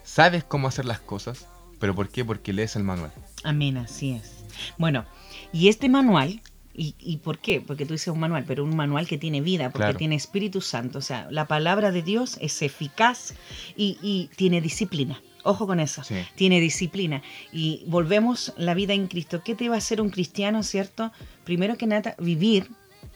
sabes 0.02 0.42
cómo 0.42 0.66
hacer 0.66 0.84
las 0.84 0.98
cosas, 0.98 1.46
pero 1.78 1.94
¿por 1.94 2.08
qué? 2.08 2.24
Porque 2.24 2.52
lees 2.52 2.74
el 2.74 2.82
manual. 2.82 3.12
Amén, 3.44 3.76
así 3.76 4.12
es. 4.12 4.44
Bueno, 4.78 5.04
y 5.52 5.68
este 5.68 5.88
manual, 5.88 6.40
¿y, 6.78 6.94
y 6.98 7.18
por 7.18 7.38
qué? 7.38 7.60
Porque 7.60 7.84
tú 7.84 7.92
dices 7.94 8.08
un 8.08 8.20
manual, 8.20 8.44
pero 8.46 8.64
un 8.64 8.74
manual 8.76 9.06
que 9.06 9.18
tiene 9.18 9.40
vida, 9.40 9.64
porque 9.70 9.84
Claro. 9.86 9.98
tiene 9.98 10.14
Espíritu 10.14 10.60
Santo. 10.60 10.98
O 10.98 11.02
sea, 11.02 11.26
la 11.30 11.46
palabra 11.46 11.90
de 11.90 12.02
Dios 12.02 12.38
es 12.40 12.62
eficaz 12.62 13.34
y, 13.76 13.98
y 14.02 14.30
tiene 14.36 14.60
disciplina. 14.60 15.20
Ojo 15.44 15.66
con 15.66 15.80
eso. 15.80 16.02
Sí. 16.04 16.16
Tiene 16.34 16.60
disciplina. 16.60 17.22
Y 17.52 17.82
volvemos 17.86 18.52
la 18.56 18.74
vida 18.74 18.92
en 18.94 19.06
Cristo. 19.08 19.42
¿Qué 19.44 19.54
te 19.54 19.68
va 19.68 19.74
a 19.76 19.78
hacer 19.78 20.00
un 20.00 20.10
cristiano, 20.10 20.62
cierto? 20.62 21.12
Primero 21.44 21.76
que 21.76 21.86
nada, 21.86 22.14
vivir 22.18 22.68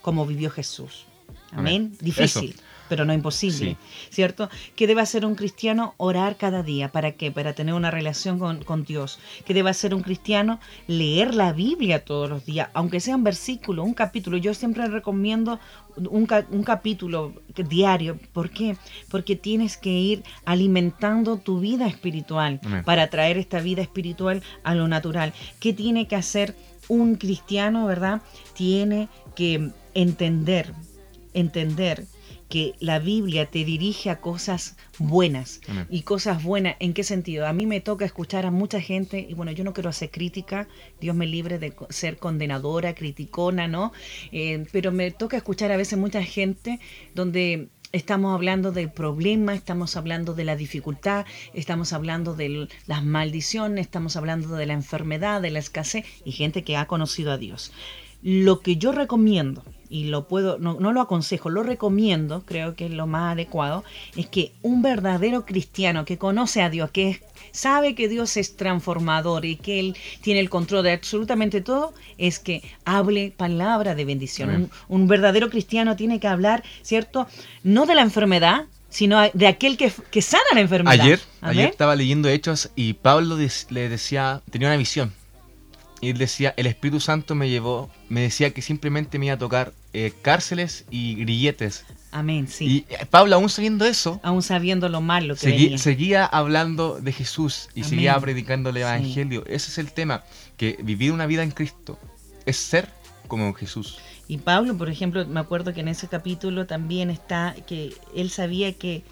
como 0.03 0.27
vivió 0.27 0.51
Jesús. 0.51 1.07
Amén. 1.51 1.59
Amén. 1.91 1.97
Difícil, 2.01 2.51
Eso. 2.51 2.63
Pero 2.93 3.07
no 3.07 3.15
imposible. 3.15 3.71
Sí. 3.71 3.77
¿Cierto? 4.11 4.51
¿Qué 4.77 4.87
debe 4.87 5.01
hacer 5.01 5.25
un 5.25 5.35
cristiano? 5.35 5.95
Orar 5.97 6.37
cada 6.37 6.63
día. 6.63 6.91
¿Para 6.91 7.13
qué? 7.13 7.33
Para 7.33 7.55
tener 7.55 7.73
una 7.73 7.91
relación 7.91 8.39
con, 8.39 8.63
con 8.65 8.85
Dios. 8.85 9.19
¿Qué 9.47 9.55
debe 9.55 9.71
hacer 9.71 9.95
un 9.95 10.03
cristiano? 10.03 10.61
Leer 10.89 11.35
la 11.35 11.55
Biblia 11.55 12.05
todos 12.05 12.29
los 12.29 12.45
días, 12.45 12.69
aunque 12.75 13.01
sea 13.01 13.17
un 13.17 13.25
versículo, 13.25 13.83
un 13.83 13.95
capítulo. 13.95 14.37
Yo 14.37 14.53
siempre 14.53 14.87
recomiendo 14.89 15.59
un, 15.97 16.27
ca- 16.27 16.45
un 16.51 16.65
capítulo 16.65 17.33
diario. 17.57 18.19
¿Por 18.35 18.51
qué? 18.51 18.77
Porque 19.11 19.37
tienes 19.37 19.79
que 19.79 19.89
ir 19.91 20.23
alimentando 20.45 21.39
tu 21.39 21.61
vida 21.61 21.87
espiritual 21.87 22.61
Amén. 22.63 22.85
para 22.85 23.09
traer 23.09 23.39
esta 23.39 23.61
vida 23.61 23.81
espiritual 23.81 24.43
a 24.65 24.75
lo 24.75 24.87
natural. 24.87 25.33
¿Qué 25.61 25.73
tiene 25.73 26.07
que 26.09 26.17
hacer 26.17 26.55
un 26.89 27.15
cristiano, 27.15 27.87
verdad? 27.87 28.21
Tiene 28.55 29.09
que 29.35 29.71
entender, 29.95 30.75
entender 31.33 32.05
que 32.53 32.75
la 32.81 32.99
Biblia 32.99 33.47
te 33.47 33.65
dirige 33.65 34.11
a 34.11 34.21
cosas 34.21 34.77
buenas. 34.99 35.63
Amén. 35.69 35.87
Y 35.89 36.03
cosas 36.03 36.45
buenas, 36.45 36.77
¿en 36.81 36.93
qué 36.93 37.03
sentido? 37.03 37.47
A 37.47 37.55
mí 37.55 37.65
me 37.65 37.81
toca 37.81 38.05
escuchar 38.05 38.45
a 38.45 38.51
mucha 38.51 38.79
gente, 38.79 39.27
y 39.27 39.33
bueno, 39.33 39.53
yo 39.53 39.65
no 39.65 39.73
quiero 39.73 39.89
hacer 39.89 40.11
crítica, 40.11 40.69
Dios 41.01 41.17
me 41.17 41.27
libre 41.27 41.59
de 41.59 41.73
ser 41.89 42.19
condenadora, 42.19 42.95
criticona, 42.95 43.69
¿no? 43.69 43.95
Eh, 44.33 44.67
pero 44.71 44.93
me 44.93 45.11
toca 45.13 45.39
escuchar 45.39 45.73
a 45.73 45.79
veces 45.79 45.99
mucha 45.99 46.23
gente 46.23 46.79
donde 47.15 47.69
estamos 47.93 48.35
hablando 48.35 48.71
del 48.71 48.91
problema, 48.91 49.55
estamos 49.55 49.97
hablando 49.97 50.35
de 50.35 50.45
la 50.45 50.55
dificultad, 50.55 51.25
estamos 51.55 51.95
hablando 51.95 52.35
de 52.35 52.69
las 52.87 53.03
maldiciones, 53.03 53.87
estamos 53.87 54.15
hablando 54.17 54.57
de 54.57 54.67
la 54.67 54.75
enfermedad, 54.75 55.41
de 55.41 55.53
la 55.53 55.59
escasez, 55.59 56.05
y 56.27 56.33
gente 56.33 56.65
que 56.65 56.77
ha 56.77 56.85
conocido 56.85 57.33
a 57.33 57.39
Dios. 57.39 57.73
Lo 58.21 58.61
que 58.61 58.77
yo 58.77 58.93
recomiendo, 58.93 59.65
y 59.93 60.05
lo 60.05 60.27
puedo, 60.27 60.59
no, 60.59 60.79
no 60.81 60.93
lo 60.93 61.03
aconsejo, 61.03 61.51
lo 61.51 61.63
recomiendo, 61.63 62.43
creo 62.47 62.75
que 62.75 62.87
es 62.87 62.93
lo 62.93 63.07
más 63.07 63.35
adecuado, 63.35 63.85
es 64.17 64.27
que 64.27 64.53
un 64.63 64.81
verdadero 64.81 65.45
cristiano 65.45 66.07
que 66.07 66.17
conoce 66.17 66.63
a 66.63 66.71
Dios, 66.71 66.91
que 66.91 67.11
es- 67.11 67.21
sabe 67.53 67.95
que 67.95 68.09
Dios 68.09 68.39
es 68.39 68.57
transformador 68.57 69.45
y 69.45 69.57
que 69.57 69.79
Él 69.81 69.97
tiene 70.23 70.41
el 70.41 70.49
control 70.49 70.85
de 70.85 70.93
absolutamente 70.93 71.61
todo, 71.61 71.93
es 72.17 72.39
que 72.39 72.63
hable 72.87 73.35
palabra 73.37 73.95
de 73.95 74.05
bendición. 74.07 74.49
Un, 74.89 75.03
un 75.03 75.09
verdadero 75.09 75.51
cristiano 75.51 75.95
tiene 75.95 76.19
que 76.19 76.29
hablar, 76.29 76.63
¿cierto? 76.81 77.27
No 77.63 77.85
de 77.85 77.95
la 77.95 78.01
enfermedad, 78.03 78.65
sino 78.89 79.21
de 79.35 79.47
aquel 79.47 79.77
que, 79.77 79.93
que 80.11 80.23
sana 80.23 80.43
la 80.55 80.61
enfermedad. 80.61 80.99
Ayer, 81.01 81.21
ayer 81.43 81.69
estaba 81.69 81.95
leyendo 81.97 82.29
Hechos 82.31 82.71
y 82.77 82.95
Pablo 82.95 83.37
le 83.37 83.89
decía, 83.91 84.41
tenía 84.51 84.69
una 84.69 84.77
visión. 84.79 85.13
Y 86.01 86.11
él 86.11 86.19
decía, 86.19 86.53
el 86.57 86.67
Espíritu 86.67 86.99
Santo 87.01 87.35
me 87.35 87.49
llevó, 87.49 87.89
me 88.09 88.23
decía 88.23 88.51
que 88.53 88.61
simplemente 88.63 89.19
me 89.19 89.27
iba 89.27 89.35
a 89.37 89.39
tocar 89.39 89.73
eh, 89.93 90.13
cárceles 90.23 90.85
y 90.91 91.15
grilletes. 91.17 91.85
Amén, 92.11 92.47
sí. 92.49 92.85
Y 92.89 92.93
eh, 92.95 93.07
Pablo, 93.09 93.37
aún 93.37 93.49
sabiendo 93.49 93.85
eso, 93.87 94.21
Aún 94.23 94.43
sabiendo 94.43 94.89
lo 94.89 95.01
malo 95.01 95.35
que 95.35 95.49
segui- 95.49 95.63
venía. 95.65 95.79
seguía 95.79 96.25
hablando 96.27 96.99
de 97.01 97.13
Jesús 97.13 97.69
y 97.75 97.81
Amén. 97.81 97.91
seguía 97.91 98.21
predicando 98.21 98.71
el 98.71 98.77
Sí. 98.77 98.81
Evangelio. 98.83 99.45
Ese 99.47 99.71
es 99.71 99.79
el 99.79 99.93
tema, 99.93 100.25
que 100.57 100.79
vivir 100.83 101.13
una 101.13 101.27
vida 101.27 101.43
en 101.43 101.51
Cristo 101.51 101.99
es 102.45 102.57
ser 102.59 102.89
como 103.29 103.53
Jesús. 103.55 103.99
Y 104.29 104.39
Pablo, 104.39 104.77
por 104.77 104.89
ejemplo, 104.91 105.27
me 105.27 105.41
acuerdo 105.41 105.73
que 105.75 105.81
en 105.81 105.89
ese 105.89 106.07
capítulo 106.09 106.67
también 106.67 107.11
está 107.11 107.55
que 107.67 107.95
él 108.15 108.31
sabía 108.31 108.73
que 108.75 109.03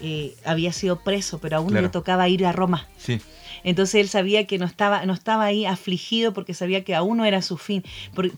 eh, 0.00 0.34
había 0.44 0.72
sido 0.72 1.00
preso, 1.00 1.38
pero 1.38 1.58
aún 1.58 1.68
Claro. 1.70 1.82
le 1.86 1.88
tocaba 1.90 2.28
ir 2.28 2.44
a 2.46 2.52
Roma. 2.52 2.86
Sí, 2.98 3.20
Entonces 3.66 3.94
él 4.02 4.08
sabía 4.08 4.46
que 4.46 4.58
no 4.58 4.66
estaba, 4.66 5.06
no 5.06 5.14
estaba 5.14 5.44
ahí 5.44 5.64
afligido 5.64 6.34
porque 6.34 6.52
sabía 6.52 6.84
que 6.84 6.94
aún 6.94 7.16
no 7.16 7.24
era 7.24 7.40
su 7.40 7.56
fin. 7.56 7.82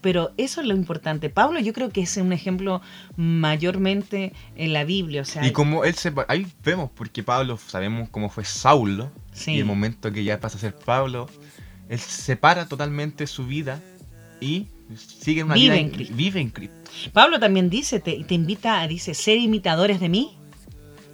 Pero 0.01 0.31
eso 0.37 0.61
es 0.61 0.66
lo 0.69 0.75
importante. 0.77 1.31
Pablo 1.31 1.59
yo 1.59 1.73
creo 1.73 1.90
que 1.90 2.03
es 2.03 2.16
un 2.16 2.33
ejemplo 2.33 2.81
mayormente 3.16 4.33
en 4.57 4.73
la 4.73 4.85
Biblia. 4.85 5.23
O 5.23 5.25
sea, 5.25 5.45
Y 5.47 5.53
como 5.53 5.85
él 5.85 5.95
se... 5.95 6.12
Ahí 6.29 6.47
vemos, 6.64 6.90
porque 6.95 7.23
Pablo, 7.23 7.57
sabemos 7.59 8.09
cómo 8.11 8.29
fue 8.29 8.45
Saulo, 8.45 9.11
Sí. 9.33 9.53
y 9.53 9.59
el 9.59 9.64
momento 9.64 10.12
que 10.12 10.25
ya 10.25 10.40
pasa 10.40 10.57
a 10.59 10.61
ser 10.61 10.75
Pablo, 10.77 11.29
él 11.88 11.99
separa 11.99 12.66
totalmente 12.66 13.27
su 13.27 13.47
vida 13.47 13.83
y 14.40 14.69
sigue 14.97 15.42
una 15.45 15.55
Vive 15.55 15.75
vida 15.75 15.81
en 15.83 15.90
Cristo. 15.90 16.14
vive 16.16 16.40
en 16.40 16.51
Cristo, 16.51 16.75
Pablo 17.12 17.38
también 17.40 17.69
dice, 17.69 18.01
te, 18.01 18.23
te 18.25 18.35
invita 18.35 18.81
a, 18.81 18.87
dice, 18.88 19.12
ser 19.14 19.38
imitadores 19.38 19.99
de 20.01 20.09
mí. 20.09 20.38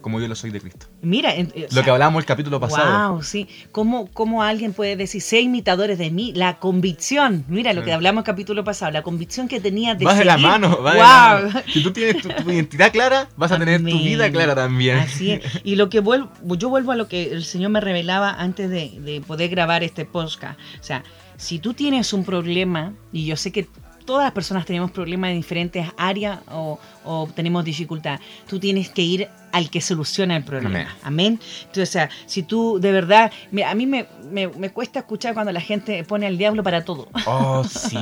Como 0.02 0.20
yo 0.20 0.28
lo 0.28 0.34
soy 0.34 0.50
de 0.50 0.60
Cristo. 0.60 0.86
Mira, 1.00 1.34
en- 1.34 1.46
eh, 1.54 1.62
lo 1.68 1.74
sea, 1.76 1.82
que 1.82 1.90
hablábamos 1.90 2.20
el 2.20 2.26
capítulo 2.26 2.60
pasado. 2.60 3.12
Wow, 3.14 3.22
sí. 3.22 3.48
¿Cómo, 3.72 4.08
¿Cómo 4.12 4.42
alguien 4.42 4.72
puede 4.74 4.96
decir, 4.96 5.22
sé 5.22 5.40
imitadores 5.40 5.96
de 5.98 6.10
mí? 6.10 6.32
La 6.34 6.58
convicción, 6.58 7.44
mira 7.48 7.72
lo 7.72 7.82
que 7.84 7.92
hablamos 7.92 8.22
el 8.22 8.26
capítulo 8.26 8.64
pasado, 8.64 8.92
la 8.92 9.02
convicción 9.02 9.48
que 9.48 9.60
tenía 9.60 9.94
de 9.94 10.04
Vas 10.04 10.18
de 10.18 10.24
la 10.24 10.36
mano, 10.36 10.78
vas 10.82 10.94
de 10.94 11.00
Wow. 11.00 11.08
la 11.08 11.40
mano. 11.54 11.60
Si 11.72 11.82
tú 11.82 11.92
tienes 11.92 12.20
tu, 12.22 12.28
tu 12.28 12.50
identidad 12.50 12.92
clara, 12.92 13.28
vas 13.36 13.52
a 13.52 13.58
tener 13.58 13.80
tu 13.80 13.86
vida 13.86 14.30
clara 14.30 14.54
también. 14.54 14.98
Así 14.98 15.30
es. 15.32 15.42
Y 15.64 15.76
lo 15.76 15.88
que 15.88 16.00
vuelvo, 16.00 16.30
yo 16.56 16.68
vuelvo 16.68 16.92
a 16.92 16.96
lo 16.96 17.08
que 17.08 17.30
el 17.32 17.44
Señor 17.44 17.70
me 17.70 17.80
revelaba 17.80 18.30
antes 18.34 18.68
de, 18.68 18.98
de 19.00 19.20
poder 19.20 19.48
grabar 19.48 19.82
este 19.84 20.04
podcast. 20.04 20.58
O 20.80 20.82
sea, 20.82 21.04
si 21.36 21.58
tú 21.58 21.72
tienes 21.74 22.12
un 22.12 22.24
problema, 22.24 22.92
y 23.12 23.24
yo 23.26 23.36
sé 23.36 23.52
que 23.52 23.66
todas 24.04 24.24
las 24.24 24.32
personas 24.32 24.66
tenemos 24.66 24.90
problemas 24.90 25.30
en 25.30 25.36
diferentes 25.36 25.86
áreas 25.96 26.40
o, 26.50 26.78
o 27.04 27.28
tenemos 27.34 27.64
dificultad, 27.64 28.20
tú 28.46 28.58
tienes 28.58 28.90
que 28.90 29.02
ir 29.02 29.28
al 29.52 29.68
que 29.68 29.80
soluciona 29.80 30.36
el 30.36 30.44
problema. 30.44 30.80
Amén. 30.80 30.88
Amén. 31.02 31.40
Entonces, 31.60 31.88
o 31.90 31.92
sea, 31.92 32.10
si 32.26 32.42
tú 32.42 32.78
de 32.80 32.90
verdad, 32.90 33.30
mira, 33.50 33.70
a 33.70 33.74
mí 33.74 33.86
me, 33.86 34.06
me, 34.30 34.48
me 34.48 34.70
cuesta 34.70 35.00
escuchar 35.00 35.34
cuando 35.34 35.52
la 35.52 35.60
gente 35.60 36.02
pone 36.04 36.26
al 36.26 36.38
diablo 36.38 36.62
para 36.62 36.84
todo. 36.84 37.08
Oh, 37.26 37.62
sí, 37.64 37.98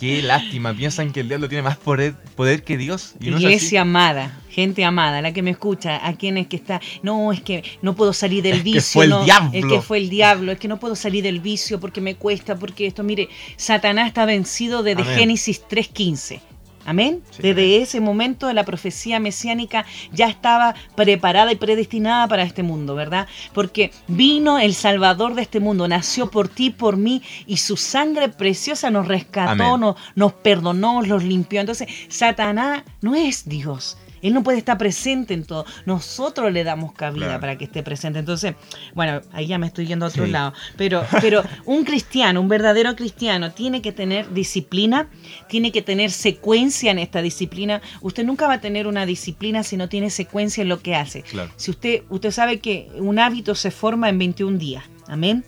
qué 0.00 0.22
lástima. 0.22 0.74
Piensan 0.74 1.12
que 1.12 1.20
el 1.20 1.28
diablo 1.28 1.48
tiene 1.48 1.62
más 1.62 1.76
poder, 1.76 2.14
poder 2.34 2.64
que 2.64 2.76
Dios. 2.76 3.14
Y 3.20 3.30
no. 3.30 3.38
Iglesia 3.38 3.82
amada, 3.82 4.40
gente 4.50 4.84
amada, 4.84 5.22
la 5.22 5.32
que 5.32 5.42
me 5.42 5.50
escucha, 5.50 6.06
a 6.06 6.14
quienes 6.14 6.48
que 6.48 6.56
está, 6.56 6.80
no, 7.02 7.32
es 7.32 7.40
que 7.40 7.62
no 7.82 7.94
puedo 7.94 8.12
salir 8.12 8.42
del 8.42 8.54
Es 8.54 8.58
que 8.58 8.64
vicio, 8.64 8.92
fue 8.92 9.04
el 9.04 9.10
no, 9.10 9.24
diablo. 9.24 9.50
es 9.52 9.64
que 9.66 9.80
fue 9.80 9.98
el 9.98 10.08
diablo, 10.10 10.52
es 10.52 10.58
que 10.58 10.68
no 10.68 10.80
puedo 10.80 10.96
salir 10.96 11.22
del 11.22 11.40
vicio 11.40 11.78
porque 11.78 12.00
me 12.00 12.16
cuesta, 12.16 12.56
porque 12.56 12.86
esto, 12.86 13.04
mire, 13.04 13.28
Satanás 13.56 14.08
está 14.08 14.24
vencido 14.24 14.82
desde 14.82 15.02
Amén. 15.02 15.16
Génesis 15.16 15.62
3.15. 15.68 16.40
Amén. 16.84 17.22
Sí. 17.30 17.42
Desde 17.42 17.82
ese 17.82 18.00
momento 18.00 18.52
la 18.52 18.64
profecía 18.64 19.20
mesiánica 19.20 19.84
ya 20.12 20.28
estaba 20.28 20.74
preparada 20.94 21.52
y 21.52 21.56
predestinada 21.56 22.28
para 22.28 22.42
este 22.42 22.62
mundo, 22.62 22.94
¿verdad? 22.94 23.26
Porque 23.52 23.90
vino 24.06 24.58
el 24.58 24.74
Salvador 24.74 25.34
de 25.34 25.42
este 25.42 25.60
mundo, 25.60 25.88
nació 25.88 26.30
por 26.30 26.48
ti, 26.48 26.70
por 26.70 26.96
mí, 26.96 27.22
y 27.46 27.58
su 27.58 27.76
sangre 27.76 28.28
preciosa 28.28 28.90
nos 28.90 29.08
rescató, 29.08 29.78
nos, 29.78 29.96
nos 30.14 30.32
perdonó, 30.32 31.02
nos 31.02 31.24
limpió. 31.24 31.60
Entonces, 31.60 31.88
Satanás 32.08 32.82
no 33.00 33.14
es 33.14 33.48
Dios. 33.48 33.96
Él 34.24 34.34
no 34.34 34.42
puede 34.42 34.58
estar 34.58 34.76
presente 34.78 35.34
en 35.34 35.44
todo. 35.44 35.64
Nosotros 35.86 36.52
le 36.52 36.64
damos 36.64 36.92
cabida 36.92 37.26
Claro. 37.26 37.40
para 37.40 37.58
que 37.58 37.64
esté 37.66 37.82
presente. 37.82 38.18
Entonces, 38.18 38.54
bueno, 38.94 39.20
ahí 39.32 39.46
ya 39.46 39.58
me 39.58 39.66
estoy 39.66 39.86
yendo 39.86 40.06
a 40.06 40.08
otro 40.08 40.24
Sí. 40.24 40.30
lado. 40.32 40.52
Pero, 40.76 41.04
pero 41.20 41.44
un 41.66 41.84
cristiano, 41.84 42.40
un 42.40 42.48
verdadero 42.48 42.96
cristiano, 42.96 43.52
tiene 43.52 43.82
que 43.82 43.92
tener 43.92 44.32
disciplina, 44.34 45.08
tiene 45.48 45.70
que 45.72 45.82
tener 45.82 46.10
secuencia 46.10 46.90
en 46.90 46.98
esta 46.98 47.22
disciplina. 47.22 47.80
Usted 48.00 48.24
nunca 48.24 48.46
va 48.48 48.54
a 48.54 48.60
tener 48.60 48.86
una 48.86 49.06
disciplina 49.06 49.62
si 49.62 49.76
no 49.76 49.88
tiene 49.88 50.10
secuencia 50.10 50.62
en 50.62 50.68
lo 50.68 50.80
que 50.80 50.94
hace. 50.96 51.22
Claro. 51.22 51.50
Si 51.56 51.70
usted, 51.70 52.02
usted 52.08 52.30
sabe 52.30 52.60
que 52.60 52.88
un 52.96 53.18
hábito 53.18 53.54
se 53.54 53.70
forma 53.70 54.08
en 54.08 54.18
21 54.18 54.58
días. 54.58 54.84
Amén. 55.06 55.44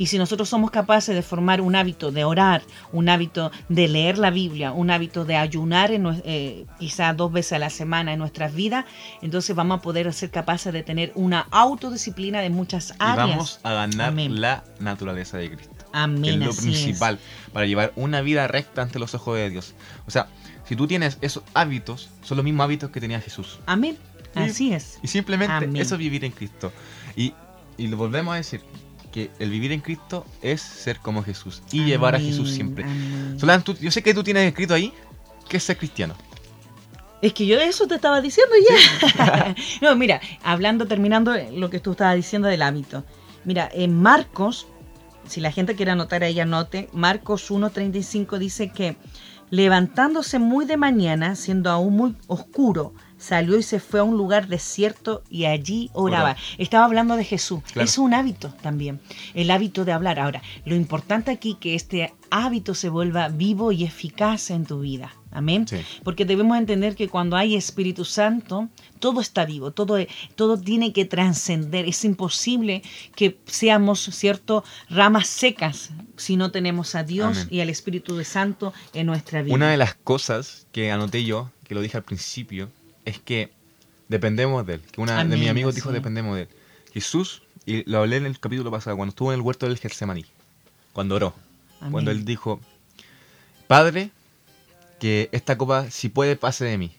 Y 0.00 0.06
si 0.06 0.16
nosotros 0.16 0.48
somos 0.48 0.70
capaces 0.70 1.14
de 1.14 1.20
formar 1.20 1.60
un 1.60 1.76
hábito 1.76 2.10
de 2.10 2.24
orar, 2.24 2.62
un 2.90 3.10
hábito 3.10 3.52
de 3.68 3.86
leer 3.86 4.16
la 4.16 4.30
Biblia, 4.30 4.72
un 4.72 4.90
hábito 4.90 5.26
de 5.26 5.36
ayunar 5.36 5.90
en, 5.92 6.06
eh, 6.24 6.64
quizás 6.78 7.14
dos 7.14 7.30
veces 7.30 7.52
a 7.52 7.58
la 7.58 7.68
semana 7.68 8.14
en 8.14 8.18
nuestras 8.18 8.54
vidas, 8.54 8.86
entonces 9.20 9.54
vamos 9.54 9.80
a 9.80 9.82
poder 9.82 10.10
ser 10.14 10.30
capaces 10.30 10.72
de 10.72 10.82
tener 10.82 11.12
una 11.16 11.46
autodisciplina 11.50 12.40
de 12.40 12.48
muchas 12.48 12.92
Y 12.92 12.94
áreas. 12.98 13.28
vamos 13.28 13.60
a 13.62 13.74
ganar 13.74 14.08
Amén. 14.08 14.40
la 14.40 14.64
naturaleza 14.78 15.36
de 15.36 15.50
Cristo. 15.54 15.74
que 15.76 15.84
Amén. 15.92 16.24
es 16.40 16.46
lo 16.46 16.50
es. 16.52 16.60
principal 16.62 17.18
para 17.52 17.66
llevar 17.66 17.92
una 17.94 18.22
vida 18.22 18.48
recta 18.48 18.80
ante 18.80 18.98
los 18.98 19.14
ojos 19.14 19.36
de 19.36 19.50
Dios. 19.50 19.74
O 20.06 20.10
sea, 20.10 20.28
si 20.64 20.76
tú 20.76 20.86
tienes 20.86 21.18
esos 21.20 21.42
hábitos, 21.52 22.08
son 22.22 22.38
los 22.38 22.44
mismos 22.44 22.64
hábitos 22.64 22.88
que 22.90 23.02
tenía 23.02 23.20
Jesús. 23.20 23.58
Amén. 23.66 23.98
Sí. 24.32 24.40
Así 24.40 24.72
es. 24.72 24.98
Y 25.02 25.08
simplemente 25.08 25.52
Amén. 25.56 25.76
eso 25.76 25.96
es 25.96 25.98
vivir 25.98 26.24
en 26.24 26.32
Cristo. 26.32 26.72
Y, 27.16 27.34
y 27.76 27.88
lo 27.88 27.98
volvemos 27.98 28.32
a 28.32 28.36
decir, 28.38 28.62
que 29.12 29.30
el 29.38 29.50
vivir 29.50 29.72
en 29.72 29.80
Cristo 29.80 30.24
es 30.42 30.60
ser 30.60 30.98
como 31.00 31.22
Jesús 31.22 31.62
y 31.72 31.84
llevar 31.84 32.14
a 32.14 32.18
Amén, 32.18 32.30
Jesús 32.30 32.50
siempre. 32.50 32.84
amén. 32.84 33.36
Solán, 33.38 33.62
tú- 33.62 33.76
yo 33.80 33.90
sé 33.90 34.02
que 34.02 34.14
tú 34.14 34.22
tienes 34.22 34.46
escrito 34.46 34.74
ahí 34.74 34.92
que 35.48 35.56
es 35.56 35.64
ser 35.64 35.76
cristiano. 35.78 36.14
Es 37.22 37.34
que 37.34 37.44
yo 37.46 37.58
de 37.58 37.66
eso 37.66 37.86
te 37.86 37.96
estaba 37.96 38.20
diciendo 38.20 38.54
ya. 38.68 39.54
no, 39.82 39.94
mira, 39.96 40.20
hablando, 40.42 40.86
terminando 40.86 41.34
lo 41.52 41.68
que 41.68 41.78
tú 41.80 41.90
estabas 41.92 42.16
diciendo 42.16 42.48
del 42.48 42.62
hábito. 42.62 43.04
Mira, 43.44 43.68
en 43.72 44.00
Marcos, 44.00 44.66
si 45.26 45.40
la 45.40 45.52
gente 45.52 45.74
quiere 45.74 45.90
anotar 45.90 46.22
ahí, 46.22 46.40
anote. 46.40 46.88
Marcos 46.92 47.50
1.35 47.50 48.38
dice 48.38 48.70
que 48.70 48.96
levantándose 49.50 50.38
muy 50.38 50.64
de 50.64 50.76
mañana, 50.76 51.34
siendo 51.36 51.70
aún 51.70 51.96
muy 51.96 52.16
oscuro, 52.28 52.94
salió 53.20 53.56
y 53.58 53.62
se 53.62 53.78
fue 53.78 54.00
a 54.00 54.02
un 54.04 54.16
lugar 54.16 54.48
desierto 54.48 55.22
y 55.30 55.44
allí 55.44 55.90
oraba. 55.92 56.36
Estaba 56.58 56.86
hablando 56.86 57.16
de 57.16 57.24
Jesús. 57.24 57.60
Claro. 57.72 57.84
Es 57.84 57.98
un 57.98 58.14
hábito 58.14 58.52
también, 58.62 59.00
el 59.34 59.50
hábito 59.50 59.84
de 59.84 59.92
hablar. 59.92 60.18
Ahora, 60.18 60.42
lo 60.64 60.74
importante 60.74 61.30
aquí 61.30 61.56
que 61.60 61.74
este 61.74 62.12
hábito 62.30 62.74
se 62.74 62.88
vuelva 62.88 63.28
vivo 63.28 63.72
y 63.72 63.84
eficaz 63.84 64.50
en 64.50 64.64
tu 64.64 64.80
vida. 64.80 65.14
Amén. 65.32 65.68
Sí. 65.68 65.76
Porque 66.02 66.24
debemos 66.24 66.58
entender 66.58 66.96
que 66.96 67.08
cuando 67.08 67.36
hay 67.36 67.54
Espíritu 67.54 68.04
Santo, 68.04 68.68
todo 68.98 69.20
está 69.20 69.44
vivo, 69.44 69.70
todo, 69.70 69.96
todo 70.34 70.58
tiene 70.58 70.92
que 70.92 71.04
trascender. 71.04 71.86
Es 71.86 72.04
imposible 72.04 72.82
que 73.14 73.38
seamos, 73.46 74.00
¿cierto?, 74.00 74.64
ramas 74.88 75.28
secas 75.28 75.90
si 76.16 76.36
no 76.36 76.50
tenemos 76.50 76.94
a 76.96 77.04
Dios 77.04 77.36
Amén. 77.36 77.48
y 77.50 77.60
al 77.60 77.70
Espíritu 77.70 78.16
de 78.16 78.24
Santo 78.24 78.72
en 78.92 79.06
nuestra 79.06 79.42
vida. 79.42 79.54
Una 79.54 79.70
de 79.70 79.76
las 79.76 79.94
cosas 79.94 80.66
que 80.72 80.90
anoté 80.90 81.24
yo, 81.24 81.50
que 81.64 81.74
lo 81.74 81.80
dije 81.80 81.96
al 81.96 82.02
principio, 82.04 82.68
es 83.04 83.18
que 83.18 83.52
dependemos 84.08 84.66
de 84.66 84.74
él. 84.74 84.80
Que 84.92 85.00
una 85.00 85.14
de 85.14 85.20
Amén, 85.20 85.40
mis 85.40 85.48
amigos 85.48 85.74
dijo 85.74 85.90
sí. 85.90 85.94
dependemos 85.94 86.36
de 86.36 86.42
él. 86.42 86.48
Jesús, 86.92 87.42
y 87.66 87.88
lo 87.90 87.98
hablé 87.98 88.16
en 88.16 88.26
el 88.26 88.38
capítulo 88.38 88.70
pasado, 88.70 88.96
cuando 88.96 89.10
estuvo 89.10 89.32
en 89.32 89.38
el 89.38 89.42
huerto 89.42 89.66
del 89.66 89.78
Getsemaní, 89.78 90.24
cuando 90.92 91.14
oró, 91.16 91.34
Amén. 91.80 91.92
cuando 91.92 92.10
él 92.10 92.24
dijo, 92.24 92.60
Padre, 93.66 94.10
que 94.98 95.28
esta 95.32 95.56
copa, 95.56 95.90
si 95.90 96.08
puede, 96.08 96.36
pase 96.36 96.64
de 96.64 96.78
mí. 96.78 96.92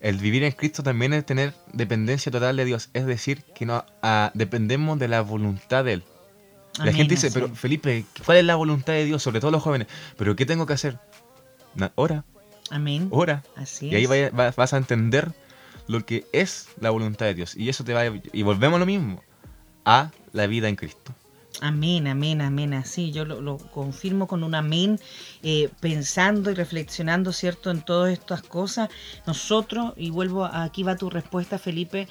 El 0.00 0.18
vivir 0.18 0.44
en 0.44 0.52
Cristo 0.52 0.82
también 0.82 1.12
es 1.14 1.24
tener 1.24 1.54
dependencia 1.72 2.30
total 2.30 2.56
de 2.56 2.64
Dios, 2.64 2.90
es 2.92 3.06
decir, 3.06 3.42
que 3.54 3.66
no 3.66 3.84
ah, 4.02 4.30
dependemos 4.34 4.98
de 4.98 5.08
la 5.08 5.22
voluntad 5.22 5.84
de 5.84 5.94
Él. 5.94 6.04
La 6.76 6.84
Amén, 6.84 6.96
gente 6.96 7.14
dice, 7.14 7.28
así 7.28 7.34
pero. 7.34 7.54
Felipe, 7.54 8.04
¿cuál 8.24 8.38
es 8.38 8.44
la 8.44 8.56
voluntad 8.56 8.92
de 8.92 9.04
Dios? 9.04 9.22
Sobre 9.22 9.40
todo 9.40 9.50
los 9.50 9.62
jóvenes. 9.62 9.88
¿Pero 10.18 10.36
qué 10.36 10.44
tengo 10.44 10.66
que 10.66 10.74
hacer? 10.74 10.98
Ora, 11.94 12.24
Amén. 12.70 13.08
ora. 13.10 13.42
Así 13.56 13.88
Y 13.88 13.94
ahí 13.94 14.02
es. 14.04 14.08
vaya- 14.08 14.30
va- 14.30 14.52
vas 14.56 14.72
a 14.72 14.76
entender 14.76 15.32
lo 15.88 16.04
que 16.04 16.26
es 16.32 16.68
la 16.80 16.90
voluntad 16.90 17.26
de 17.26 17.34
Dios. 17.34 17.56
Y 17.56 17.68
eso 17.68 17.84
te 17.84 17.92
va 17.94 18.00
a- 18.02 18.20
Y 18.32 18.42
volvemos 18.42 18.76
a 18.76 18.80
lo 18.80 18.86
mismo, 18.86 19.22
a 19.84 20.10
la 20.32 20.46
vida 20.46 20.68
en 20.68 20.76
Cristo. 20.76 21.14
Amén, 21.62 22.06
amén, 22.06 22.42
amén. 22.42 22.74
Así 22.74 23.12
yo 23.12 23.24
lo, 23.24 23.40
lo 23.40 23.56
confirmo 23.56 24.26
con 24.26 24.44
un 24.44 24.54
amén, 24.54 25.00
eh, 25.42 25.70
pensando 25.80 26.50
y 26.50 26.54
reflexionando, 26.54 27.32
¿cierto?, 27.32 27.70
en 27.70 27.80
todas 27.80 28.12
estas 28.12 28.42
cosas. 28.42 28.90
Nosotros, 29.26 29.94
y 29.96 30.10
vuelvo, 30.10 30.44
a- 30.44 30.64
aquí 30.64 30.82
va 30.82 30.96
tu 30.96 31.08
respuesta, 31.08 31.58
Felipe, 31.58 32.08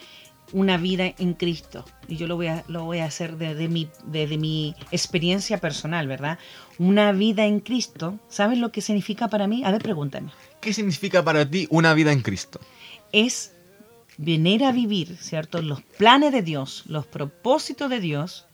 una 0.51 0.77
vida 0.77 1.13
en 1.17 1.33
Cristo. 1.33 1.85
Y 2.07 2.17
yo 2.17 2.27
lo 2.27 2.35
voy 2.35 2.47
a, 2.47 2.63
lo 2.67 2.83
voy 2.85 2.99
a 2.99 3.05
hacer 3.05 3.37
desde 3.37 3.67
mi, 3.67 3.89
desde 4.05 4.37
mi 4.37 4.75
experiencia 4.91 5.57
personal, 5.59 6.07
¿verdad? 6.07 6.37
Una 6.77 7.11
vida 7.11 7.45
en 7.45 7.59
Cristo, 7.59 8.19
¿sabes 8.29 8.59
lo 8.59 8.71
que 8.71 8.81
significa 8.81 9.27
para 9.27 9.47
mí? 9.47 9.63
A 9.63 9.71
ver, 9.71 9.81
pregúntame. 9.81 10.31
¿Qué 10.61 10.73
significa 10.73 11.23
para 11.23 11.49
ti 11.49 11.67
una 11.69 11.93
vida 11.93 12.11
en 12.11 12.21
Cristo? 12.21 12.59
Es 13.11 13.53
venir 14.17 14.63
a 14.63 14.71
vivir, 14.71 15.17
¿cierto?, 15.17 15.61
los 15.61 15.81
planes 15.81 16.31
de 16.31 16.41
Dios, 16.41 16.83
los 16.87 17.05
propósitos 17.05 17.89
de 17.89 17.99
Dios 17.99 18.45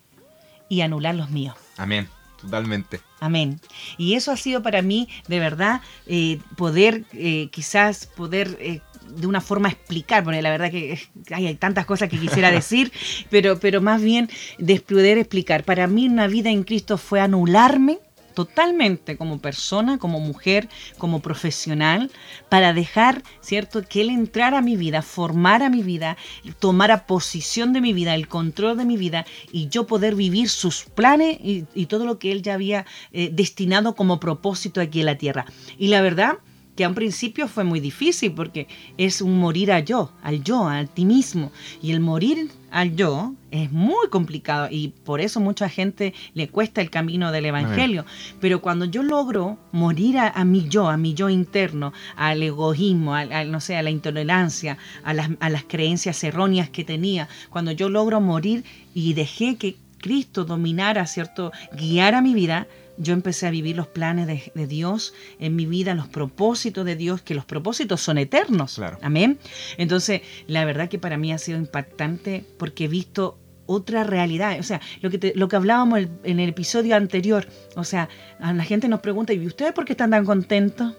y 0.69 0.82
anular 0.82 1.15
los 1.15 1.30
míos. 1.30 1.56
Amén, 1.77 2.08
totalmente. 2.39 3.01
Amén. 3.19 3.60
Y 3.97 4.15
eso 4.15 4.32
ha 4.32 4.38
sido 4.38 4.63
para 4.63 4.82
mí, 4.82 5.08
de 5.27 5.39
verdad, 5.39 5.82
eh, 6.08 6.39
poder, 6.58 7.06
eh, 7.13 7.49
quizás 7.51 8.08
poder 8.08 8.58
eh, 8.60 8.82
de 9.07 9.27
una 9.27 9.41
forma 9.41 9.69
explicar, 9.69 10.23
porque 10.23 10.41
la 10.41 10.49
verdad 10.49 10.71
que 10.71 10.99
hay, 11.31 11.47
hay 11.47 11.55
tantas 11.55 11.85
cosas 11.85 12.09
que 12.09 12.19
quisiera 12.19 12.51
decir, 12.51 12.91
pero, 13.29 13.59
pero 13.59 13.81
más 13.81 14.01
bien 14.01 14.29
de 14.57 14.79
poder 14.79 15.17
explicar. 15.17 15.63
Para 15.63 15.87
mí 15.87 16.07
una 16.07 16.27
vida 16.27 16.49
en 16.49 16.63
Cristo 16.63 16.97
fue 16.97 17.19
anularme 17.19 17.99
totalmente 18.33 19.17
como 19.17 19.39
persona, 19.39 19.97
como 19.97 20.19
mujer, 20.19 20.69
como 20.97 21.21
profesional, 21.21 22.11
para 22.49 22.73
dejar, 22.73 23.23
¿cierto?, 23.41 23.83
que 23.87 24.01
Él 24.01 24.09
entrara 24.09 24.59
a 24.59 24.61
mi 24.61 24.75
vida, 24.75 25.01
formara 25.01 25.69
mi 25.69 25.83
vida, 25.83 26.17
tomara 26.59 27.05
posición 27.05 27.73
de 27.73 27.81
mi 27.81 27.93
vida, 27.93 28.15
el 28.15 28.27
control 28.27 28.77
de 28.77 28.85
mi 28.85 28.97
vida 28.97 29.25
y 29.51 29.69
yo 29.69 29.85
poder 29.85 30.15
vivir 30.15 30.49
sus 30.49 30.85
planes 30.85 31.37
y, 31.41 31.65
y 31.73 31.85
todo 31.87 32.05
lo 32.05 32.19
que 32.19 32.31
Él 32.31 32.41
ya 32.41 32.53
había 32.53 32.85
eh, 33.11 33.29
destinado 33.31 33.95
como 33.95 34.19
propósito 34.19 34.81
aquí 34.81 35.01
en 35.01 35.07
la 35.07 35.17
tierra. 35.17 35.45
Y 35.77 35.87
la 35.87 36.01
verdad 36.01 36.37
que 36.81 36.85
a 36.85 36.89
un 36.89 36.95
principio 36.95 37.47
fue 37.47 37.63
muy 37.63 37.79
difícil 37.79 38.31
porque 38.31 38.67
es 38.97 39.21
un 39.21 39.37
morir 39.37 39.71
a 39.71 39.81
yo, 39.81 40.11
al 40.23 40.43
yo, 40.43 40.67
a 40.67 40.83
ti 40.85 41.05
mismo. 41.05 41.51
Y 41.79 41.91
el 41.91 41.99
morir 41.99 42.49
al 42.71 42.95
yo 42.95 43.35
es 43.51 43.71
muy 43.71 44.09
complicado 44.09 44.67
y 44.71 44.87
por 44.87 45.21
eso 45.21 45.39
mucha 45.39 45.69
gente 45.69 46.15
le 46.33 46.47
cuesta 46.47 46.81
el 46.81 46.89
camino 46.89 47.31
del 47.31 47.45
Evangelio. 47.45 48.03
Pero 48.39 48.61
cuando 48.61 48.85
yo 48.85 49.03
logro 49.03 49.59
morir 49.71 50.17
a, 50.17 50.29
a 50.29 50.43
mi 50.43 50.69
yo, 50.69 50.89
a 50.89 50.97
mi 50.97 51.13
yo 51.13 51.29
interno, 51.29 51.93
al 52.15 52.41
egoísmo, 52.41 53.13
al, 53.13 53.31
al, 53.31 53.51
no 53.51 53.61
sé, 53.61 53.75
a 53.75 53.83
la 53.83 53.91
intolerancia, 53.91 54.79
a 55.03 55.13
las, 55.13 55.29
a 55.39 55.49
las 55.51 55.65
creencias 55.65 56.23
erróneas 56.23 56.71
que 56.71 56.83
tenía, 56.83 57.29
cuando 57.51 57.71
yo 57.73 57.89
logro 57.89 58.21
morir 58.21 58.63
y 58.95 59.13
dejé 59.13 59.55
que 59.57 59.75
Cristo 59.99 60.45
dominara, 60.45 61.05
¿cierto? 61.05 61.51
Guiara 61.73 62.23
mi 62.23 62.33
vida, 62.33 62.65
yo 63.01 63.13
empecé 63.13 63.47
a 63.47 63.51
vivir 63.51 63.75
los 63.75 63.87
planes 63.87 64.27
de, 64.27 64.51
de, 64.53 64.67
Dios 64.67 65.13
en 65.39 65.55
mi 65.55 65.65
vida, 65.65 65.95
los 65.95 66.07
propósitos 66.07 66.85
de 66.85 66.95
Dios, 66.95 67.21
que 67.21 67.33
los 67.33 67.45
propósitos 67.45 68.01
son 68.01 68.17
eternos. 68.17 68.75
Claro. 68.75 68.97
Amén. 69.01 69.39
Entonces, 69.77 70.21
la 70.47 70.65
verdad 70.65 70.89
que 70.89 70.99
para 70.99 71.17
mí 71.17 71.33
ha 71.33 71.37
sido 71.37 71.57
impactante 71.57 72.45
porque 72.57 72.85
he 72.85 72.87
visto 72.87 73.37
otra 73.65 74.03
realidad. 74.03 74.57
O 74.59 74.63
sea, 74.63 74.81
lo 75.01 75.09
que, 75.09 75.17
te, 75.17 75.33
lo 75.35 75.47
que 75.47 75.55
hablábamos 75.55 75.99
el, 75.99 76.09
en 76.23 76.39
el 76.39 76.49
episodio 76.49 76.95
anterior, 76.95 77.47
o 77.75 77.83
sea, 77.83 78.09
a 78.39 78.53
la 78.53 78.63
gente 78.63 78.87
nos 78.87 78.99
pregunta, 78.99 79.33
¿y 79.33 79.45
ustedes 79.45 79.73
por 79.73 79.85
qué 79.85 79.93
están 79.93 80.11
tan 80.11 80.25
contentos? 80.25 80.93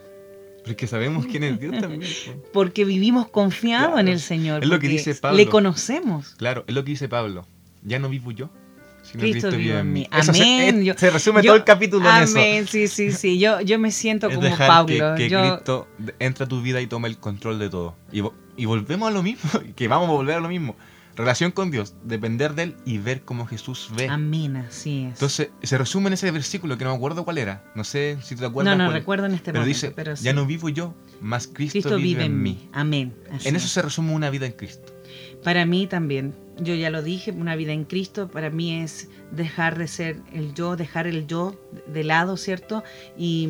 Porque 0.64 0.86
sabemos 0.86 1.26
quién 1.26 1.42
es 1.42 1.58
Dios 1.58 1.78
también. 1.80 2.02
Porque 2.52 2.84
vivimos 2.84 3.28
confiados 3.28 3.88
claro. 3.88 4.00
en 4.00 4.08
el 4.08 4.20
Señor. 4.20 4.62
Es 4.62 4.68
lo 4.68 4.78
que 4.78 4.88
dice 4.88 5.14
Pablo. 5.14 5.36
Le 5.36 5.46
conocemos. 5.46 6.34
Claro, 6.36 6.64
es 6.66 6.74
lo 6.74 6.84
que 6.84 6.92
dice 6.92 7.08
Pablo. 7.08 7.46
Ya 7.82 7.98
no 7.98 8.08
vivo 8.08 8.30
yo, 8.30 8.48
Cristo, 9.12 9.48
Cristo 9.48 9.56
vive 9.56 9.78
en 9.78 9.92
mí. 9.92 10.08
Eso 10.12 10.32
Amén. 10.32 10.76
Se, 10.78 10.84
yo, 10.84 10.94
se 10.96 11.10
resume 11.10 11.42
yo, 11.42 11.48
todo 11.50 11.56
el 11.56 11.64
capítulo 11.64 12.08
amén, 12.08 12.16
en 12.22 12.24
eso. 12.24 12.38
Amén, 12.38 12.66
sí, 12.66 12.88
sí, 12.88 13.12
sí. 13.12 13.38
Yo, 13.38 13.60
yo 13.60 13.78
me 13.78 13.90
siento 13.90 14.28
es 14.28 14.34
como 14.34 14.46
dejar 14.48 14.68
Pablo. 14.68 15.14
Que, 15.16 15.24
que 15.24 15.28
yo... 15.28 15.40
Cristo 15.56 15.88
entra 16.18 16.46
a 16.46 16.48
tu 16.48 16.62
vida 16.62 16.80
y 16.80 16.86
toma 16.86 17.08
el 17.08 17.18
control 17.18 17.58
de 17.58 17.68
todo. 17.70 17.94
Y, 18.12 18.22
y 18.56 18.64
volvemos 18.64 19.08
a 19.08 19.12
lo 19.12 19.22
mismo, 19.22 19.50
que 19.76 19.88
vamos 19.88 20.08
a 20.08 20.12
volver 20.12 20.36
a 20.36 20.40
lo 20.40 20.48
mismo. 20.48 20.76
relación 21.14 21.50
con 21.50 21.70
Dios, 21.70 21.94
depender 22.04 22.54
de 22.54 22.62
Él 22.64 22.76
y 22.86 22.98
ver 22.98 23.22
cómo 23.22 23.46
Jesús 23.46 23.90
ve. 23.96 24.08
Amén, 24.08 24.56
así 24.56 25.04
es. 25.04 25.12
Entonces, 25.14 25.50
se 25.62 25.76
resume 25.78 26.06
en 26.08 26.14
ese 26.14 26.30
versículo 26.30 26.78
que 26.78 26.84
no 26.84 26.90
me 26.90 26.96
acuerdo 26.96 27.24
cuál 27.24 27.38
era. 27.38 27.64
No 27.74 27.84
sé 27.84 28.16
si 28.22 28.34
te 28.34 28.46
acuerdas. 28.46 28.76
no, 28.76 28.84
no 28.84 28.88
cuál- 28.90 28.98
recuerdo 29.00 29.26
en 29.26 29.32
este 29.34 29.52
Pero 29.52 29.60
momento. 29.60 29.74
dice, 29.78 29.90
pero 29.94 30.16
sí. 30.16 30.24
ya 30.24 30.32
no 30.32 30.46
vivo 30.46 30.68
yo, 30.70 30.94
más 31.20 31.46
Cristo, 31.46 31.72
Cristo 31.72 31.96
vive 31.96 32.24
en 32.24 32.42
mí. 32.42 32.68
Amén. 32.72 33.14
así 33.30 33.48
En 33.48 33.56
eso 33.56 33.66
es. 33.66 33.72
se 33.72 33.82
resume 33.82 34.14
una 34.14 34.30
vida 34.30 34.46
en 34.46 34.52
Cristo. 34.52 34.92
Para 35.44 35.66
mí 35.66 35.86
también, 35.86 36.34
yo 36.64 36.74
ya 36.74 36.90
lo 36.90 37.02
dije, 37.02 37.30
una 37.32 37.56
vida 37.56 37.72
en 37.72 37.84
Cristo 37.84 38.28
para 38.28 38.50
mí 38.50 38.80
es 38.82 39.08
dejar 39.30 39.78
de 39.78 39.88
ser 39.88 40.16
el 40.32 40.52
yo, 40.54 40.76
dejar 40.76 41.06
el 41.06 41.26
yo 41.26 41.54
de 41.86 42.04
lado, 42.04 42.36
¿cierto? 42.36 42.82
Y, 43.16 43.48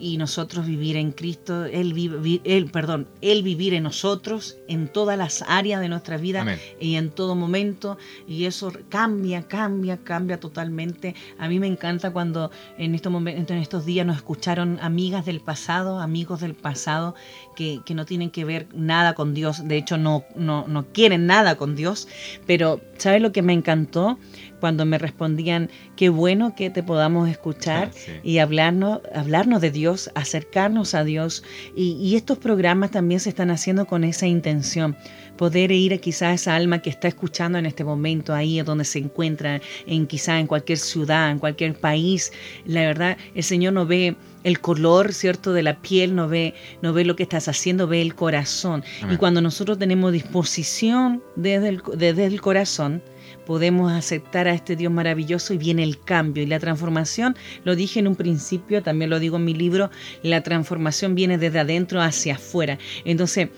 y 0.00 0.16
nosotros 0.16 0.66
vivir 0.66 0.96
en 0.96 1.12
Cristo, 1.12 1.66
él, 1.66 1.92
vive- 1.92 2.40
él, 2.44 2.70
perdón, 2.70 3.06
Él 3.20 3.42
vivir 3.42 3.74
en 3.74 3.82
nosotros, 3.82 4.56
en 4.68 4.88
todas 4.88 5.18
las 5.18 5.44
áreas 5.46 5.80
de 5.80 5.88
nuestra 5.88 6.16
vida 6.16 6.42
Amén. 6.42 6.58
y 6.80 6.94
en 6.94 7.10
todo 7.10 7.34
momento. 7.34 7.98
Y 8.26 8.44
eso 8.44 8.72
cambia, 8.88 9.42
cambia, 9.42 9.98
cambia 9.98 10.40
totalmente. 10.40 11.14
A 11.38 11.48
mí 11.48 11.60
me 11.60 11.66
encanta 11.66 12.10
cuando 12.10 12.50
en 12.78 12.94
estos, 12.94 13.12
momentos, 13.12 13.50
en 13.54 13.62
estos 13.62 13.84
días 13.84 14.06
nos 14.06 14.16
escucharon 14.16 14.78
amigas 14.80 15.26
del 15.26 15.40
pasado, 15.40 16.00
amigos 16.00 16.40
del 16.40 16.54
pasado, 16.54 17.14
que, 17.54 17.80
que 17.84 17.94
no 17.94 18.06
tienen 18.06 18.30
que 18.30 18.44
ver 18.46 18.66
nada 18.74 19.14
con 19.14 19.34
Dios. 19.34 19.66
De 19.68 19.76
hecho, 19.76 19.98
no, 19.98 20.24
no, 20.36 20.66
no 20.66 20.86
quieren 20.92 21.26
nada 21.26 21.56
con 21.56 21.76
Dios. 21.76 22.08
Pero, 22.48 22.80
¿sabes 22.96 23.20
lo 23.22 23.30
que 23.30 23.42
me 23.42 23.52
encantó? 23.52 24.18
Cuando 24.58 24.84
me 24.86 24.98
respondían, 24.98 25.70
qué 25.96 26.08
bueno 26.08 26.56
que 26.56 26.70
te 26.70 26.82
podamos 26.82 27.28
escuchar 27.28 27.90
Sí. 27.94 28.12
y 28.24 28.38
hablarnos, 28.38 29.02
hablarnos 29.14 29.60
de 29.60 29.70
Dios, 29.70 30.10
acercarnos 30.16 30.94
a 30.94 31.04
Dios. 31.04 31.44
Y, 31.76 31.92
y 31.92 32.16
estos 32.16 32.38
programas 32.38 32.90
también 32.90 33.20
se 33.20 33.28
están 33.28 33.50
haciendo 33.50 33.84
con 33.86 34.02
esa 34.02 34.26
intención, 34.26 34.96
poder 35.36 35.70
ir 35.70 35.92
a 35.92 35.98
quizá 35.98 36.30
a 36.30 36.34
esa 36.34 36.56
alma 36.56 36.80
que 36.80 36.90
está 36.90 37.06
escuchando 37.06 37.58
en 37.58 37.66
este 37.66 37.84
momento, 37.84 38.34
ahí 38.34 38.60
donde 38.62 38.84
se 38.84 38.98
encuentra, 38.98 39.60
en 39.86 40.06
quizá 40.06 40.40
en 40.40 40.46
cualquier 40.46 40.78
ciudad, 40.78 41.30
en 41.30 41.38
cualquier 41.38 41.78
país. 41.78 42.32
La 42.64 42.80
verdad, 42.80 43.16
el 43.34 43.44
Señor 43.44 43.74
no 43.74 43.86
ve 43.86 44.16
el 44.48 44.60
color, 44.60 45.12
¿cierto?, 45.12 45.52
de 45.52 45.62
la 45.62 45.80
piel, 45.80 46.14
no 46.14 46.28
ve, 46.28 46.54
no 46.82 46.92
ve 46.92 47.04
lo 47.04 47.16
que 47.16 47.22
estás 47.22 47.48
haciendo, 47.48 47.86
ve 47.86 48.02
el 48.02 48.14
corazón. 48.14 48.82
Amén. 49.02 49.14
Y 49.14 49.18
cuando 49.18 49.40
nosotros 49.40 49.78
tenemos 49.78 50.12
disposición 50.12 51.22
desde 51.36 51.68
el, 51.68 51.82
desde 51.96 52.26
el 52.26 52.40
corazón, 52.40 53.02
podemos 53.46 53.92
aceptar 53.92 54.46
a 54.46 54.52
este 54.52 54.76
Dios 54.76 54.92
maravilloso 54.92 55.54
y 55.54 55.58
viene 55.58 55.82
el 55.82 55.98
cambio 56.00 56.42
y 56.42 56.46
la 56.46 56.58
transformación, 56.58 57.36
lo 57.64 57.76
dije 57.76 58.00
en 58.00 58.08
un 58.08 58.16
principio, 58.16 58.82
también 58.82 59.10
lo 59.10 59.18
digo 59.20 59.36
en 59.36 59.44
mi 59.44 59.54
libro, 59.54 59.90
la 60.22 60.42
transformación 60.42 61.14
viene 61.14 61.38
desde 61.38 61.60
adentro 61.60 62.02
hacia 62.02 62.34
afuera. 62.34 62.78
Entonces, 63.04 63.48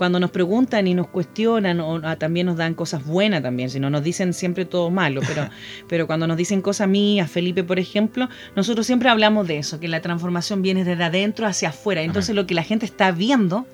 cuando 0.00 0.18
nos 0.18 0.30
preguntan 0.30 0.86
y 0.86 0.94
nos 0.94 1.08
cuestionan 1.08 1.78
o 1.78 2.00
ah, 2.04 2.16
también 2.16 2.46
nos 2.46 2.56
dan 2.56 2.72
cosas 2.72 3.04
buenas 3.04 3.42
también, 3.42 3.68
si 3.68 3.78
no 3.80 3.90
nos 3.90 4.02
dicen 4.02 4.32
siempre 4.32 4.64
todo 4.64 4.88
malo, 4.88 5.20
pero, 5.28 5.50
pero 5.90 6.06
cuando 6.06 6.26
nos 6.26 6.38
dicen 6.38 6.62
cosas 6.62 6.84
a 6.84 6.86
mí, 6.86 7.20
a 7.20 7.26
Felipe 7.26 7.64
por 7.64 7.78
ejemplo, 7.78 8.26
nosotros 8.56 8.86
siempre 8.86 9.10
hablamos 9.10 9.46
de 9.46 9.58
eso, 9.58 9.78
que 9.78 9.88
la 9.88 10.00
transformación 10.00 10.62
viene 10.62 10.84
desde 10.84 11.04
adentro 11.04 11.46
hacia 11.46 11.68
afuera. 11.68 12.00
Entonces 12.00 12.34
lo 12.34 12.46
que 12.46 12.54
la 12.54 12.62
gente 12.62 12.86
está 12.86 13.10
viendo 13.10 13.66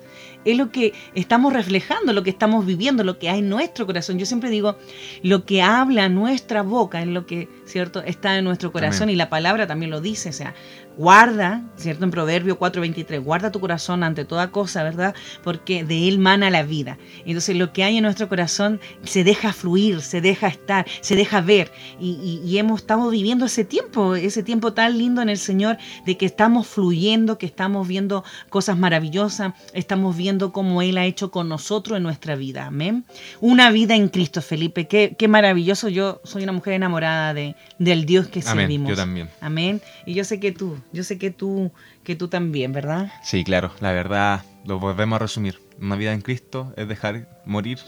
es 0.43 0.57
lo 0.57 0.69
que 0.69 0.93
estamos 1.15 1.53
reflejando, 1.53 2.11
lo 2.11 2.23
que 2.23 2.29
estamos 2.29 2.65
viviendo, 2.65 3.05
lo 3.05 3.19
que 3.19 3.29
hay 3.29 3.39
en 3.39 3.47
nuestro 3.47 3.85
corazón. 3.85 4.19
Yo 4.19 4.25
siempre 4.25 4.49
digo, 4.49 4.77
lo 5.23 5.45
que 5.45 5.61
habla 5.61 6.09
nuestra 6.09 6.61
boca 6.61 7.01
es 7.01 7.07
lo 7.07 7.25
que, 7.25 7.47
¿cierto?, 7.65 8.01
está 8.03 8.37
en 8.37 8.43
nuestro 8.43 8.73
corazón 8.73 9.09
y 9.09 9.15
la 9.15 9.29
palabra 9.29 9.65
también 9.65 9.91
lo 9.91 10.01
dice, 10.01 10.29
o 10.29 10.33
sea, 10.33 10.55
guarda, 10.97 11.61
¿cierto?, 11.77 12.03
en 12.05 12.11
Proverbio 12.11 12.57
4:23, 12.59 13.19
guarda 13.23 13.51
tu 13.51 13.59
corazón 13.59 14.03
ante 14.03 14.25
toda 14.25 14.51
cosa, 14.51 14.83
¿verdad? 14.83 15.13
Porque 15.43 15.83
de 15.83 16.07
él 16.07 16.19
mana 16.19 16.49
la 16.49 16.63
vida. 16.63 16.97
Entonces 17.25 17.55
lo 17.55 17.71
que 17.71 17.83
hay 17.83 17.97
en 17.97 18.03
nuestro 18.03 18.27
corazón 18.27 18.79
se 19.03 19.23
deja 19.23 19.53
fluir, 19.53 20.01
se 20.01 20.21
deja 20.21 20.47
estar, 20.47 20.85
se 21.01 21.15
deja 21.15 21.41
ver 21.41 21.71
y, 21.99 22.41
y- 22.43 22.47
y 22.49 22.57
hemos 22.57 22.81
estado 22.81 23.09
viviendo 23.09 23.45
ese 23.45 23.63
tiempo, 23.63 24.15
ese 24.15 24.43
tiempo 24.43 24.73
tan 24.73 24.97
lindo 24.97 25.21
en 25.21 25.29
el 25.29 25.37
Señor 25.37 25.77
de 26.05 26.17
que 26.17 26.25
estamos 26.25 26.67
fluyendo, 26.67 27.37
que 27.37 27.45
estamos 27.45 27.87
viendo 27.87 28.23
cosas 28.49 28.77
maravillosas, 28.77 29.53
estamos 29.73 30.17
viendo 30.17 30.51
cómo 30.51 30.81
Él 30.81 30.97
ha 30.97 31.05
hecho 31.05 31.29
con 31.31 31.47
nosotros 31.49 31.97
en 31.97 32.03
nuestra 32.03 32.35
vida. 32.35 32.65
Amén. 32.65 33.05
Una 33.39 33.69
vida 33.71 33.95
en 33.95 34.09
Cristo, 34.09 34.41
Felipe. 34.41 34.87
Qué, 34.87 35.15
qué 35.17 35.27
maravilloso. 35.27 35.89
Yo 35.89 36.21
soy 36.23 36.43
una 36.43 36.51
mujer 36.53 36.73
enamorada 36.73 37.33
de, 37.33 37.55
del 37.77 38.05
Dios 38.05 38.27
que 38.27 38.39
Amén, 38.39 38.61
servimos. 38.63 38.89
yo 38.89 38.95
también. 38.95 39.29
Amén. 39.41 39.81
Y 40.05 40.13
yo 40.13 40.23
sé 40.23 40.39
que 40.39 40.51
tú, 40.51 40.77
yo 40.91 41.03
sé 41.03 41.17
que 41.17 41.31
tú, 41.31 41.71
que 42.03 42.15
tú 42.15 42.27
también, 42.27 42.71
¿verdad? 42.71 43.11
Sí, 43.23 43.43
claro, 43.43 43.71
la 43.79 43.91
verdad, 43.91 44.43
lo 44.65 44.79
volvemos 44.79 45.17
a 45.17 45.19
resumir. 45.19 45.59
Una 45.79 45.95
vida 45.95 46.13
en 46.13 46.21
Cristo 46.21 46.73
es 46.75 46.87
dejar 46.87 47.41
morir, 47.45 47.79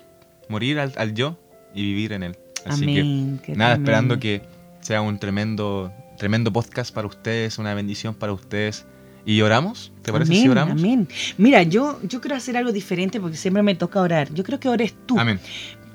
morir 0.47 0.79
al, 0.79 0.93
al 0.97 1.13
yo 1.13 1.37
y 1.73 1.83
vivir 1.83 2.13
en 2.13 2.23
Él. 2.23 2.37
Así 2.65 2.83
Amén, 2.83 3.39
que 3.43 3.53
que 3.53 3.57
nada, 3.57 3.73
amén. 3.73 3.83
esperando 3.83 4.19
que 4.19 4.41
sea 4.81 5.01
un 5.01 5.17
tremendo, 5.19 5.91
tremendo 6.17 6.51
podcast 6.51 6.93
para 6.93 7.07
ustedes, 7.07 7.57
una 7.57 7.73
bendición 7.73 8.13
para 8.13 8.33
ustedes. 8.33 8.85
¿Y 9.25 9.41
oramos? 9.41 9.91
¿Te 10.01 10.11
parece 10.11 10.31
amén, 10.31 10.43
si 10.43 10.49
oramos? 10.49 10.79
Amén. 10.79 11.07
Mira, 11.37 11.63
yo, 11.63 11.99
yo 12.03 12.21
quiero 12.21 12.35
hacer 12.35 12.57
algo 12.57 12.71
diferente 12.71 13.19
porque 13.19 13.37
siempre 13.37 13.61
me 13.63 13.75
toca 13.75 14.01
orar. 14.01 14.33
Yo 14.33 14.43
creo 14.43 14.59
que 14.59 14.69
ores 14.69 14.95
tú. 15.05 15.19
Amén. 15.19 15.39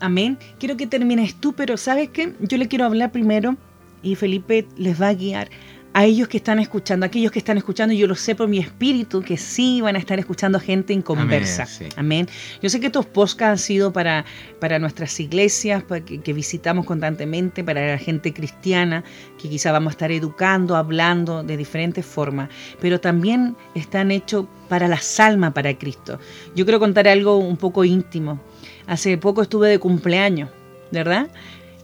Amén. 0.01 0.39
Quiero 0.59 0.77
que 0.77 0.87
termines 0.87 1.35
tú, 1.37 1.55
pero 1.55 1.77
¿sabes 1.77 2.11
qué? 2.11 2.35
Yo 2.41 2.59
le 2.59 2.69
quiero 2.69 2.85
hablar 2.85 3.13
primero 3.13 3.57
y 4.03 4.15
Felipe 4.15 4.67
les 4.77 5.01
va 5.01 5.09
a 5.09 5.15
guiar 5.15 5.49
a 5.97 6.05
ellos 6.05 6.27
que 6.27 6.39
están 6.39 6.59
escuchando, 6.59 7.05
a 7.05 7.07
aquellos 7.07 7.31
que 7.31 7.39
están 7.39 7.57
escuchando, 7.57 7.95
yo 7.95 8.09
lo 8.09 8.17
sé 8.17 8.35
por 8.35 8.49
mi 8.49 8.59
espíritu, 8.59 9.23
que 9.23 9.37
sí 9.37 9.81
van 9.81 9.95
a 9.95 10.01
estar 10.01 10.19
escuchando 10.19 10.59
gente 10.59 10.93
en 10.93 11.03
conversa. 11.03 11.67
sí. 11.67 11.87
Amén. 11.97 12.27
Yo 12.61 12.69
sé 12.69 12.81
que 12.81 12.87
estos 12.87 13.07
podcasts 13.07 13.43
han 13.43 13.59
sido 13.59 13.93
para, 13.93 14.25
para 14.59 14.81
nuestras 14.81 15.19
iglesias, 15.21 15.85
para 15.85 16.05
que, 16.05 16.21
que 16.21 16.33
visitamos 16.33 16.85
constantemente, 16.85 17.63
para 17.63 17.87
la 17.87 17.99
gente 17.99 18.33
cristiana, 18.33 19.05
que 19.41 19.49
quizá 19.49 19.71
vamos 19.71 19.93
a 19.93 19.95
estar 19.95 20.11
educando, 20.11 20.75
hablando 20.75 21.45
de 21.45 21.57
diferentes 21.57 22.05
formas, 22.05 22.51
pero 22.81 22.99
también 23.01 23.57
están 23.77 24.11
hechos 24.11 24.47
para 24.69 24.89
las 24.89 25.21
almas, 25.21 25.53
para 25.53 25.79
Cristo. 25.79 26.19
Yo 26.57 26.65
quiero 26.65 26.81
contar 26.81 27.07
algo 27.07 27.37
un 27.39 27.57
poco 27.57 27.85
íntimo. 27.85 28.41
Hace 28.89 29.17
poco 29.17 29.43
estuve 29.43 29.69
de 29.69 29.79
cumpleaños, 29.79 30.51
¿verdad? 30.91 31.29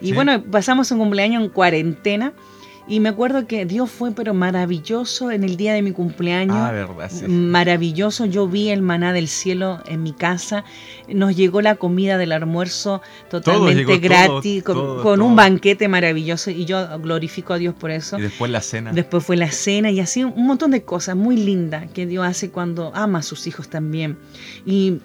Y 0.01 0.09
Sí. 0.09 0.13
bueno, 0.15 0.43
pasamos 0.51 0.91
un 0.91 0.99
cumpleaños 0.99 1.45
en 1.45 1.49
cuarentena. 1.51 2.33
Y 2.91 2.99
me 2.99 3.09
acuerdo 3.09 3.47
que 3.47 3.67
Dios 3.67 3.89
fue 3.89 4.11
pero 4.11 4.35
maravilloso 4.35 5.31
en 5.31 5.45
el 5.45 5.57
día 5.57 5.75
de 5.75 5.81
mi 5.81 5.93
cumpleaños. 5.93 6.57
Ah, 6.57 6.73
verdad, 6.73 7.09
sí. 7.09 7.25
Maravilloso, 7.29 8.27
yo 8.27 8.49
vi 8.49 8.71
el 8.71 8.83
maná 8.83 9.13
del 9.13 9.29
cielo 9.29 9.79
en 9.87 10.03
mi 10.03 10.13
casa, 10.13 10.65
nos 11.07 11.37
llegó 11.37 11.63
la 11.63 11.77
comida 11.77 12.19
del 12.19 12.33
almuerzo 12.33 13.01
totalmente 13.31 13.85
llegó, 13.85 13.93
todo, 13.93 14.01
gratis, 14.01 14.63
con, 14.65 14.75
todo, 14.75 15.03
con 15.05 15.23
un 15.23 15.37
banquete 15.37 15.87
maravilloso 15.87 16.51
y 16.51 16.65
yo 16.65 16.99
glorifico 16.99 17.53
a 17.53 17.59
Dios 17.59 17.77
por 17.77 17.93
eso. 17.93 18.19
Y 18.19 18.23
después 18.23 18.51
la 18.51 18.61
cena. 18.61 18.93
Después 18.93 19.25
fue 19.25 19.37
la 19.37 19.53
cena 19.53 19.93
y 19.93 20.01
así 20.01 20.25
un 20.25 20.45
montón 20.45 20.73
de 20.73 20.83
cosas 20.83 21.15
muy 21.15 21.37
lindas 21.37 21.89
que 21.93 22.07
Dios 22.07 22.27
hace 22.27 22.51
cuando 22.51 22.91
ama 22.93 23.21
a 23.21 23.23
sus 23.23 23.47
hijos 23.47 23.69
también. 23.69 24.19
Y, 24.67 24.99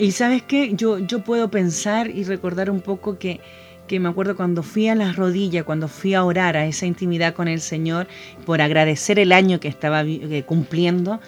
y 0.00 0.10
sabes 0.10 0.42
qué, 0.42 0.72
yo, 0.74 0.98
yo 0.98 1.22
puedo 1.22 1.48
pensar 1.48 2.10
y 2.10 2.24
recordar 2.24 2.70
un 2.70 2.80
poco 2.80 3.20
que, 3.20 3.40
que 3.86 4.00
me 4.00 4.08
acuerdo 4.08 4.34
cuando 4.36 4.62
fui 4.62 4.88
a 4.88 4.94
las 4.94 5.16
rodillas, 5.16 5.64
cuando 5.64 5.88
fui 5.88 6.14
a 6.14 6.24
orar 6.24 6.56
a 6.56 6.66
esa 6.66 6.86
intimidad 6.86 7.34
con 7.34 7.48
el 7.48 7.60
Señor, 7.60 8.06
por 8.46 8.60
agradecer 8.62 9.18
el 9.18 9.32
año 9.32 9.60
que 9.60 9.68
estaba 9.68 10.02
eh, 10.02 10.42
cumpliendo, 10.46 11.20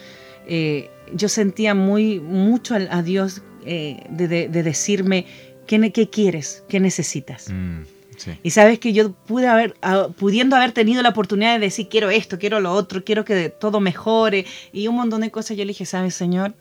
eh, 0.47 0.89
yo 1.13 1.29
sentía 1.29 1.75
muy 1.75 2.19
mucho 2.19 2.75
a, 2.75 2.79
a 2.89 3.03
Dios 3.03 3.41
eh, 3.65 4.03
de, 4.09 4.27
de- 4.27 4.47
de 4.49 4.63
decirme, 4.63 5.25
¿qué, 5.67 5.77
ne- 5.77 5.91
¿qué 5.91 6.09
quieres? 6.09 6.63
¿Qué 6.67 6.79
necesitas? 6.79 7.49
Mm, 7.51 7.81
sí. 8.17 8.31
Y 8.43 8.49
sabes 8.51 8.79
que 8.79 8.91
yo 8.93 9.11
pude 9.11 9.47
haber, 9.47 9.75
pudiendo 10.17 10.55
haber 10.55 10.71
tenido 10.71 11.01
la 11.03 11.09
oportunidad 11.09 11.53
de 11.53 11.59
decir, 11.59 11.87
quiero 11.89 12.09
esto, 12.09 12.39
quiero 12.39 12.59
lo 12.59 12.71
otro, 12.71 13.03
quiero 13.03 13.23
que 13.25 13.49
todo 13.49 13.79
mejore 13.79 14.45
y 14.73 14.87
un 14.87 14.95
montón 14.95 15.21
de 15.21 15.29
cosas, 15.31 15.57
yo 15.57 15.63
le 15.63 15.69
dije, 15.69 15.85
sabes, 15.85 16.15
Señor, 16.15 16.55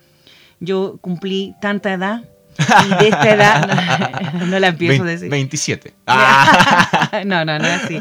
yo 0.61 0.99
cumplí 1.01 1.55
tanta 1.61 1.93
edad 1.93 2.25
y 2.59 3.03
de 3.03 3.09
esta 3.09 3.31
edad 3.35 4.33
no, 4.41 4.47
no 4.47 4.59
la 4.59 4.69
empiezo 4.69 5.03
a 5.03 5.07
decir. 5.07 5.29
27. 5.31 5.95
Ah, 6.07 7.23
no, 7.27 7.45
no, 7.45 7.59
no 7.59 7.65
es 7.67 7.85
así. 7.85 7.99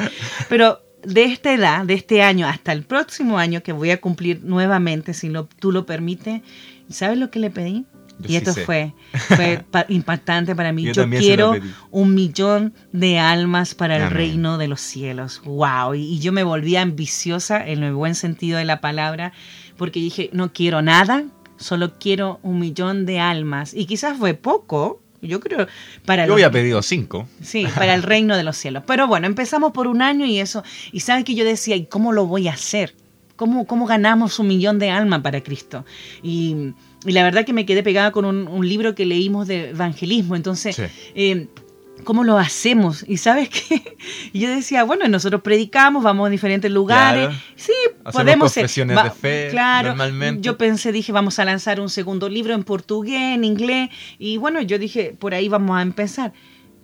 Pero 0.50 0.82
de 1.04 1.24
esta 1.26 1.54
edad, 1.54 1.86
de 1.86 1.94
este 1.94 2.22
año 2.24 2.48
hasta 2.48 2.72
el 2.72 2.84
próximo 2.84 3.38
año 3.38 3.62
que 3.62 3.72
voy 3.72 3.92
a 3.92 4.02
cumplir 4.02 4.42
nuevamente, 4.44 5.14
si 5.14 5.30
lo, 5.30 5.46
tú 5.60 5.72
lo 5.72 5.86
permites, 5.86 6.42
¿sabes 6.90 7.18
lo 7.18 7.30
que 7.30 7.40
le 7.40 7.50
pedí? 7.52 7.86
Yo 8.18 8.28
y 8.28 8.30
sí 8.30 8.36
esto 8.38 8.54
sé. 8.54 8.66
fue, 8.66 8.94
fue 9.36 9.66
pa- 9.70 9.86
impactante 9.90 10.56
para 10.56 10.72
mí. 10.72 10.84
Yo 10.84 10.94
Yo, 10.94 11.10
quiero 11.10 11.54
un 11.92 12.16
millón 12.16 12.74
de 12.94 13.20
almas 13.20 13.76
para 13.76 13.98
el 13.98 14.04
Amén. 14.04 14.14
reino 14.16 14.58
de 14.58 14.70
los 14.70 14.80
cielos. 14.80 15.42
¡Wow! 15.44 15.96
Y, 15.96 16.14
y 16.14 16.20
yo 16.20 16.32
me 16.32 16.44
volví 16.44 16.78
ambiciosa 16.78 17.62
en 17.68 17.84
el 17.84 17.94
buen 17.94 18.16
sentido 18.16 18.58
de 18.58 18.64
la 18.66 18.80
palabra, 18.80 19.34
porque 19.78 20.00
dije, 20.00 20.30
no 20.32 20.54
quiero 20.54 20.82
nada, 20.82 21.26
solo 21.58 21.94
quiero 22.00 22.40
un 22.44 22.60
millón 22.60 23.06
de 23.06 23.20
almas. 23.20 23.74
Y 23.74 23.86
quizás 23.86 24.18
fue 24.18 24.34
poco, 24.34 25.02
yo 25.22 25.40
creo, 25.40 25.68
para 26.06 26.24
yo 26.26 26.30
los- 26.30 26.36
había 26.36 26.52
pedido 26.52 26.82
5. 26.82 27.28
Sí, 27.42 27.66
para 27.76 27.94
el 27.96 28.04
reino 28.04 28.36
de 28.38 28.44
los 28.44 28.58
cielos. 28.58 28.84
Pero 28.86 29.08
bueno, 29.08 29.28
empezamos 29.28 29.72
por 29.72 29.88
un 29.88 30.02
año 30.02 30.26
y 30.26 30.40
eso. 30.40 30.64
Y 30.92 31.00
sabes 31.02 31.24
que 31.26 31.36
yo 31.36 31.46
decía, 31.46 31.76
¿y 31.76 31.86
cómo 31.86 32.12
lo 32.14 32.26
voy 32.28 32.48
a 32.48 32.54
hacer? 32.54 32.94
¿Cómo, 33.36 33.66
cómo 33.68 33.86
ganamos 33.86 34.40
un 34.40 34.48
millón 34.48 34.80
de 34.80 34.90
almas 34.92 35.22
para 35.22 35.42
Cristo? 35.42 35.84
Y, 36.24 36.74
y 37.06 37.12
la 37.12 37.24
verdad 37.24 37.46
que 37.46 37.52
me 37.54 37.66
quedé 37.66 37.84
pegada 37.84 38.12
con 38.12 38.24
un, 38.26 38.48
un 38.48 38.68
libro 38.68 38.96
que 38.96 39.06
leímos 39.06 39.48
de 39.48 39.72
evangelismo. 39.72 40.36
Entonces, 40.38 40.76
Sí. 40.78 40.84
eh, 41.16 41.48
¿Cómo 42.04 42.24
lo 42.24 42.38
hacemos? 42.38 43.04
Y 43.08 43.18
sabes 43.18 43.50
qué? 43.50 43.98
yo 44.34 44.50
decía, 44.50 44.84
bueno, 44.84 45.08
nosotros 45.08 45.42
predicamos, 45.42 46.04
vamos 46.04 46.28
a 46.28 46.30
diferentes 46.30 46.70
lugares. 46.72 47.28
Claro. 47.28 47.42
Sí, 47.56 47.74
Hacemos 48.04 48.14
podemos 48.14 48.52
ser- 48.52 48.64
confesiones 48.64 49.04
de 49.04 49.10
fe 49.12 49.48
Claro, 49.50 49.90
normalmente. 49.90 50.42
yo 50.42 50.58
pensé, 50.58 50.92
dije, 50.92 51.12
vamos 51.12 51.40
a 51.40 51.46
lanzar 51.46 51.80
un 51.80 51.90
segundo 51.90 52.30
libro 52.30 52.54
en 52.54 52.64
portugués, 52.64 53.36
en 53.36 53.44
inglés. 53.44 53.90
Y 54.20 54.38
bueno, 54.38 54.62
yo 54.62 54.78
dije, 54.78 55.16
por 55.18 55.34
ahí 55.34 55.48
vamos 55.50 55.78
a 55.78 55.82
empezar. 55.82 56.34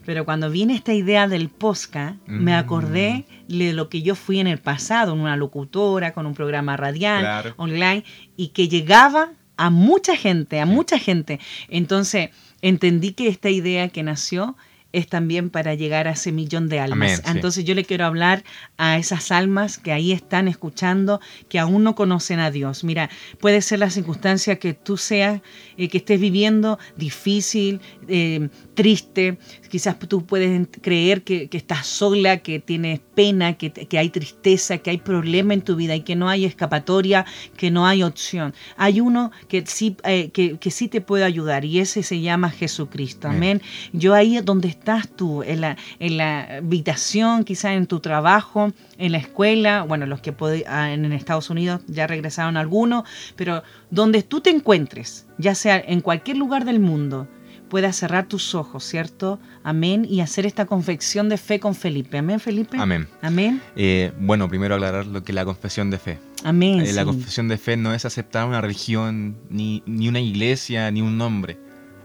Pero 0.06 0.26
cuando 0.26 0.50
viene 0.50 0.74
esta 0.74 0.94
idea 0.94 1.28
del 1.28 1.50
posca, 1.50 2.16
me 2.26 2.54
Mm. 2.54 2.56
acordé 2.56 3.26
de 3.48 3.74
lo 3.74 3.88
que 3.90 4.02
yo 4.02 4.16
fui 4.16 4.40
en 4.40 4.48
el 4.48 4.58
pasado, 4.58 5.14
en 5.14 5.20
una 5.20 5.36
locutora, 5.38 6.14
con 6.14 6.26
un 6.26 6.34
programa 6.34 6.76
radial, 6.78 7.20
Claro. 7.22 7.54
online, 7.58 8.04
y 8.36 8.48
que 8.48 8.68
llegaba 8.68 9.34
a 9.58 9.70
mucha 9.70 10.16
gente, 10.16 10.60
a 10.60 10.66
mucha 10.66 10.98
gente. 10.98 11.40
Entonces, 11.70 12.32
entendí 12.64 13.12
que 13.14 13.28
esta 13.28 13.52
idea 13.52 13.90
que 13.90 14.02
nació 14.02 14.56
es 14.94 15.08
también 15.08 15.50
para 15.50 15.74
llegar 15.74 16.08
a 16.08 16.12
ese 16.12 16.32
millón 16.32 16.70
de 16.70 16.80
almas. 16.80 17.14
Amén, 17.14 17.22
sí. 17.24 17.32
Entonces 17.32 17.64
yo 17.64 17.76
le 17.76 17.86
quiero 17.86 18.06
hablar 18.06 18.44
a 18.78 18.98
esas 18.98 19.32
almas 19.32 19.78
que 19.78 19.92
ahí 19.92 20.12
están 20.12 20.48
escuchando, 20.48 21.20
que 21.50 21.60
aún 21.60 21.84
no 21.84 21.96
conocen 21.96 22.40
a 22.40 22.52
Dios. 22.52 22.84
Mira, 22.84 23.10
puede 23.40 23.62
ser 23.62 23.80
la 23.80 23.90
circunstancia 23.90 24.58
que 24.58 24.74
tú 24.74 24.98
seas, 24.98 25.42
eh, 25.78 25.88
que 25.88 25.98
estés 25.98 26.20
viviendo 26.20 26.80
difícil, 26.98 27.82
eh, 28.08 28.50
triste, 28.74 29.38
quizás 29.70 29.98
tú 30.00 30.26
puedes 30.26 30.68
creer 30.82 31.24
que, 31.24 31.50
que 31.50 31.58
estás 31.58 31.86
sola, 31.86 32.38
que 32.38 32.60
tienes 32.60 33.00
pena, 33.16 33.54
que, 33.54 33.72
que 33.72 33.98
hay 33.98 34.10
tristeza, 34.10 34.78
que 34.78 34.90
hay 34.90 34.98
problema 34.98 35.54
en 35.54 35.62
tu 35.62 35.76
vida 35.76 35.96
y 35.96 36.02
que 36.02 36.16
no 36.16 36.30
hay 36.30 36.46
escapatoria, 36.46 37.26
que 37.58 37.70
no 37.72 37.86
hay 37.86 38.04
opción. 38.04 38.54
Hay 38.78 39.02
uno 39.02 39.32
que 39.48 39.66
sí, 39.66 39.96
eh, 40.04 40.30
que, 40.32 40.58
que 40.58 40.72
sí 40.72 40.88
te 40.88 41.02
puede 41.02 41.24
ayudar 41.24 41.66
y 41.66 41.80
ese 41.80 42.04
se 42.04 42.22
llama 42.22 42.50
Jesucristo. 42.50 43.28
Amén. 43.28 43.62
Yo 43.94 44.14
ahí 44.14 44.40
donde 44.42 44.68
estás 44.68 45.10
tú, 45.10 45.44
en 45.44 45.62
la, 45.62 45.78
en 46.00 46.18
la 46.18 46.58
habitación, 46.58 47.44
quizás 47.44 47.74
en 47.74 47.88
tu 47.88 48.00
trabajo, 48.00 48.72
en 48.98 49.12
la 49.12 49.18
escuela, 49.18 49.84
bueno, 49.84 50.06
los 50.06 50.22
que 50.22 50.36
pod- 50.36 50.64
ah, 50.68 50.94
en 50.94 51.12
Estados 51.12 51.50
Unidos 51.50 51.82
ya 51.88 52.08
regresaron 52.08 52.58
algunos, 52.58 53.04
pero 53.36 53.64
donde 53.90 54.24
tú 54.24 54.42
te 54.42 54.50
encuentres, 54.50 55.28
ya 55.38 55.56
sea 55.56 55.80
en 55.80 56.02
cualquier 56.02 56.38
lugar 56.38 56.66
del 56.66 56.80
mundo, 56.80 57.28
puedas 57.72 57.96
cerrar 57.96 58.28
tus 58.28 58.54
ojos, 58.54 58.84
¿cierto? 58.84 59.40
Amén. 59.64 60.06
Y 60.08 60.20
hacer 60.20 60.46
esta 60.46 60.66
confección 60.66 61.30
de 61.30 61.38
fe 61.38 61.62
con 61.62 61.74
Felipe. 61.74 62.18
Amén, 62.18 62.42
Felipe. 62.42 62.76
Amén. 62.78 63.08
Amén. 63.22 63.62
Eh, 63.78 64.12
bueno, 64.20 64.50
primero 64.50 64.76
aclarar 64.76 65.08
lo 65.08 65.24
que 65.24 65.32
es 65.32 65.36
la 65.36 65.46
confesión 65.46 65.90
de 65.90 65.98
fe. 65.98 66.20
Amén. 66.44 66.82
Eh, 66.82 66.92
La 66.92 67.06
confesión 67.06 67.48
de 67.48 67.58
fe 67.58 67.78
no 67.78 67.94
es 67.94 68.04
aceptar 68.04 68.46
una 68.46 68.60
religión, 68.60 69.38
ni, 69.50 69.84
ni 69.86 70.10
una 70.10 70.20
iglesia, 70.20 70.92
ni 70.92 71.02
un 71.02 71.18
nombre. 71.18 71.58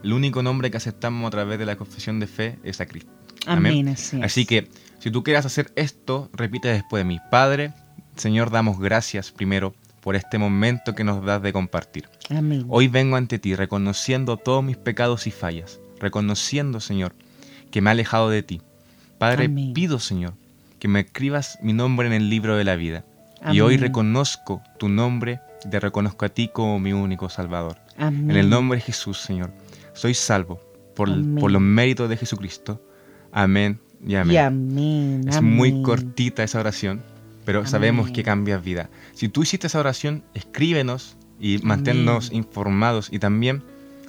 El 0.05 0.13
único 0.13 0.41
nombre 0.41 0.71
que 0.71 0.77
aceptamos 0.77 1.27
a 1.27 1.31
través 1.31 1.59
de 1.59 1.67
la 1.67 1.75
confesión 1.75 2.21
de 2.21 2.29
fe 2.29 2.61
es 2.63 2.81
a 2.81 2.87
Cristo. 2.87 3.11
Amén, 3.45 3.89
así 3.89 4.21
es. 4.23 4.47
Que, 4.47 4.69
si 5.01 5.11
tú 5.11 5.25
quieres 5.25 5.45
hacer 5.47 5.73
esto, 5.75 6.31
repite 6.33 6.69
después 6.69 7.01
de 7.01 7.09
mí. 7.09 7.19
Padre, 7.29 7.73
Señor, 8.15 8.53
damos 8.53 8.79
gracias 8.79 9.33
primero 9.33 9.75
por 10.07 10.15
este 10.15 10.39
momento 10.39 10.95
que 10.95 11.03
nos 11.03 11.25
das 11.25 11.43
de 11.43 11.53
compartir. 11.53 12.09
Amén. 12.31 12.65
Hoy 12.69 12.87
vengo 12.87 13.17
ante 13.17 13.41
ti 13.41 13.57
reconociendo 13.57 14.37
todos 14.37 14.63
mis 14.63 14.77
pecados 14.77 15.27
y 15.27 15.33
fallas, 15.33 15.81
reconociendo, 15.99 16.79
Señor, 16.79 17.13
que 17.73 17.81
me 17.81 17.91
he 17.91 17.95
alejado 17.95 18.31
de 18.31 18.45
ti. 18.45 18.63
Padre, 19.19 19.47
Amén. 19.47 19.73
pido, 19.73 19.99
Señor, 19.99 20.35
que 20.79 20.87
me 20.87 21.01
escribas 21.01 21.59
mi 21.61 21.73
nombre 21.73 22.07
en 22.07 22.13
el 22.13 22.31
libro 22.31 22.57
de 22.57 22.63
la 22.63 22.77
vida. 22.77 23.05
Y 23.53 23.59
hoy 23.59 23.75
Amén. 23.75 23.81
reconozco 23.81 24.63
tu 24.79 24.89
nombre 24.89 25.41
te 25.69 25.81
reconozco 25.81 26.25
a 26.25 26.29
ti 26.29 26.51
como 26.53 26.79
mi 26.79 26.93
único 26.93 27.29
Salvador. 27.29 27.77
Amén. 27.99 28.31
En 28.31 28.37
el 28.37 28.49
nombre 28.49 28.79
de 28.79 28.85
Jesús, 28.85 29.19
Señor, 29.19 29.51
soy 29.93 30.15
salvo 30.15 30.61
por, 30.95 31.11
Amén. 31.11 31.35
por 31.41 31.51
los 31.51 31.61
méritos 31.61 32.09
de 32.09 32.17
Jesucristo. 32.17 32.81
Amén 33.33 33.81
y 34.07 34.15
amén. 34.15 34.35
Y 34.35 34.37
amén. 34.37 35.25
Es 35.27 35.37
amén. 35.39 35.57
muy 35.57 35.83
cortita 35.83 36.45
esa 36.45 36.61
oración, 36.61 37.03
pero 37.47 37.61
Amén. 37.61 37.71
sabemos 37.71 38.11
que 38.11 38.23
cambias 38.23 38.63
vida. 38.63 38.91
Si 39.15 39.31
tú 39.31 39.43
hiciste 39.45 39.69
esa 39.69 39.79
oración, 39.81 40.23
escríbenos 40.35 41.17
y 41.41 41.59
manténnos 41.63 42.33
informados 42.33 43.09
y 43.11 43.19
también 43.21 43.63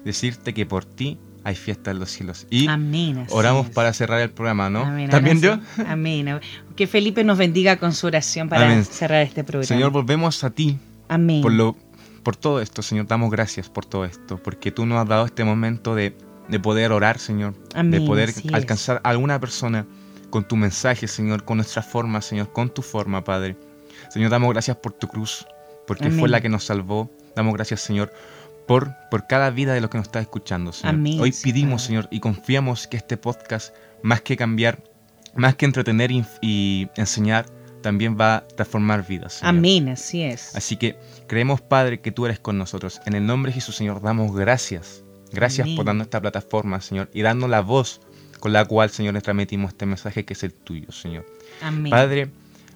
decirte 0.03 0.53
que 0.53 0.65
por 0.65 0.83
ti 0.83 1.17
hay 1.43 1.55
fiesta 1.55 1.91
en 1.91 1.99
los 1.99 2.09
cielos. 2.09 2.45
Y 2.49 2.67
Amén. 2.67 3.25
oramos 3.29 3.67
es. 3.67 3.73
para 3.73 3.93
cerrar 3.93 4.19
el 4.19 4.31
programa, 4.31 4.69
¿no? 4.69 4.81
Amén, 4.81 5.09
¿También 5.09 5.39
yo? 5.39 5.59
Amén. 5.88 6.39
Que 6.75 6.88
Felipe 6.88 7.23
nos 7.23 7.38
bendiga 7.38 7.77
con 7.77 7.93
su 7.93 8.07
oración 8.07 8.49
para 8.49 8.65
Amén. 8.65 8.83
cerrar 8.83 9.21
este 9.21 9.43
programa. 9.45 9.67
Señor, 9.67 9.91
volvemos 9.91 10.43
a 10.43 10.49
ti 10.49 10.77
Amén. 11.07 11.41
por, 11.41 11.53
lo, 11.53 11.77
por 12.23 12.35
todo 12.35 12.59
esto, 12.59 12.81
Señor. 12.81 13.07
Damos 13.07 13.31
gracias 13.31 13.69
por 13.69 13.85
todo 13.85 14.03
esto, 14.03 14.38
porque 14.43 14.71
tú 14.71 14.85
nos 14.85 14.99
has 14.99 15.07
dado 15.07 15.25
este 15.25 15.43
momento 15.45 15.95
de, 15.95 16.17
de 16.49 16.59
poder 16.59 16.91
orar, 16.91 17.19
Señor. 17.19 17.53
Amén, 17.75 17.91
de 18.01 18.07
poder 18.07 18.29
es. 18.29 18.43
alcanzar 18.51 18.99
a 19.03 19.09
alguna 19.11 19.39
persona 19.39 19.85
con 20.30 20.47
tu 20.47 20.55
mensaje, 20.55 21.07
Señor, 21.07 21.43
con 21.43 21.57
nuestra 21.57 21.82
forma, 21.82 22.21
Señor, 22.21 22.51
con 22.51 22.69
tu 22.69 22.82
forma, 22.82 23.23
Padre. 23.23 23.57
Señor, 24.09 24.30
damos 24.30 24.49
gracias 24.51 24.78
por 24.78 24.93
tu 24.93 25.07
cruz, 25.07 25.45
porque 25.86 26.05
Amén. 26.05 26.19
fue 26.19 26.30
la 26.30 26.41
que 26.41 26.49
nos 26.49 26.65
salvó. 26.65 27.11
Damos 27.36 27.53
gracias, 27.53 27.82
Señor, 27.82 28.11
por, 28.67 28.93
por 29.09 29.28
cada 29.28 29.49
vida 29.49 29.73
de 29.73 29.82
los 29.82 29.89
que 29.89 29.97
nos 29.97 30.07
está 30.07 30.19
escuchando, 30.19 30.71
Señor. 30.71 30.95
Amén, 30.95 31.19
Hoy 31.19 31.32
pedimos, 31.32 31.82
Padre. 31.82 31.88
Señor, 31.88 32.07
y 32.11 32.19
confiamos 32.19 32.88
que 32.88 32.97
este 32.97 33.17
podcast, 33.17 33.75
más 34.01 34.21
que 34.21 34.38
cambiar, 34.38 34.84
más 35.36 35.55
que 35.55 35.65
entretener 35.65 36.11
y, 36.11 36.25
y 36.41 36.89
enseñar, 36.95 37.45
también 37.82 38.17
va 38.19 38.38
a 38.38 38.47
transformar 38.47 39.05
vidas. 39.05 39.34
Señor. 39.34 39.55
Amén, 39.55 39.89
así 39.89 40.23
es. 40.23 40.55
Así 40.55 40.78
que 40.78 40.97
creemos, 41.28 41.61
Padre, 41.61 42.01
que 42.01 42.11
tú 42.11 42.25
eres 42.25 42.39
con 42.39 42.57
nosotros. 42.57 43.01
En 43.05 43.13
el 43.13 43.25
nombre 43.25 43.51
de 43.51 43.55
Jesús, 43.55 43.75
Señor, 43.75 44.01
damos 44.01 44.36
gracias. 44.36 45.03
Gracias 45.32 45.65
Amén. 45.65 45.75
por 45.75 45.86
darnos 45.86 46.07
esta 46.07 46.21
plataforma, 46.21 46.82
Señor, 46.82 47.09
y 47.13 47.21
darnos 47.21 47.49
la 47.49 47.61
voz 47.61 48.01
con 48.39 48.53
la 48.53 48.65
cual, 48.65 48.89
Señor, 48.89 49.13
le 49.13 49.21
transmitimos 49.21 49.69
este 49.71 49.85
mensaje 49.85 50.25
que 50.25 50.33
es 50.33 50.43
el 50.43 50.53
tuyo, 50.53 50.91
Señor. 50.91 51.25
Amén. 51.61 51.91
Padre, 51.91 52.29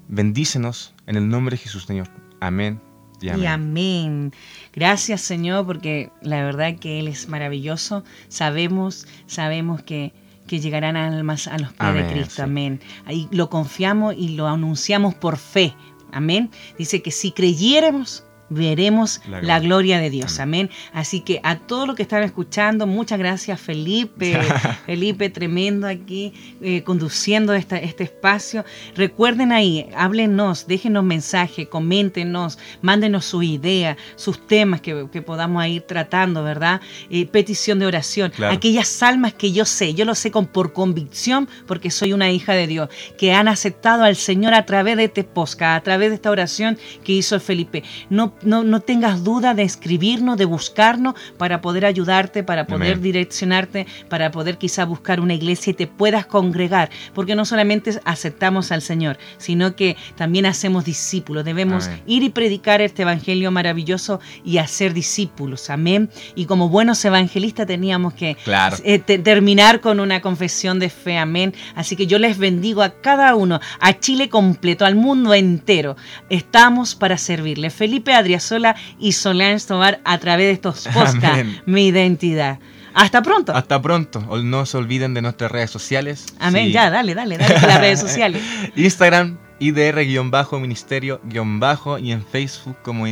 bendícenos 0.08 0.94
en 1.08 1.16
el 1.16 1.28
nombre 1.28 1.56
de 1.56 1.64
Jesús, 1.64 1.86
Señor. 1.86 2.08
Amén 2.40 2.80
y 3.22 3.30
amén. 3.30 3.44
Y 3.44 3.48
amén. 3.48 4.34
Gracias, 4.74 5.22
Señor, 5.22 5.66
porque 5.66 6.12
la 6.22 6.44
verdad 6.44 6.78
que 6.80 7.00
Él 7.00 7.08
es 7.08 7.28
maravilloso. 7.28 8.04
Sabemos, 8.28 9.08
sabemos 9.28 9.82
que, 9.84 10.14
que 10.48 10.60
llegarán 10.60 10.98
almas 10.98 11.48
a 11.48 11.58
los 11.58 11.70
pies 11.70 11.78
Amén, 11.80 12.08
de 12.08 12.14
Cristo. 12.14 12.36
sí. 12.36 12.42
Amén. 12.42 12.80
Ahí 13.06 13.28
lo 13.32 13.50
confiamos 13.50 14.16
y 14.18 14.30
lo 14.30 14.48
anunciamos 14.48 15.14
por 15.16 15.38
fe. 15.38 15.74
Amén. 16.12 16.50
Dice 16.78 17.02
que 17.02 17.12
si 17.12 17.32
creyéramos, 17.32 18.26
veremos 18.52 19.22
La 19.30 19.42
la 19.42 19.60
gloria. 19.60 20.00
de 20.00 20.10
Dios. 20.10 20.40
Amén. 20.40 20.70
Así 20.94 21.22
que 21.22 21.40
a 21.44 21.58
todos 21.58 21.88
los 21.88 21.96
que 21.96 22.04
están 22.04 22.24
escuchando, 22.24 22.86
muchas 22.86 23.18
gracias, 23.18 23.60
Felipe. 23.60 24.40
Felipe, 24.86 25.30
tremendo 25.30 25.88
aquí, 25.88 26.34
eh, 26.62 26.84
conduciendo 26.84 27.54
esta, 27.54 27.78
este 27.78 28.04
espacio. 28.04 28.64
Recuerden 28.96 29.52
ahí, 29.52 29.90
háblenos, 29.96 30.68
déjenos 30.68 31.04
mensaje, 31.04 31.68
coméntenos, 31.68 32.60
mándenos 32.82 33.26
su 33.26 33.42
idea, 33.42 33.98
sus 34.16 34.46
temas 34.48 34.82
que, 34.82 35.08
que 35.12 35.22
podamos 35.22 35.66
ir 35.66 35.82
tratando, 35.84 36.44
¿verdad? 36.44 36.82
Eh, 37.10 37.26
petición 37.26 37.80
de 37.80 37.86
oración. 37.86 38.32
Claro. 38.36 38.54
Aquellas 38.54 39.02
almas 39.02 39.34
que 39.34 39.52
yo 39.52 39.66
sé, 39.66 39.94
yo 39.94 40.06
lo 40.06 40.16
sé 40.16 40.32
con, 40.32 40.46
por 40.48 40.74
convicción, 40.74 41.48
porque 41.66 41.90
soy 41.92 42.14
una 42.14 42.30
hija 42.32 42.54
de 42.54 42.68
Dios, 42.68 42.90
que 43.18 43.34
han 43.34 43.48
aceptado 43.48 44.04
al 44.04 44.16
Señor 44.16 44.54
a 44.54 44.66
través 44.66 44.98
de 44.98 45.06
este 45.06 45.24
podcast, 45.24 45.78
a 45.78 45.84
través 45.84 46.10
de 46.10 46.16
esta 46.16 46.30
oración 46.30 46.78
que 47.04 47.14
hizo 47.14 47.36
el 47.36 47.42
Felipe. 47.42 47.84
No, 48.10 48.34
no, 48.44 48.64
no 48.64 48.80
tengas 48.80 49.24
duda 49.24 49.54
de 49.54 49.64
escribirnos, 49.64 50.38
de 50.38 50.46
buscarnos 50.46 51.16
para 51.38 51.62
poder 51.62 51.86
ayudarte, 51.86 52.44
para 52.44 52.66
poder 52.68 52.94
Amén. 52.94 53.02
direccionarte, 53.04 53.88
para 54.10 54.32
poder 54.32 54.58
quizá 54.58 54.86
buscar 54.86 55.20
una 55.20 55.34
iglesia 55.34 55.72
y 55.72 55.74
te 55.74 55.88
puedas 55.88 56.26
congregar, 56.26 56.90
porque 57.14 57.36
no 57.36 57.46
solamente 57.46 58.00
aceptamos 58.06 58.72
al 58.72 58.82
Señor, 58.82 59.18
sino 59.38 59.76
que 59.76 59.96
también 60.16 60.46
hacemos 60.46 60.86
discípulos. 60.86 61.46
Debemos 61.46 61.88
Amén. 61.88 62.02
ir 62.06 62.24
y 62.24 62.30
predicar 62.30 62.82
este 62.82 63.02
evangelio 63.04 63.52
maravilloso 63.52 64.20
y 64.44 64.58
hacer 64.58 64.94
discípulos. 64.94 65.70
Amén. 65.70 66.10
Y 66.36 66.46
como 66.46 66.70
buenos 66.70 67.04
evangelistas 67.06 67.68
teníamos 67.68 68.14
que 68.14 68.36
Claro. 68.44 68.78
eh, 68.84 69.00
te- 69.00 69.20
terminar 69.20 69.82
con 69.82 70.00
una 70.00 70.22
confesión 70.22 70.80
de 70.80 70.90
fe. 70.90 71.18
Amén. 71.18 71.54
Así 71.76 71.96
que 71.96 72.08
yo 72.08 72.20
les 72.20 72.38
bendigo 72.38 72.82
a 72.82 73.02
cada 73.02 73.36
uno, 73.36 73.60
a 73.80 74.00
Chile 74.00 74.30
completo, 74.30 74.86
al 74.86 74.96
mundo 74.96 75.34
entero. 75.34 75.96
Estamos 76.30 76.96
para 76.96 77.18
servirle. 77.18 77.70
Felipe 77.70 78.14
Adriasola 78.32 78.76
y 79.00 79.12
Solange 79.12 79.68
Tobar 79.68 80.00
a 80.06 80.18
través 80.18 80.48
de 80.48 80.54
estos 80.54 80.88
podcasts, 80.94 81.46
mi 81.66 81.88
identidad. 81.88 82.60
Hasta 82.94 83.22
pronto. 83.22 83.54
Hasta 83.56 83.82
pronto. 83.82 84.20
No 84.44 84.66
se 84.66 84.78
olviden 84.78 85.14
de 85.14 85.22
nuestras 85.22 85.50
redes 85.52 85.72
sociales. 85.72 86.26
Amén. 86.40 86.68
Sí. 86.68 86.74
Ya, 86.74 86.90
dale, 86.90 87.16
dale, 87.16 87.38
dale 87.38 87.54
las 87.54 87.80
redes 87.80 88.00
sociales. 88.02 88.42
Instagram, 88.76 89.38
IDR-Ministerio-Bajo 89.60 92.00
y 92.00 92.12
en 92.12 92.26
Facebook 92.26 92.76
como 92.84 93.06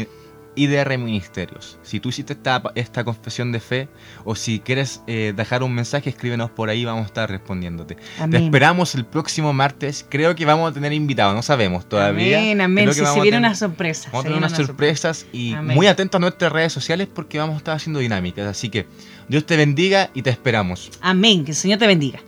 IDR 0.55 0.97
Ministerios. 0.97 1.79
Si 1.83 1.99
tú 1.99 2.09
hiciste 2.09 2.33
esta, 2.33 2.61
esta 2.75 3.03
confesión 3.03 3.51
de 3.51 3.59
fe 3.59 3.89
o 4.25 4.35
si 4.35 4.59
quieres 4.59 5.01
eh, 5.07 5.33
dejar 5.35 5.63
un 5.63 5.73
mensaje, 5.73 6.09
escríbenos 6.09 6.49
por 6.51 6.69
ahí, 6.69 6.85
vamos 6.85 7.03
a 7.03 7.05
estar 7.07 7.29
respondiéndote. 7.29 7.97
Te 8.29 8.37
esperamos 8.37 8.95
el 8.95 9.05
próximo 9.05 9.53
martes. 9.53 10.05
Creo 10.09 10.35
que 10.35 10.45
vamos 10.45 10.71
a 10.71 10.73
tener 10.73 10.93
invitados, 10.93 11.35
no 11.35 11.41
sabemos 11.41 11.87
todavía. 11.87 12.37
Amén, 12.37 12.61
amén. 12.61 12.87
Que 12.87 12.93
se 12.93 13.21
viene 13.21 13.37
una 13.37 13.55
sorpresa. 13.55 14.09
Vamos 14.11 14.21
a 14.21 14.23
tener 14.23 14.37
unas 14.37 14.57
una 14.57 14.67
sorpresas 14.67 15.25
y 15.31 15.53
Amén. 15.53 15.75
muy 15.75 15.87
atentos 15.87 16.19
a 16.19 16.21
nuestras 16.21 16.51
redes 16.51 16.73
sociales 16.73 17.07
porque 17.13 17.37
vamos 17.37 17.55
a 17.55 17.57
estar 17.57 17.75
haciendo 17.75 17.99
dinámicas. 17.99 18.47
Así 18.47 18.69
que 18.69 18.87
Dios 19.27 19.45
te 19.45 19.57
bendiga 19.57 20.09
y 20.13 20.21
te 20.21 20.29
esperamos. 20.29 20.91
Amén. 21.01 21.45
Que 21.45 21.51
el 21.51 21.57
Señor 21.57 21.79
te 21.79 21.87
bendiga. 21.87 22.19